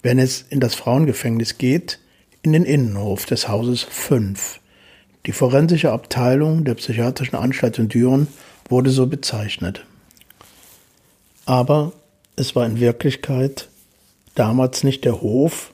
wenn 0.02 0.20
es 0.20 0.46
in 0.50 0.60
das 0.60 0.76
Frauengefängnis 0.76 1.58
geht, 1.58 2.00
in 2.42 2.54
den 2.54 2.64
Innenhof 2.64 3.26
des 3.26 3.48
Hauses 3.48 3.84
5. 3.84 4.60
Die 5.26 5.32
forensische 5.32 5.92
Abteilung 5.92 6.64
der 6.64 6.76
psychiatrischen 6.76 7.38
Anstalt 7.38 7.78
in 7.78 7.90
Düren 7.90 8.28
wurde 8.70 8.90
so 8.90 9.06
bezeichnet. 9.06 9.86
Aber 11.46 11.92
es 12.36 12.56
war 12.56 12.66
in 12.66 12.80
Wirklichkeit 12.80 13.68
damals 14.36 14.84
nicht 14.84 15.06
der 15.06 15.22
Hof, 15.22 15.74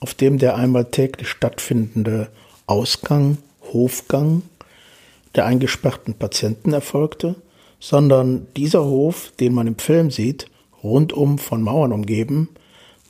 auf 0.00 0.14
dem 0.14 0.38
der 0.38 0.56
einmal 0.56 0.86
täglich 0.86 1.28
stattfindende 1.28 2.28
Ausgang, 2.66 3.38
Hofgang 3.72 4.42
der 5.34 5.44
eingesperrten 5.46 6.14
Patienten 6.14 6.72
erfolgte, 6.72 7.34
sondern 7.80 8.46
dieser 8.56 8.84
Hof, 8.84 9.32
den 9.38 9.54
man 9.54 9.66
im 9.66 9.78
Film 9.78 10.10
sieht, 10.10 10.46
rundum 10.82 11.38
von 11.38 11.62
Mauern 11.62 11.92
umgeben, 11.92 12.48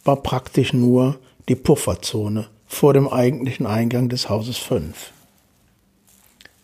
war 0.04 0.22
praktisch 0.22 0.72
nur 0.72 1.18
die 1.48 1.54
Pufferzone 1.54 2.46
vor 2.66 2.92
dem 2.92 3.08
eigentlichen 3.08 3.66
Eingang 3.66 4.08
des 4.08 4.28
Hauses 4.28 4.58
5. 4.58 5.12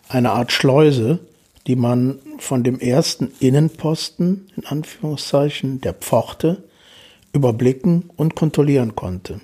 Eine 0.08 0.32
Art 0.32 0.52
Schleuse, 0.52 1.18
die 1.66 1.76
man 1.76 2.18
von 2.38 2.62
dem 2.62 2.78
ersten 2.78 3.32
Innenposten, 3.40 4.48
in 4.56 4.66
Anführungszeichen, 4.66 5.80
der 5.80 5.94
Pforte, 5.94 6.64
überblicken 7.32 8.10
und 8.16 8.36
kontrollieren 8.36 8.94
konnte. 8.94 9.40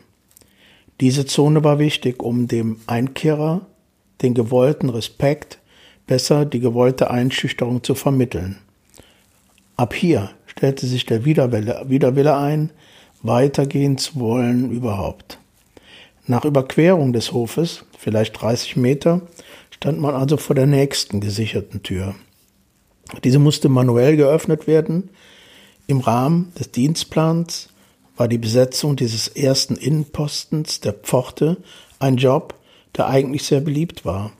Diese 1.01 1.25
Zone 1.25 1.65
war 1.65 1.79
wichtig, 1.79 2.23
um 2.23 2.47
dem 2.47 2.77
Einkehrer 2.87 3.67
den 4.21 4.35
gewollten 4.35 4.91
Respekt, 4.91 5.59
besser 6.11 6.45
die 6.45 6.59
gewollte 6.59 7.09
Einschüchterung 7.09 7.85
zu 7.85 7.95
vermitteln. 7.95 8.59
Ab 9.77 9.95
hier 9.95 10.31
stellte 10.45 10.89
sich 10.89 11.07
der 11.07 11.25
Widerwille, 11.25 11.85
Widerwille 11.87 12.37
ein, 12.37 12.71
weitergehen 13.23 13.97
zu 13.97 14.19
wollen 14.19 14.73
überhaupt. 14.73 15.39
Nach 16.27 16.45
Überquerung 16.45 17.13
des 17.13 17.33
Hofes, 17.33 17.85
vielleicht 17.97 18.43
30 18.43 18.77
Meter, 18.77 19.21
stand 19.71 20.01
man 20.01 20.17
also 20.17 20.37
vor 20.37 20.57
der 20.57 20.67
nächsten 20.67 21.21
gesicherten 21.21 21.85
Tür. 21.85 22.17
Diese 23.23 23.39
musste 23.39 23.69
manuell 23.69 24.17
geöffnet 24.17 24.67
werden. 24.67 25.11
Im 25.87 26.01
Rahmen 26.01 26.53
des 26.59 26.73
Dienstplans 26.73 27.69
war 28.17 28.27
die 28.27 28.39
Besetzung 28.39 28.97
dieses 28.97 29.29
ersten 29.29 29.77
Innenpostens 29.77 30.81
der 30.81 30.93
Pforte 30.93 31.59
ein 32.01 32.17
Job, 32.17 32.55
der 32.97 33.07
eigentlich 33.07 33.45
sehr 33.45 33.61
beliebt 33.61 34.05
war. 34.05 34.33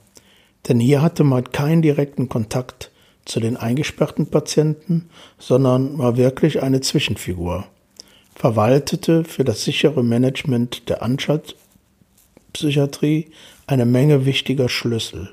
Denn 0.67 0.79
hier 0.79 1.01
hatte 1.01 1.23
man 1.23 1.51
keinen 1.51 1.81
direkten 1.81 2.29
Kontakt 2.29 2.91
zu 3.25 3.39
den 3.39 3.57
eingesperrten 3.57 4.27
Patienten, 4.27 5.09
sondern 5.37 5.97
war 5.97 6.17
wirklich 6.17 6.61
eine 6.61 6.81
Zwischenfigur, 6.81 7.65
verwaltete 8.35 9.23
für 9.23 9.43
das 9.43 9.63
sichere 9.63 10.03
Management 10.03 10.87
der 10.89 11.01
Anstaltspsychiatrie 11.03 13.31
eine 13.67 13.85
Menge 13.85 14.25
wichtiger 14.25 14.67
Schlüssel. 14.69 15.29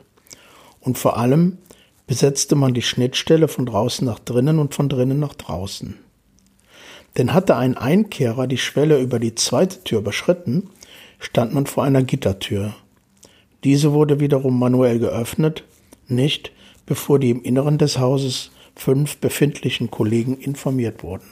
Und 0.80 0.98
vor 0.98 1.16
allem 1.18 1.58
besetzte 2.06 2.56
man 2.56 2.74
die 2.74 2.82
Schnittstelle 2.82 3.48
von 3.48 3.64
draußen 3.66 4.06
nach 4.06 4.18
drinnen 4.18 4.58
und 4.58 4.74
von 4.74 4.88
drinnen 4.88 5.20
nach 5.20 5.34
draußen. 5.34 5.96
Denn 7.16 7.32
hatte 7.34 7.56
ein 7.56 7.76
Einkehrer 7.76 8.46
die 8.46 8.58
Schwelle 8.58 9.00
über 9.00 9.18
die 9.18 9.34
zweite 9.34 9.82
Tür 9.82 10.00
überschritten, 10.00 10.70
stand 11.18 11.52
man 11.52 11.66
vor 11.66 11.82
einer 11.84 12.02
Gittertür. 12.02 12.74
Diese 13.64 13.92
wurde 13.92 14.20
wiederum 14.20 14.58
manuell 14.58 14.98
geöffnet, 14.98 15.64
nicht 16.06 16.52
bevor 16.86 17.18
die 17.18 17.30
im 17.30 17.42
Inneren 17.42 17.78
des 17.78 17.98
Hauses 17.98 18.50
fünf 18.74 19.18
befindlichen 19.18 19.90
Kollegen 19.90 20.38
informiert 20.38 21.02
wurden. 21.02 21.26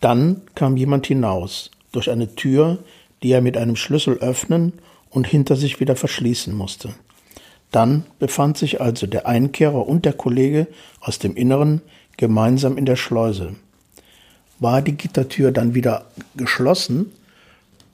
Dann 0.00 0.42
kam 0.54 0.76
jemand 0.76 1.06
hinaus, 1.06 1.70
durch 1.92 2.10
eine 2.10 2.34
Tür, 2.34 2.78
die 3.22 3.30
er 3.30 3.40
mit 3.40 3.56
einem 3.56 3.76
Schlüssel 3.76 4.18
öffnen 4.18 4.74
und 5.10 5.26
hinter 5.26 5.56
sich 5.56 5.80
wieder 5.80 5.96
verschließen 5.96 6.54
musste. 6.54 6.94
Dann 7.70 8.04
befand 8.18 8.58
sich 8.58 8.80
also 8.80 9.06
der 9.06 9.26
Einkehrer 9.26 9.86
und 9.86 10.04
der 10.04 10.12
Kollege 10.12 10.66
aus 11.00 11.18
dem 11.18 11.36
Inneren 11.36 11.82
gemeinsam 12.16 12.76
in 12.76 12.86
der 12.86 12.96
Schleuse. 12.96 13.54
War 14.58 14.82
die 14.82 14.96
Gittertür 14.96 15.52
dann 15.52 15.74
wieder 15.74 16.06
geschlossen, 16.36 17.12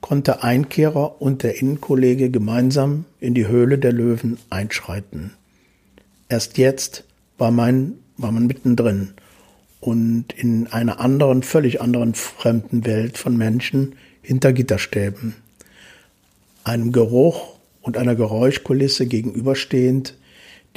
konnte 0.05 0.43
Einkehrer 0.43 1.19
und 1.19 1.41
der 1.41 1.59
Innenkollege 1.59 2.29
gemeinsam 2.29 3.05
in 3.19 3.33
die 3.33 3.47
Höhle 3.47 3.79
der 3.79 3.91
Löwen 3.91 4.37
einschreiten. 4.51 5.33
Erst 6.29 6.59
jetzt 6.59 7.05
war, 7.39 7.49
mein, 7.49 7.93
war 8.15 8.31
man 8.31 8.45
mittendrin 8.45 9.15
und 9.79 10.31
in 10.33 10.67
einer 10.67 10.99
anderen, 10.99 11.41
völlig 11.41 11.81
anderen 11.81 12.13
fremden 12.13 12.85
Welt 12.85 13.17
von 13.17 13.35
Menschen 13.35 13.95
hinter 14.21 14.53
Gitterstäben. 14.53 15.37
Einem 16.63 16.91
Geruch 16.91 17.55
und 17.81 17.97
einer 17.97 18.13
Geräuschkulisse 18.13 19.07
gegenüberstehend, 19.07 20.15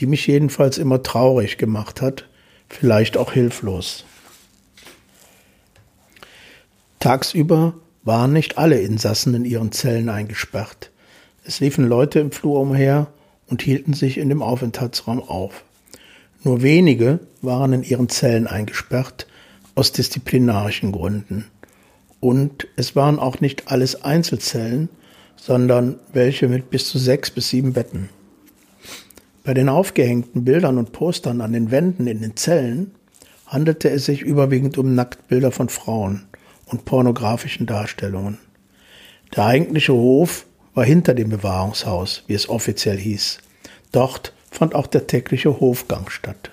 die 0.01 0.07
mich 0.07 0.27
jedenfalls 0.27 0.79
immer 0.79 1.03
traurig 1.03 1.59
gemacht 1.59 2.01
hat, 2.01 2.27
vielleicht 2.71 3.19
auch 3.19 3.33
hilflos. 3.33 4.07
Tagsüber 6.99 7.75
waren 8.09 8.33
nicht 8.33 8.57
alle 8.57 8.81
Insassen 8.81 9.35
in 9.35 9.45
ihren 9.45 9.71
Zellen 9.71 10.09
eingesperrt. 10.09 10.91
Es 11.45 11.61
liefen 11.61 11.87
Leute 11.87 12.21
im 12.21 12.33
Flur 12.33 12.59
umher 12.59 13.09
und 13.49 13.61
hielten 13.61 13.93
sich 13.93 14.17
in 14.17 14.31
dem 14.31 14.41
Aufenthaltsraum 14.41 15.21
auf. 15.21 15.63
Nur 16.43 16.63
wenige 16.63 17.21
waren 17.43 17.75
in 17.75 17.83
ihren 17.83 18.09
Zellen 18.09 18.47
eingesperrt, 18.47 19.27
aus 19.75 19.93
disziplinarischen 19.93 20.91
Gründen. 20.91 21.45
Und 22.19 22.67
es 22.77 22.97
waren 22.97 23.19
auch 23.19 23.43
nicht 23.43 23.71
alles 23.71 24.03
Einzelzellen, 24.03 24.89
sondern 25.37 25.97
welche 26.15 26.49
mit 26.49 26.71
bis 26.71 26.89
zu 26.89 26.99
sechs 26.99 27.31
bis 27.31 27.51
sieben 27.51 27.75
Betten. 27.75 28.09
Bei 29.45 29.53
den 29.53 29.69
aufgehängten 29.69 30.47
Bildern 30.47 30.79
und 30.79 30.93
Postern 30.93 31.43
an 31.43 31.53
den 31.53 31.71
Wänden 31.71 32.07
in 32.07 32.23
den 32.23 32.37
Zellen 32.37 32.93
handelte 33.47 33.91
es 33.91 34.07
sich 34.07 34.23
überwiegend 34.23 34.79
um 34.79 34.95
Nacktbilder 34.95 35.53
von 35.53 35.69
Frauen 35.69 36.28
und 36.69 36.85
pornografischen 36.85 37.67
Darstellungen. 37.67 38.39
Der 39.35 39.47
eigentliche 39.47 39.93
Hof 39.93 40.47
war 40.75 40.85
hinter 40.85 41.15
dem 41.15 41.29
Bewahrungshaus, 41.31 42.23
wie 42.27 42.35
es 42.35 42.49
offiziell 42.49 42.97
hieß. 42.97 43.39
Dort 43.93 44.33
fand 44.51 44.75
auch 44.75 44.87
der 44.87 45.07
tägliche 45.07 45.61
Hofgang 45.61 46.09
statt. 46.09 46.51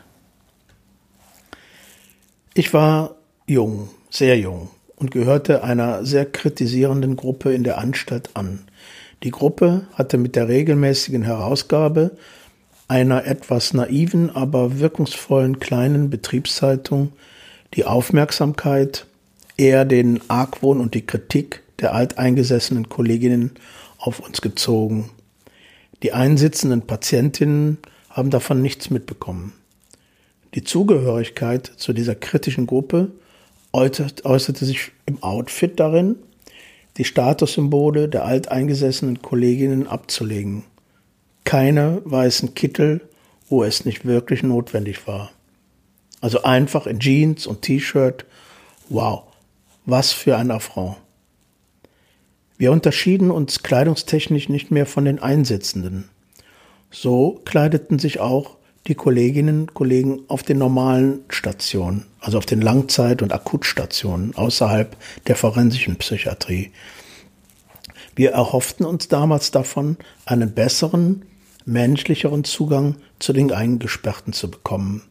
Ich 2.53 2.73
war 2.73 3.15
jung, 3.47 3.89
sehr 4.09 4.37
jung 4.37 4.69
und 4.95 5.11
gehörte 5.11 5.63
einer 5.63 6.05
sehr 6.05 6.25
kritisierenden 6.25 7.15
Gruppe 7.15 7.53
in 7.53 7.63
der 7.63 7.77
Anstalt 7.77 8.29
an. 8.33 8.61
Die 9.23 9.31
Gruppe 9.31 9.87
hatte 9.93 10.17
mit 10.17 10.35
der 10.35 10.47
regelmäßigen 10.47 11.23
Herausgabe 11.23 12.11
einer 12.87 13.25
etwas 13.25 13.73
naiven, 13.73 14.29
aber 14.35 14.79
wirkungsvollen 14.79 15.59
kleinen 15.59 16.09
Betriebszeitung 16.09 17.11
die 17.73 17.85
Aufmerksamkeit 17.85 19.05
eher 19.57 19.85
den 19.85 20.21
Argwohn 20.29 20.79
und 20.79 20.93
die 20.93 21.05
Kritik 21.05 21.63
der 21.79 21.93
alteingesessenen 21.93 22.89
Kolleginnen 22.89 23.51
auf 23.97 24.19
uns 24.19 24.41
gezogen. 24.41 25.11
Die 26.03 26.13
einsitzenden 26.13 26.81
Patientinnen 26.83 27.77
haben 28.09 28.29
davon 28.29 28.61
nichts 28.61 28.89
mitbekommen. 28.89 29.53
Die 30.53 30.63
Zugehörigkeit 30.63 31.65
zu 31.77 31.93
dieser 31.93 32.15
kritischen 32.15 32.67
Gruppe 32.67 33.11
äußerte 33.73 34.65
sich 34.65 34.91
im 35.05 35.21
Outfit 35.21 35.79
darin, 35.79 36.15
die 36.97 37.03
Statussymbole 37.03 38.07
der 38.07 38.23
alteingesessenen 38.23 39.21
Kolleginnen 39.21 39.87
abzulegen. 39.87 40.63
Keine 41.43 42.01
weißen 42.05 42.53
Kittel, 42.53 43.01
wo 43.49 43.63
es 43.63 43.83
nicht 43.83 44.05
wirklich 44.05 44.43
notwendig 44.43 45.05
war. 45.07 45.31
Also 46.21 46.43
einfach 46.43 46.87
in 46.87 46.99
Jeans 46.99 47.45
und 47.47 47.61
T-Shirt. 47.63 48.25
Wow, 48.87 49.23
was 49.85 50.11
für 50.11 50.37
ein 50.37 50.51
Affront. 50.51 50.97
Wir 52.57 52.71
unterschieden 52.71 53.31
uns 53.31 53.63
kleidungstechnisch 53.63 54.49
nicht 54.49 54.71
mehr 54.71 54.85
von 54.85 55.05
den 55.05 55.19
Einsitzenden. 55.19 56.09
So 56.89 57.41
kleideten 57.45 57.99
sich 57.99 58.19
auch 58.19 58.57
die 58.87 58.95
Kolleginnen 58.95 59.61
und 59.61 59.73
Kollegen 59.73 60.21
auf 60.27 60.43
den 60.43 60.59
normalen 60.59 61.21
Stationen, 61.29 62.05
also 62.19 62.37
auf 62.37 62.45
den 62.45 62.61
Langzeit- 62.61 63.21
und 63.21 63.33
Akutstationen 63.33 64.35
außerhalb 64.35 64.95
der 65.27 65.35
forensischen 65.35 65.97
Psychiatrie. 65.97 66.71
Wir 68.15 68.31
erhofften 68.31 68.85
uns 68.85 69.07
damals 69.07 69.51
davon, 69.51 69.97
einen 70.25 70.53
besseren, 70.53 71.25
menschlicheren 71.65 72.43
Zugang 72.43 72.95
zu 73.19 73.33
den 73.33 73.51
Eingesperrten 73.51 74.31
zu 74.31 74.49
bekommen. 74.49 75.01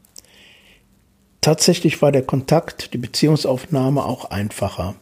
Tatsächlich 1.45 2.01
war 2.01 2.11
der 2.11 2.23
Kontakt, 2.23 2.95
die 2.95 2.99
Beziehungsaufnahme 2.99 4.03
auch 4.03 4.31
einfacher. 4.31 4.95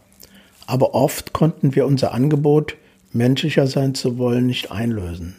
Aber 0.66 0.92
oft 0.92 1.32
konnten 1.32 1.76
wir 1.76 1.86
unser 1.86 2.12
Angebot, 2.12 2.74
menschlicher 3.12 3.68
sein 3.68 3.94
zu 3.94 4.18
wollen, 4.18 4.46
nicht 4.46 4.72
einlösen. 4.72 5.36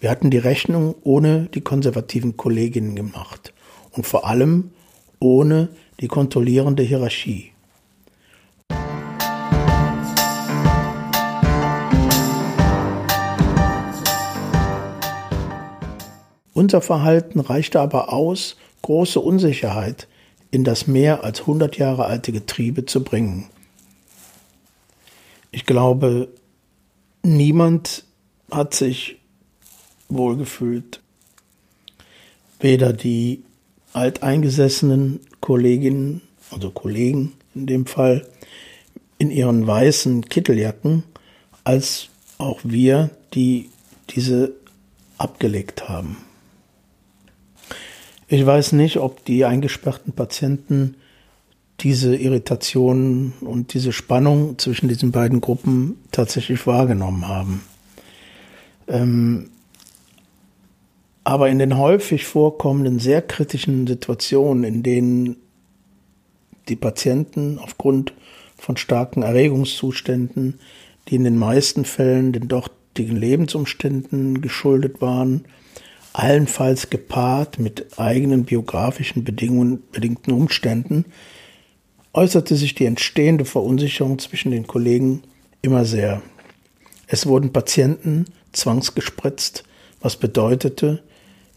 Wir 0.00 0.08
hatten 0.08 0.30
die 0.30 0.38
Rechnung 0.38 0.94
ohne 1.04 1.50
die 1.52 1.60
konservativen 1.60 2.38
Kolleginnen 2.38 2.96
gemacht 2.96 3.52
und 3.90 4.06
vor 4.06 4.26
allem 4.26 4.70
ohne 5.18 5.68
die 6.00 6.08
kontrollierende 6.08 6.82
Hierarchie. 6.82 7.52
Unser 16.54 16.80
Verhalten 16.80 17.40
reichte 17.40 17.80
aber 17.80 18.10
aus, 18.14 18.56
große 18.82 19.20
Unsicherheit 19.20 20.08
in 20.50 20.64
das 20.64 20.86
mehr 20.86 21.24
als 21.24 21.40
100 21.40 21.76
Jahre 21.76 22.06
alte 22.06 22.32
Getriebe 22.32 22.86
zu 22.86 23.04
bringen. 23.04 23.48
Ich 25.52 25.66
glaube, 25.66 26.28
niemand 27.22 28.04
hat 28.50 28.74
sich 28.74 29.16
wohlgefühlt. 30.08 31.00
Weder 32.58 32.92
die 32.92 33.42
alteingesessenen 33.92 35.20
Kolleginnen, 35.40 36.20
also 36.50 36.70
Kollegen 36.70 37.32
in 37.54 37.66
dem 37.66 37.86
Fall, 37.86 38.26
in 39.18 39.30
ihren 39.30 39.66
weißen 39.66 40.28
Kitteljacken, 40.28 41.04
als 41.64 42.08
auch 42.38 42.60
wir, 42.64 43.10
die 43.34 43.70
diese 44.10 44.52
abgelegt 45.18 45.88
haben. 45.88 46.16
Ich 48.32 48.46
weiß 48.46 48.72
nicht, 48.72 48.98
ob 48.98 49.24
die 49.24 49.44
eingesperrten 49.44 50.12
Patienten 50.12 50.94
diese 51.80 52.14
Irritation 52.14 53.32
und 53.40 53.74
diese 53.74 53.92
Spannung 53.92 54.56
zwischen 54.56 54.88
diesen 54.88 55.10
beiden 55.10 55.40
Gruppen 55.40 55.96
tatsächlich 56.12 56.64
wahrgenommen 56.64 57.26
haben. 57.26 57.62
Ähm, 58.86 59.50
aber 61.24 61.48
in 61.48 61.58
den 61.58 61.76
häufig 61.76 62.24
vorkommenden 62.24 63.00
sehr 63.00 63.20
kritischen 63.20 63.88
Situationen, 63.88 64.62
in 64.62 64.84
denen 64.84 65.34
die 66.68 66.76
Patienten 66.76 67.58
aufgrund 67.58 68.12
von 68.56 68.76
starken 68.76 69.22
Erregungszuständen, 69.22 70.60
die 71.08 71.16
in 71.16 71.24
den 71.24 71.36
meisten 71.36 71.84
Fällen 71.84 72.32
den 72.32 72.46
dortigen 72.46 73.16
Lebensumständen 73.16 74.40
geschuldet 74.40 75.00
waren, 75.00 75.46
allenfalls 76.12 76.90
gepaart 76.90 77.58
mit 77.58 77.98
eigenen 77.98 78.44
biografischen 78.44 79.24
Bedingungen, 79.24 79.82
bedingten 79.92 80.32
Umständen, 80.32 81.06
äußerte 82.12 82.56
sich 82.56 82.74
die 82.74 82.86
entstehende 82.86 83.44
Verunsicherung 83.44 84.18
zwischen 84.18 84.50
den 84.50 84.66
Kollegen 84.66 85.22
immer 85.62 85.84
sehr. 85.84 86.22
Es 87.06 87.26
wurden 87.26 87.52
Patienten 87.52 88.26
zwangsgespritzt, 88.52 89.64
was 90.00 90.16
bedeutete, 90.16 91.02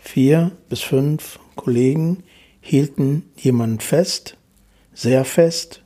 Vier 0.06 0.52
bis 0.68 0.82
fünf 0.82 1.40
Kollegen 1.56 2.24
hielten 2.60 3.32
jemanden 3.38 3.80
fest, 3.80 4.36
sehr 4.94 5.24
fest, 5.24 5.82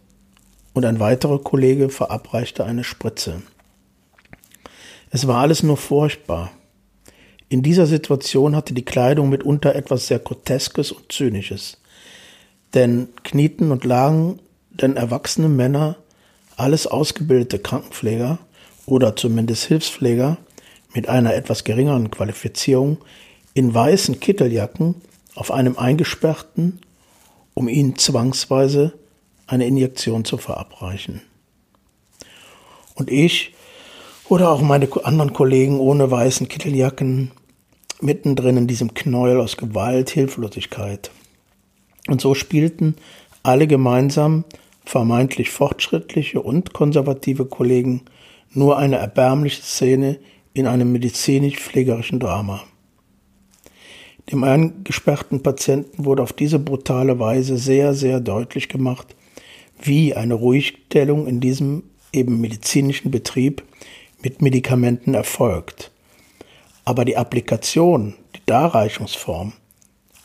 und 0.74 0.86
ein 0.86 1.00
weiterer 1.00 1.40
Kollege 1.40 1.90
verabreichte 1.90 2.66
eine 2.66 2.84
Spritze. 2.84 3.42
Es 5.12 5.28
war 5.28 5.42
alles 5.42 5.64
nur 5.64 5.78
furchtbar. 5.78 6.52
In 7.50 7.64
dieser 7.64 7.86
Situation 7.86 8.56
hatte 8.56 8.74
die 8.74 8.84
Kleidung 8.84 9.30
mitunter 9.30 9.74
etwas 9.74 10.08
sehr 10.08 10.20
Groteskes 10.20 10.92
und 10.92 11.12
Zynisches. 11.12 11.78
Denn 12.74 13.10
knieten 13.24 13.72
und 13.72 13.86
lagen 13.86 14.40
denn 14.70 14.98
erwachsene 14.98 15.48
Männer, 15.48 15.96
alles 16.58 16.88
ausgebildete 16.88 17.60
Krankenpfleger 17.60 18.40
oder 18.86 19.16
zumindest 19.16 19.66
Hilfspfleger 19.66 20.38
mit 20.94 21.08
einer 21.08 21.36
etwas 21.36 21.64
geringeren 21.64 22.12
Qualifizierung 22.12 22.98
in 23.54 23.74
weißen 23.74 24.20
Kitteljacken 24.20 24.96
auf 25.36 25.52
einem 25.52 25.78
eingesperrten, 25.78 26.82
um 27.54 27.70
ihnen 27.70 27.98
zwangsweise 27.98 28.94
eine 29.46 29.68
Injektion 29.68 30.26
zu 30.26 30.38
verabreichen. 30.38 31.22
Und 32.96 33.10
ich 33.10 33.54
oder 34.30 34.52
auch 34.52 34.62
meine 34.62 34.90
anderen 35.06 35.34
Kollegen 35.34 35.80
ohne 35.80 36.12
weißen 36.12 36.48
Kitteljacken 36.48 37.32
mittendrin 38.02 38.58
in 38.58 38.68
diesem 38.68 38.94
Knäuel 38.94 39.40
aus 39.40 39.58
Gewalt, 39.58 40.10
Hilflosigkeit. 40.10 41.12
Und 42.08 42.22
so 42.22 42.34
spielten 42.34 42.96
alle 43.44 43.68
gemeinsam, 43.68 44.46
vermeintlich 44.86 45.50
fortschrittliche 45.50 46.42
und 46.42 46.74
konservative 46.74 47.46
Kollegen, 47.46 48.04
nur 48.52 48.78
eine 48.78 48.98
erbärmliche 48.98 49.62
Szene 49.62 50.20
in 50.54 50.68
einem 50.68 50.92
medizinisch-pflegerischen 50.92 52.20
Drama. 52.20 52.64
Dem 54.32 54.44
eingesperrten 54.44 55.42
Patienten 55.44 56.04
wurde 56.04 56.24
auf 56.24 56.34
diese 56.34 56.60
brutale 56.60 57.20
Weise 57.20 57.58
sehr, 57.58 57.94
sehr 57.94 58.20
deutlich 58.20 58.68
gemacht, 58.68 59.16
wie 59.82 60.14
eine 60.16 60.34
Ruhigstellung 60.34 61.28
in 61.28 61.40
diesem 61.40 61.84
eben 62.12 62.42
medizinischen 62.42 63.12
Betrieb 63.12 63.64
mit 64.22 64.42
Medikamenten 64.42 65.14
erfolgt. 65.14 65.92
Aber 66.88 67.04
die 67.04 67.18
Applikation, 67.18 68.14
die 68.34 68.40
Darreichungsform, 68.46 69.52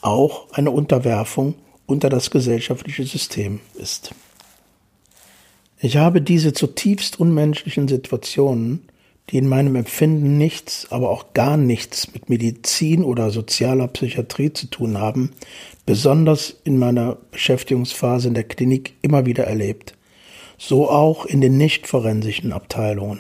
auch 0.01 0.47
eine 0.53 0.71
Unterwerfung 0.71 1.57
unter 1.87 2.09
das 2.09 2.31
gesellschaftliche 2.31 3.03
System 3.03 3.59
ist. 3.75 4.15
Ich 5.81 5.97
habe 5.97 6.23
diese 6.23 6.53
zutiefst 6.53 7.19
unmenschlichen 7.19 7.89
Situationen, 7.89 8.87
die 9.29 9.39
in 9.39 9.49
meinem 9.49 9.75
Empfinden 9.75 10.39
nichts, 10.39 10.87
aber 10.91 11.11
auch 11.11 11.35
gar 11.35 11.57
nichts 11.57 12.15
mit 12.15 12.31
Medizin 12.31 13.03
oder 13.03 13.31
sozialer 13.31 13.89
Psychiatrie 13.89 14.53
zu 14.53 14.69
tun 14.69 14.99
haben, 14.99 15.33
besonders 15.85 16.55
in 16.63 16.79
meiner 16.79 17.17
Beschäftigungsphase 17.33 18.29
in 18.29 18.35
der 18.35 18.45
Klinik 18.45 18.95
immer 19.03 19.27
wieder 19.27 19.49
erlebt. 19.49 19.95
So 20.59 20.89
auch 20.89 21.27
in 21.27 21.41
den 21.41 21.57
nicht 21.57 21.89
forensischen 21.89 22.53
Abteilungen, 22.53 23.19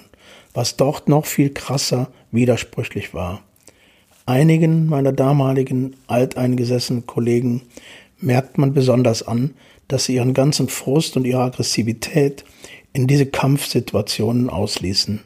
was 0.55 0.77
dort 0.77 1.09
noch 1.09 1.27
viel 1.27 1.51
krasser 1.51 2.09
widersprüchlich 2.31 3.15
war. 3.15 3.43
Einigen 4.27 4.87
meiner 4.87 5.13
damaligen 5.13 5.97
alteingesessenen 6.07 7.07
Kollegen 7.07 7.63
merkt 8.21 8.59
man 8.59 8.73
besonders 8.73 9.27
an, 9.27 9.55
dass 9.89 10.05
sie 10.05 10.15
ihren 10.15 10.35
ganzen 10.35 10.69
Frust 10.69 11.17
und 11.17 11.27
ihre 11.27 11.43
Aggressivität 11.43 12.45
in 12.93 13.07
diese 13.07 13.27
Kampfsituationen 13.27 14.49
ausließen. 14.49 15.21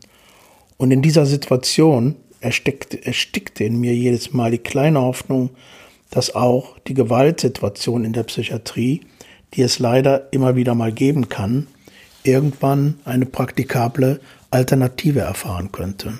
Und 0.78 0.90
in 0.90 1.02
dieser 1.02 1.26
Situation 1.26 2.16
erstickte, 2.40 3.04
erstickte 3.04 3.64
in 3.64 3.80
mir 3.80 3.94
jedes 3.94 4.32
Mal 4.32 4.50
die 4.50 4.58
kleine 4.58 5.00
Hoffnung, 5.00 5.50
dass 6.10 6.34
auch 6.34 6.78
die 6.86 6.94
Gewaltsituation 6.94 8.04
in 8.04 8.12
der 8.12 8.22
Psychiatrie, 8.22 9.02
die 9.54 9.62
es 9.62 9.78
leider 9.78 10.32
immer 10.32 10.56
wieder 10.56 10.74
mal 10.74 10.92
geben 10.92 11.28
kann, 11.28 11.66
irgendwann 12.22 12.98
eine 13.04 13.26
praktikable 13.26 14.20
Alternative 14.56 15.20
erfahren 15.20 15.70
könnte. 15.70 16.14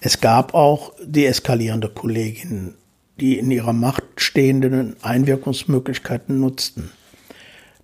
Es 0.00 0.22
gab 0.22 0.54
auch 0.54 0.94
deeskalierende 1.04 1.90
Kolleginnen, 1.90 2.74
die 3.20 3.38
in 3.38 3.50
ihrer 3.50 3.74
Macht 3.74 4.04
stehenden 4.16 4.96
Einwirkungsmöglichkeiten 5.02 6.40
nutzten, 6.40 6.90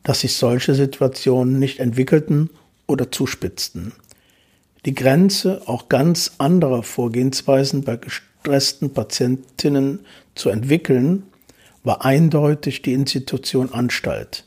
dass 0.02 0.20
sich 0.20 0.32
solche 0.32 0.74
Situationen 0.74 1.58
nicht 1.58 1.78
entwickelten 1.78 2.48
oder 2.86 3.12
zuspitzten. 3.12 3.92
Die 4.86 4.94
Grenze 4.94 5.60
auch 5.66 5.90
ganz 5.90 6.32
anderer 6.38 6.82
Vorgehensweisen 6.82 7.84
bei 7.84 7.96
gestressten 7.96 8.94
Patientinnen 8.94 10.00
zu 10.34 10.48
entwickeln, 10.48 11.24
war 11.84 12.02
eindeutig 12.06 12.80
die 12.80 12.94
Institution 12.94 13.74
Anstalt, 13.74 14.46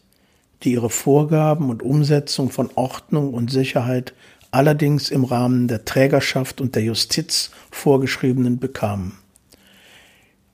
die 0.64 0.74
ihre 0.74 0.90
Vorgaben 0.90 1.70
und 1.70 1.84
Umsetzung 1.84 2.50
von 2.50 2.70
Ordnung 2.76 3.34
und 3.34 3.52
Sicherheit 3.52 4.14
allerdings 4.52 5.10
im 5.10 5.24
Rahmen 5.24 5.68
der 5.68 5.84
Trägerschaft 5.84 6.62
und 6.62 6.76
der 6.76 6.84
Justiz 6.84 7.52
vorgeschriebenen 7.72 8.60
bekam. 8.60 9.14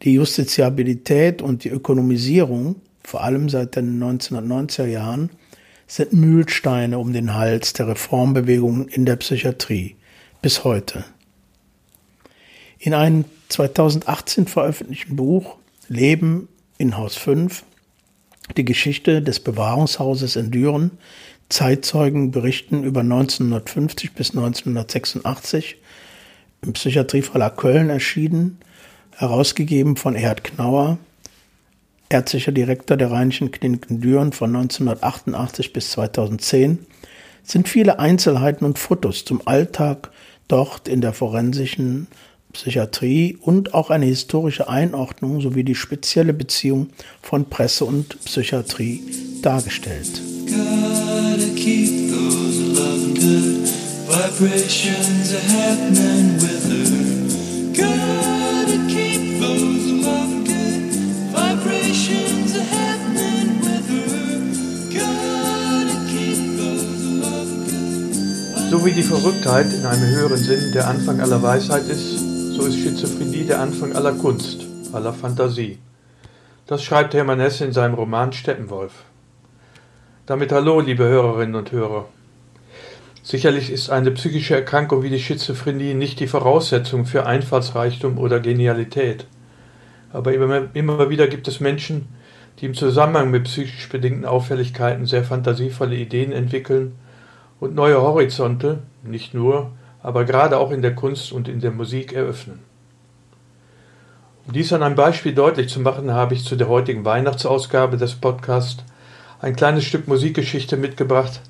Die 0.03 0.14
Justiziabilität 0.14 1.41
und 1.41 1.66
die 1.66 1.70
Ökonomisierung, 1.70 2.78
vor 3.03 3.24
allem 3.24 3.49
seit 3.49 3.76
den 3.76 4.01
1990er 4.01 4.86
Jahren, 4.86 5.30
sind 5.88 6.14
Mühlsteine 6.14 6.99
um 6.99 7.12
den 7.12 7.34
Hals 7.34 7.74
der 7.74 7.89
Reformbewegungen 7.89 8.88
in 8.88 9.05
der 9.05 9.18
Psychiatrie 9.18 9.95
bis 10.41 10.64
heute. 10.64 11.03
In 12.78 12.93
einem 12.93 13.26
2018 13.49 14.47
veröffentlichten 14.47 15.18
Buch 15.18 15.57
Leben 15.89 16.47
in 16.78 16.95
Haus 16.95 17.18
5, 17.18 17.66
die 18.58 18.66
Geschichte 18.66 19.22
des 19.22 19.39
Bewahrungshauses 19.39 20.36
in 20.36 20.52
Düren, 20.52 20.91
Zeitzeugen 21.50 22.32
berichten 22.32 22.84
über 22.84 23.02
1950 23.02 24.14
bis 24.14 24.32
1986, 24.32 25.78
im 26.62 26.74
Psychiatrieverlag 26.74 27.58
Köln 27.58 27.89
erschienen, 27.89 28.60
herausgegeben 29.16 29.95
von 29.95 30.16
Erhard 30.16 30.43
Knauer, 30.43 30.97
ärztlicher 32.10 32.52
Direktor 32.52 32.97
der 32.97 33.12
Rheinischen 33.12 33.52
Kliniken 33.52 34.02
Düren 34.02 34.34
von 34.34 34.56
1988 34.56 35.74
bis 35.74 35.91
2010, 35.91 36.86
sind 37.43 37.68
viele 37.68 38.00
Einzelheiten 38.00 38.66
und 38.66 38.78
Fotos 38.78 39.26
zum 39.26 39.47
Alltag 39.47 40.12
dort 40.47 40.88
in 40.88 41.02
der 41.02 41.14
forensischen 41.14 42.08
Psychiatrie 42.54 43.38
und 43.41 43.74
auch 43.74 43.89
eine 43.89 44.06
historische 44.06 44.70
Einordnung 44.70 45.41
sowie 45.41 45.64
die 45.64 45.76
spezielle 45.76 46.34
Beziehung 46.34 46.89
von 47.22 47.45
Presse 47.45 47.86
und 47.86 48.24
Psychiatrie 48.26 49.02
dargestellt. 49.41 50.22
So 68.70 68.86
wie 68.86 68.91
die 68.91 69.04
Verrücktheit 69.04 69.74
in 69.74 69.86
einem 69.86 70.06
höheren 70.06 70.38
Sinn 70.38 70.72
der 70.74 70.88
Anfang 70.88 71.20
aller 71.22 71.41
Weisheit 71.41 71.88
ist, 71.89 72.29
so 72.60 72.66
ist 72.66 72.80
Schizophrenie 72.80 73.45
der 73.45 73.62
Anfang 73.62 73.95
aller 73.95 74.12
Kunst, 74.12 74.66
aller 74.91 75.14
Fantasie. 75.14 75.78
Das 76.68 76.84
schreibt 76.84 77.14
Hermann 77.14 77.39
Hesse 77.39 77.64
in 77.64 77.72
seinem 77.72 77.93
Roman 77.93 78.34
Steppenwolf. 78.34 78.91
Damit 80.26 80.51
hallo, 80.51 80.82
liebe 80.82 81.05
Hörerinnen 81.05 81.55
und 81.55 81.72
Hörer. 81.72 82.10
Sicherlich 83.24 83.72
ist 83.72 83.89
eine 83.89 84.12
psychische 84.12 84.55
Erkrankung 84.55 85.03
wie 85.03 85.10
die 85.10 85.22
Schizophrenie 85.22 85.93
nicht 85.93 86.20
die 86.20 86.28
Voraussetzung 86.28 87.05
für 87.05 87.26
Einfallsreichtum 87.26 88.18
oder 88.18 88.41
Genialität. 88.41 89.26
Aber 90.12 90.34
immer, 90.34 90.64
immer 90.74 91.10
wieder 91.10 91.30
gibt 91.30 91.47
es 91.47 91.62
Menschen, 91.62 92.10
die 92.60 92.66
im 92.66 92.74
Zusammenhang 92.74 93.32
mit 93.32 93.45
psychisch 93.45 93.88
bedingten 93.88 94.26
Auffälligkeiten 94.26 95.05
sehr 95.05 95.24
fantasievolle 95.24 95.95
Ideen 95.95 96.34
entwickeln 96.34 96.95
und 97.62 97.74
neue 97.74 98.01
Horizonte, 98.01 98.80
nicht 99.01 99.34
nur, 99.34 99.72
aber 100.02 100.26
gerade 100.26 100.58
auch 100.58 100.72
in 100.72 100.82
der 100.82 100.95
Kunst 100.95 101.32
und 101.32 101.47
in 101.47 101.60
der 101.60 101.72
Musik 101.72 102.14
eröffnen. 102.14 102.60
Um 104.45 104.54
dies 104.54 104.74
an 104.74 104.82
einem 104.82 104.95
Beispiel 104.95 105.34
deutlich 105.34 105.70
zu 105.70 105.80
machen, 105.80 106.14
habe 106.14 106.34
ich 106.34 106.43
zu 106.43 106.56
der 106.56 106.70
heutigen 106.70 107.06
Weihnachtsausgabe 107.06 107.97
des 107.97 108.16
Podcasts 108.16 108.84
ein 109.41 109.56
kleines 109.56 109.84
Stück 109.84 110.08
Musikgeschichte 110.08 110.76
mitgebracht, 110.76 111.41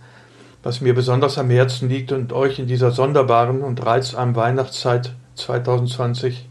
was 0.64 0.82
mir 0.82 0.94
besonders 0.94 1.38
am 1.38 1.50
Herzen 1.50 1.90
liegt 1.90 2.12
und 2.12 2.34
euch 2.34 2.60
in 2.60 2.68
dieser 2.68 2.92
sonderbaren 2.92 3.62
und 3.62 3.86
reizarmen 3.86 4.36
Weihnachtszeit 4.36 5.14
2020 5.36 6.50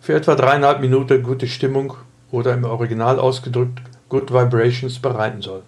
für 0.00 0.14
etwa 0.14 0.34
dreieinhalb 0.34 0.80
Minuten 0.80 1.22
gute 1.22 1.46
Stimmung 1.46 1.94
oder 2.30 2.54
im 2.54 2.64
Original 2.64 3.18
ausgedrückt 3.18 3.80
Good 4.08 4.32
Vibrations 4.32 4.98
bereiten 4.98 5.42
soll. 5.42 5.62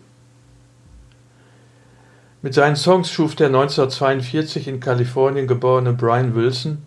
Mit 2.43 2.55
seinen 2.55 2.76
Songs 2.76 3.11
schuf 3.11 3.34
der 3.34 3.49
1942 3.49 4.66
in 4.66 4.80
Kalifornien 4.80 5.47
geborene 5.47 5.93
Brian 5.93 6.34
Wilson 6.34 6.78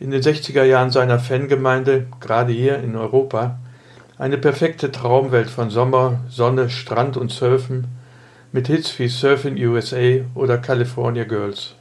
in 0.00 0.10
den 0.10 0.22
60er 0.22 0.62
Jahren 0.62 0.90
seiner 0.90 1.18
Fangemeinde, 1.18 2.06
gerade 2.18 2.54
hier 2.54 2.78
in 2.78 2.96
Europa, 2.96 3.58
eine 4.16 4.38
perfekte 4.38 4.90
Traumwelt 4.90 5.50
von 5.50 5.68
Sommer, 5.68 6.20
Sonne, 6.30 6.70
Strand 6.70 7.18
und 7.18 7.30
Surfen 7.30 7.88
mit 8.52 8.68
Hits 8.68 8.98
wie 8.98 9.08
Surfing 9.08 9.58
USA 9.66 10.24
oder 10.34 10.56
California 10.56 11.24
Girls. 11.24 11.74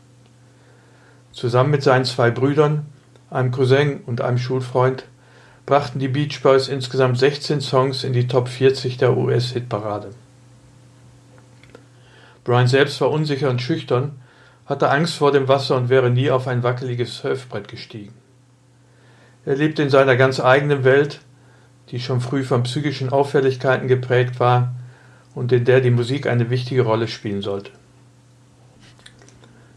Zusammen 1.32 1.72
mit 1.72 1.84
seinen 1.84 2.04
zwei 2.04 2.32
Brüdern, 2.32 2.86
einem 3.30 3.52
Cousin 3.52 4.02
und 4.06 4.20
einem 4.20 4.38
Schulfreund 4.38 5.06
brachten 5.66 6.00
die 6.00 6.10
Beach 6.10 6.42
Boys 6.44 6.68
insgesamt 6.68 7.18
16 7.18 7.62
Songs 7.62 8.04
in 8.04 8.12
die 8.12 8.28
Top 8.28 8.50
40 8.50 8.98
der 8.98 9.16
US-Hitparade. 9.16 10.10
Brian 12.46 12.68
selbst 12.68 13.02
war 13.02 13.12
unsicher 13.12 13.50
und 13.50 13.62
schüchtern, 13.62 14.14
hatte 14.68 14.90
Angst 14.90 15.16
vor 15.16 15.32
dem 15.32 15.48
Wasser 15.48 15.76
und 15.76 15.90
wäre 15.90 16.12
nie 16.12 16.32
auf 16.32 16.48
ein 16.48 16.64
wackeliges 16.64 17.18
Surfbrett 17.18 17.68
gestiegen. 17.68 18.14
Er 19.46 19.56
lebte 19.56 19.84
in 19.84 19.90
seiner 19.90 20.16
ganz 20.16 20.40
eigenen 20.40 20.84
Welt, 20.84 21.22
die 21.90 22.00
schon 22.00 22.22
früh 22.22 22.44
von 22.44 22.64
psychischen 22.64 23.10
Auffälligkeiten 23.10 23.88
geprägt 23.88 24.40
war 24.40 24.74
und 25.34 25.52
in 25.52 25.66
der 25.66 25.82
die 25.82 25.92
Musik 25.92 26.28
eine 26.28 26.50
wichtige 26.50 26.84
Rolle 26.84 27.08
spielen 27.08 27.42
sollte. 27.42 27.72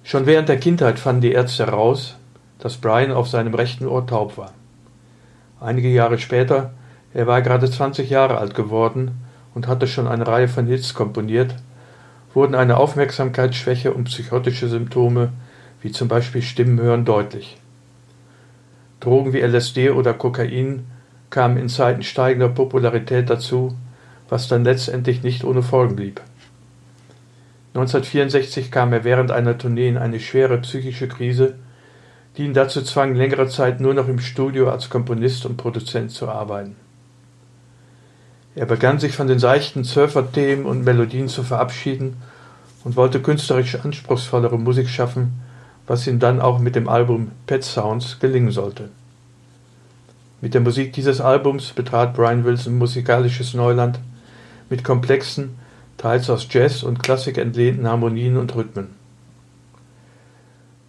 Schon 0.04 0.26
während 0.26 0.48
der 0.48 0.58
Kindheit 0.58 0.98
fanden 0.98 1.22
die 1.22 1.32
Ärzte 1.32 1.66
heraus, 1.66 2.16
dass 2.58 2.76
Brian 2.76 3.12
auf 3.12 3.28
seinem 3.28 3.54
rechten 3.54 3.86
Ohr 3.86 4.06
taub 4.06 4.36
war. 4.36 4.52
Einige 5.60 5.88
Jahre 5.88 6.18
später, 6.18 6.72
er 7.14 7.26
war 7.26 7.40
gerade 7.40 7.70
20 7.70 8.10
Jahre 8.10 8.38
alt 8.38 8.54
geworden 8.54 9.22
und 9.54 9.66
hatte 9.68 9.86
schon 9.86 10.06
eine 10.06 10.26
Reihe 10.26 10.48
von 10.48 10.66
Hits 10.66 10.94
komponiert, 10.94 11.54
wurden 12.34 12.54
eine 12.54 12.76
Aufmerksamkeitsschwäche 12.76 13.92
und 13.92 14.04
psychotische 14.04 14.68
Symptome 14.68 15.32
wie 15.80 15.92
zum 15.92 16.08
Beispiel 16.08 16.42
Stimmenhören 16.42 17.04
deutlich. 17.04 17.56
Drogen 19.00 19.32
wie 19.32 19.40
LSD 19.40 19.90
oder 19.90 20.12
Kokain 20.12 20.86
kamen 21.30 21.56
in 21.56 21.68
Zeiten 21.68 22.02
steigender 22.02 22.48
Popularität 22.48 23.30
dazu, 23.30 23.76
was 24.28 24.48
dann 24.48 24.64
letztendlich 24.64 25.22
nicht 25.22 25.44
ohne 25.44 25.62
Folgen 25.62 25.96
blieb. 25.96 26.20
1964 27.74 28.70
kam 28.70 28.92
er 28.92 29.04
während 29.04 29.30
einer 29.30 29.56
Tournee 29.56 29.88
in 29.88 29.98
eine 29.98 30.18
schwere 30.18 30.58
psychische 30.58 31.06
Krise, 31.06 31.54
die 32.36 32.44
ihn 32.44 32.54
dazu 32.54 32.82
zwang, 32.82 33.14
längere 33.14 33.48
Zeit 33.48 33.80
nur 33.80 33.94
noch 33.94 34.08
im 34.08 34.18
Studio 34.18 34.70
als 34.70 34.90
Komponist 34.90 35.46
und 35.46 35.56
Produzent 35.56 36.10
zu 36.10 36.28
arbeiten. 36.28 36.76
Er 38.59 38.66
begann 38.66 38.98
sich 38.98 39.14
von 39.14 39.28
den 39.28 39.38
seichten 39.38 39.84
Surfer-Themen 39.84 40.66
und 40.66 40.84
Melodien 40.84 41.28
zu 41.28 41.44
verabschieden 41.44 42.16
und 42.82 42.96
wollte 42.96 43.22
künstlerisch 43.22 43.76
anspruchsvollere 43.76 44.59
Musik 44.59 44.88
schaffen, 44.88 45.40
was 45.86 46.09
ihm 46.09 46.18
dann 46.18 46.40
auch 46.40 46.59
mit 46.59 46.74
dem 46.74 46.88
Album 46.88 47.30
Pet 47.46 47.62
Sounds 47.62 48.18
gelingen 48.18 48.50
sollte. 48.50 48.88
Mit 50.40 50.54
der 50.54 50.61
Musik 50.61 50.92
dieses 50.92 51.20
Albums 51.20 51.70
betrat 51.70 52.14
Brian 52.14 52.44
Wilson 52.44 52.78
musikalisches 52.78 53.54
Neuland 53.54 54.00
mit 54.68 54.82
komplexen, 54.82 55.50
teils 55.96 56.28
aus 56.28 56.48
Jazz 56.50 56.82
und 56.82 57.00
Klassik 57.00 57.38
entlehnten 57.38 57.86
Harmonien 57.86 58.36
und 58.36 58.56
Rhythmen. 58.56 58.88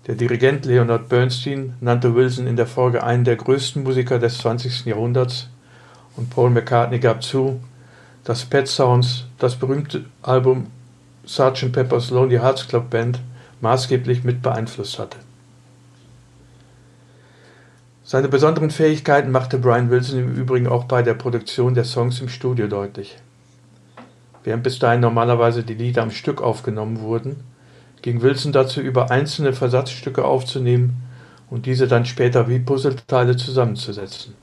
Der 0.08 0.16
Dirigent 0.16 0.66
Leonard 0.66 1.08
Bernstein 1.08 1.76
nannte 1.82 2.16
Wilson 2.16 2.48
in 2.48 2.56
der 2.56 2.66
Folge 2.66 3.04
einen 3.04 3.26
der 3.26 3.36
größten 3.36 3.84
Musiker 3.84 4.18
des 4.18 4.40
20. 4.40 4.86
Jahrhunderts 4.86 5.50
und 6.20 6.30
Paul 6.30 6.50
McCartney 6.50 7.00
gab 7.00 7.24
zu, 7.24 7.62
dass 8.26 8.44
Pet 8.44 8.68
Sounds 8.68 9.24
das 9.40 9.56
berühmte 9.56 10.04
Album 10.22 10.68
Sgt. 11.26 11.72
Pepper's 11.72 12.12
Lonely 12.12 12.38
Hearts 12.38 12.68
Club 12.68 12.90
Band 12.90 13.22
maßgeblich 13.62 14.26
mit 14.26 14.42
beeinflusst 14.42 15.00
hatte. 15.00 15.18
Seine 18.04 18.28
besonderen 18.28 18.70
Fähigkeiten 18.70 19.32
machte 19.32 19.60
Brian 19.60 19.90
Wilson 19.90 20.20
im 20.20 20.36
Übrigen 20.36 20.68
auch 20.68 20.86
bei 20.86 21.04
der 21.04 21.14
Produktion 21.14 21.74
der 21.74 21.86
Songs 21.86 22.20
im 22.20 22.28
Studio 22.28 22.68
deutlich. 22.68 23.18
Während 24.44 24.64
bis 24.64 24.78
dahin 24.80 25.00
normalerweise 25.00 25.64
die 25.64 25.76
Lieder 25.76 26.02
am 26.02 26.12
Stück 26.12 26.42
aufgenommen 26.42 27.00
wurden, 27.00 27.38
ging 28.02 28.22
Wilson 28.22 28.52
dazu 28.52 28.82
über, 28.82 29.10
einzelne 29.10 29.54
Versatzstücke 29.54 30.26
aufzunehmen 30.26 31.02
und 31.50 31.66
diese 31.66 31.88
dann 31.88 32.06
später 32.06 32.50
wie 32.50 32.60
Puzzleteile 32.60 33.38
zusammenzusetzen. 33.38 34.34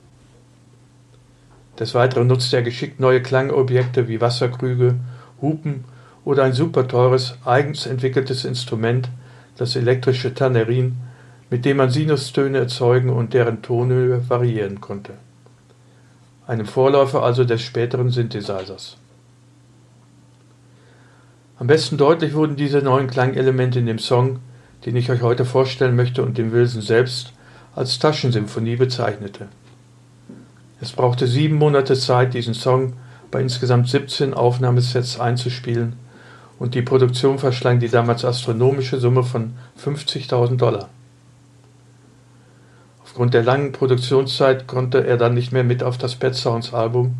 Des 1.79 1.93
Weiteren 1.93 2.27
nutzte 2.27 2.57
er 2.57 2.63
geschickt 2.63 2.99
neue 2.99 3.21
Klangobjekte 3.21 4.07
wie 4.07 4.19
Wasserkrüge, 4.19 4.95
Hupen 5.41 5.85
oder 6.25 6.43
ein 6.43 6.53
super 6.53 6.87
teures, 6.87 7.37
eigens 7.45 7.85
entwickeltes 7.85 8.45
Instrument, 8.45 9.09
das 9.57 9.75
elektrische 9.75 10.33
Tannerin, 10.33 10.97
mit 11.49 11.65
dem 11.65 11.77
man 11.77 11.89
Sinustöne 11.89 12.57
erzeugen 12.57 13.09
und 13.09 13.33
deren 13.33 13.61
Tonhöhe 13.61 14.27
variieren 14.29 14.81
konnte. 14.81 15.13
Einem 16.47 16.65
Vorläufer 16.65 17.23
also 17.23 17.43
des 17.43 17.61
späteren 17.61 18.09
Synthesizers. 18.09 18.97
Am 21.59 21.67
besten 21.67 21.97
deutlich 21.97 22.33
wurden 22.33 22.55
diese 22.55 22.79
neuen 22.79 23.07
Klangelemente 23.07 23.79
in 23.79 23.85
dem 23.85 23.99
Song, 23.99 24.39
den 24.85 24.95
ich 24.95 25.09
euch 25.09 25.21
heute 25.21 25.45
vorstellen 25.45 25.95
möchte 25.95 26.23
und 26.23 26.37
den 26.37 26.51
Wilson 26.51 26.81
selbst 26.81 27.33
als 27.75 27.99
Taschensymphonie 27.99 28.75
bezeichnete. 28.75 29.47
Es 30.79 30.91
brauchte 30.91 31.25
sieben 31.25 31.55
Monate 31.55 31.95
Zeit, 31.95 32.33
diesen 32.33 32.53
Song 32.53 32.93
bei 33.31 33.41
insgesamt 33.41 33.89
17 33.89 34.33
Aufnahmesets 34.33 35.19
einzuspielen 35.19 35.95
und 36.59 36.75
die 36.75 36.81
Produktion 36.81 37.39
verschlang 37.39 37.79
die 37.79 37.89
damals 37.89 38.23
astronomische 38.23 38.99
Summe 38.99 39.23
von 39.23 39.53
50.000 39.83 40.57
Dollar. 40.57 40.89
Aufgrund 43.03 43.33
der 43.33 43.43
langen 43.43 43.71
Produktionszeit 43.71 44.67
konnte 44.67 45.05
er 45.05 45.17
dann 45.17 45.33
nicht 45.33 45.51
mehr 45.51 45.63
mit 45.63 45.81
auf 45.81 45.97
das 45.97 46.15
Pet 46.15 46.35
Sounds 46.35 46.73
Album 46.73 47.15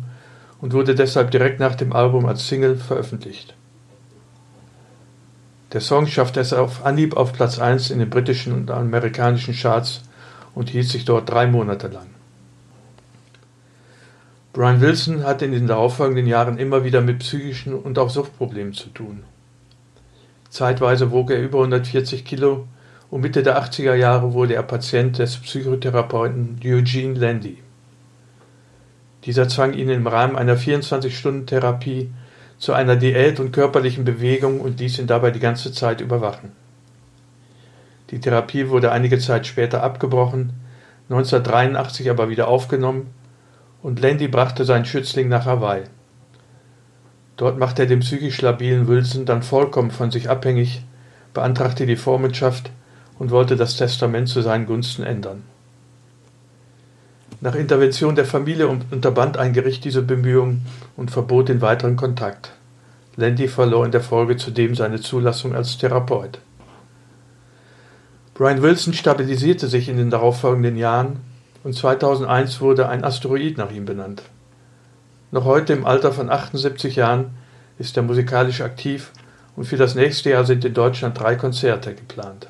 und 0.60 0.72
wurde 0.72 0.94
deshalb 0.94 1.32
direkt 1.32 1.58
nach 1.58 1.74
dem 1.74 1.92
Album 1.92 2.26
als 2.26 2.46
Single 2.46 2.76
veröffentlicht. 2.76 3.54
Der 5.72 5.80
Song 5.80 6.06
schaffte 6.06 6.40
es 6.40 6.52
auf 6.52 6.86
Anhieb 6.86 7.16
auf 7.16 7.32
Platz 7.32 7.58
1 7.58 7.90
in 7.90 7.98
den 7.98 8.08
britischen 8.08 8.54
und 8.54 8.70
amerikanischen 8.70 9.54
Charts 9.54 10.02
und 10.54 10.70
hielt 10.70 10.88
sich 10.88 11.04
dort 11.04 11.28
drei 11.28 11.46
Monate 11.46 11.88
lang. 11.88 12.06
Brian 14.52 14.80
Wilson 14.80 15.24
hatte 15.24 15.44
in 15.44 15.52
den 15.52 15.66
darauffolgenden 15.66 16.26
Jahren 16.26 16.58
immer 16.58 16.82
wieder 16.82 17.00
mit 17.00 17.18
psychischen 17.18 17.74
und 17.74 17.98
auch 17.98 18.10
Suchtproblemen 18.10 18.72
zu 18.72 18.88
tun. 18.88 19.22
Zeitweise 20.48 21.10
wog 21.10 21.30
er 21.30 21.40
über 21.40 21.58
140 21.58 22.24
Kilo 22.24 22.66
und 23.10 23.20
Mitte 23.20 23.42
der 23.42 23.62
80er 23.62 23.94
Jahre 23.94 24.32
wurde 24.32 24.54
er 24.54 24.62
Patient 24.62 25.18
des 25.18 25.36
Psychotherapeuten 25.36 26.58
Eugene 26.64 27.18
Landy. 27.18 27.58
Dieser 29.24 29.48
zwang 29.48 29.74
ihn 29.74 29.90
im 29.90 30.06
Rahmen 30.06 30.36
einer 30.36 30.56
24-Stunden-Therapie 30.56 32.10
zu 32.58 32.72
einer 32.72 32.96
Diät 32.96 33.40
und 33.40 33.52
körperlichen 33.52 34.04
Bewegung 34.04 34.60
und 34.60 34.80
ließ 34.80 34.98
ihn 34.98 35.06
dabei 35.06 35.30
die 35.30 35.40
ganze 35.40 35.72
Zeit 35.72 36.00
überwachen. 36.00 36.52
Die 38.10 38.20
Therapie 38.20 38.70
wurde 38.70 38.90
einige 38.90 39.18
Zeit 39.18 39.46
später 39.46 39.82
abgebrochen, 39.82 40.54
1983 41.10 42.08
aber 42.10 42.30
wieder 42.30 42.48
aufgenommen 42.48 43.10
und 43.82 44.00
Landy 44.00 44.28
brachte 44.28 44.64
seinen 44.64 44.84
Schützling 44.84 45.28
nach 45.28 45.46
Hawaii. 45.46 45.84
Dort 47.36 47.58
machte 47.58 47.82
er 47.82 47.88
den 47.88 48.00
psychisch 48.00 48.42
labilen 48.42 48.88
Wilson 48.88 49.24
dann 49.24 49.42
vollkommen 49.42 49.90
von 49.90 50.10
sich 50.10 50.28
abhängig, 50.28 50.82
beantragte 51.34 51.86
die 51.86 51.96
Vormundschaft 51.96 52.70
und 53.18 53.30
wollte 53.30 53.56
das 53.56 53.76
Testament 53.76 54.28
zu 54.28 54.42
seinen 54.42 54.66
Gunsten 54.66 55.04
ändern. 55.04 55.44
Nach 57.40 57.54
Intervention 57.54 58.16
der 58.16 58.24
Familie 58.24 58.66
unterband 58.66 59.36
ein 59.36 59.52
Gericht 59.52 59.84
diese 59.84 60.02
Bemühungen 60.02 60.66
und 60.96 61.12
verbot 61.12 61.48
den 61.48 61.60
weiteren 61.60 61.94
Kontakt. 61.94 62.52
Landy 63.14 63.46
verlor 63.46 63.84
in 63.84 63.92
der 63.92 64.00
Folge 64.00 64.36
zudem 64.36 64.74
seine 64.74 65.00
Zulassung 65.00 65.54
als 65.54 65.78
Therapeut. 65.78 66.40
Brian 68.34 68.62
Wilson 68.62 68.92
stabilisierte 68.92 69.68
sich 69.68 69.88
in 69.88 69.96
den 69.96 70.10
darauffolgenden 70.10 70.76
Jahren 70.76 71.20
und 71.64 71.74
2001 71.74 72.60
wurde 72.60 72.88
ein 72.88 73.04
Asteroid 73.04 73.58
nach 73.58 73.70
ihm 73.70 73.84
benannt. 73.84 74.22
Noch 75.30 75.44
heute 75.44 75.72
im 75.72 75.84
Alter 75.84 76.12
von 76.12 76.30
78 76.30 76.96
Jahren 76.96 77.30
ist 77.78 77.96
er 77.96 78.02
musikalisch 78.02 78.60
aktiv 78.60 79.12
und 79.56 79.64
für 79.64 79.76
das 79.76 79.94
nächste 79.94 80.30
Jahr 80.30 80.44
sind 80.44 80.64
in 80.64 80.74
Deutschland 80.74 81.18
drei 81.18 81.36
Konzerte 81.36 81.94
geplant. 81.94 82.48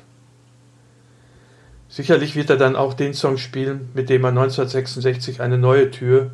Sicherlich 1.89 2.35
wird 2.35 2.51
er 2.51 2.57
dann 2.57 2.75
auch 2.75 2.93
den 2.93 3.13
Song 3.13 3.37
spielen, 3.37 3.89
mit 3.95 4.09
dem 4.09 4.23
er 4.23 4.29
1966 4.29 5.41
eine 5.41 5.57
neue 5.57 5.89
Tür 5.89 6.31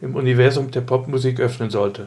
im 0.00 0.14
Universum 0.14 0.70
der 0.70 0.80
Popmusik 0.80 1.40
öffnen 1.40 1.70
sollte 1.70 2.06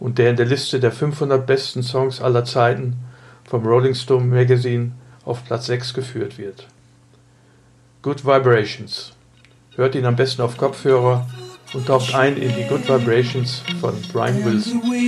und 0.00 0.18
der 0.18 0.30
in 0.30 0.36
der 0.36 0.46
Liste 0.46 0.80
der 0.80 0.92
500 0.92 1.46
besten 1.46 1.82
Songs 1.82 2.20
aller 2.20 2.44
Zeiten 2.44 2.96
vom 3.44 3.64
Rolling 3.64 3.94
Stone 3.94 4.26
Magazine 4.26 4.92
auf 5.24 5.44
Platz 5.44 5.66
6 5.66 5.94
geführt 5.94 6.38
wird. 6.38 6.66
Good 8.02 8.24
Vibrations 8.24 9.12
Hört 9.78 9.94
ihn 9.94 10.06
am 10.06 10.16
besten 10.16 10.42
auf 10.42 10.56
Kopfhörer 10.56 11.24
und 11.72 11.86
taucht 11.86 12.12
ein 12.12 12.36
in 12.36 12.52
die 12.56 12.64
Good 12.64 12.88
Vibrations 12.88 13.62
von 13.80 13.94
Brian 14.12 14.44
Wilson. 14.44 14.82
I 14.82 15.00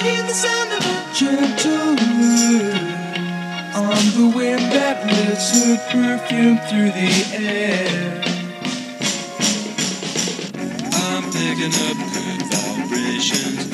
hear 0.00 0.22
the 0.26 0.34
sound 0.34 0.72
of 0.72 0.84
a 0.84 0.98
gentle 1.14 1.94
word 2.18 2.94
on 3.76 4.04
the 4.16 4.26
wind 4.36 4.72
that 4.72 5.06
lifts 5.06 5.52
her 5.54 5.78
perfume 5.92 6.58
through 6.68 6.90
the 6.90 7.10
air. 7.38 8.20
I'm 10.92 11.22
picking 11.30 11.72
up 11.86 11.96
good 12.12 12.42
vibrations. 12.50 13.73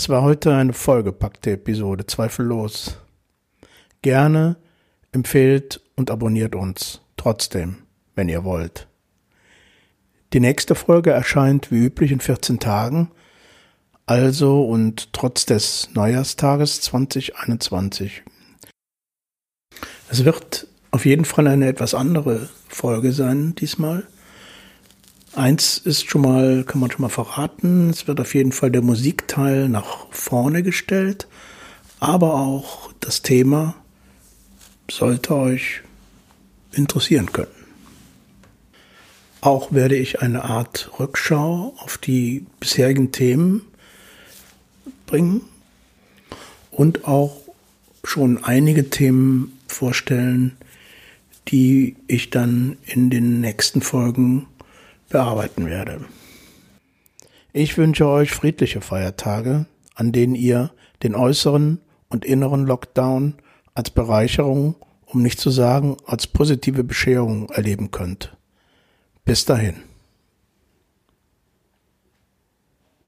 Das 0.00 0.08
war 0.08 0.22
heute 0.22 0.54
eine 0.54 0.72
vollgepackte 0.72 1.50
Episode, 1.50 2.06
zweifellos. 2.06 2.96
Gerne 4.00 4.56
empfehlt 5.12 5.82
und 5.94 6.10
abonniert 6.10 6.54
uns, 6.54 7.02
trotzdem, 7.18 7.82
wenn 8.14 8.30
ihr 8.30 8.42
wollt. 8.42 8.88
Die 10.32 10.40
nächste 10.40 10.74
Folge 10.74 11.10
erscheint 11.10 11.70
wie 11.70 11.84
üblich 11.84 12.12
in 12.12 12.20
14 12.20 12.58
Tagen, 12.60 13.10
also 14.06 14.64
und 14.64 15.12
trotz 15.12 15.44
des 15.44 15.90
Neujahrstages 15.92 16.80
2021. 16.80 18.22
Es 20.08 20.24
wird 20.24 20.66
auf 20.92 21.04
jeden 21.04 21.26
Fall 21.26 21.46
eine 21.46 21.68
etwas 21.68 21.92
andere 21.92 22.48
Folge 22.68 23.12
sein 23.12 23.54
diesmal. 23.54 24.06
Eins 25.34 25.78
ist 25.78 26.10
schon 26.10 26.22
mal, 26.22 26.64
kann 26.64 26.80
man 26.80 26.90
schon 26.90 27.02
mal 27.02 27.08
verraten, 27.08 27.90
es 27.90 28.08
wird 28.08 28.20
auf 28.20 28.34
jeden 28.34 28.50
Fall 28.50 28.72
der 28.72 28.82
Musikteil 28.82 29.68
nach 29.68 30.06
vorne 30.10 30.64
gestellt, 30.64 31.28
aber 32.00 32.34
auch 32.34 32.92
das 32.98 33.22
Thema 33.22 33.76
sollte 34.90 35.36
euch 35.36 35.82
interessieren 36.72 37.30
können. 37.30 37.46
Auch 39.40 39.72
werde 39.72 39.96
ich 39.96 40.20
eine 40.20 40.44
Art 40.44 40.90
Rückschau 40.98 41.74
auf 41.78 41.96
die 41.96 42.44
bisherigen 42.58 43.12
Themen 43.12 43.62
bringen 45.06 45.42
und 46.72 47.06
auch 47.06 47.36
schon 48.02 48.42
einige 48.42 48.90
Themen 48.90 49.58
vorstellen, 49.68 50.56
die 51.48 51.96
ich 52.08 52.30
dann 52.30 52.78
in 52.84 53.10
den 53.10 53.40
nächsten 53.40 53.80
Folgen 53.80 54.46
bearbeiten 55.10 55.66
werde. 55.66 56.06
Ich 57.52 57.76
wünsche 57.76 58.06
euch 58.06 58.30
friedliche 58.30 58.80
Feiertage, 58.80 59.66
an 59.94 60.12
denen 60.12 60.34
ihr 60.34 60.70
den 61.02 61.14
äußeren 61.14 61.80
und 62.08 62.24
inneren 62.24 62.64
Lockdown 62.64 63.34
als 63.74 63.90
Bereicherung, 63.90 64.76
um 65.06 65.22
nicht 65.22 65.38
zu 65.38 65.50
sagen 65.50 65.96
als 66.06 66.26
positive 66.26 66.84
Bescherung 66.84 67.50
erleben 67.50 67.90
könnt. 67.90 68.36
Bis 69.24 69.44
dahin. 69.44 69.89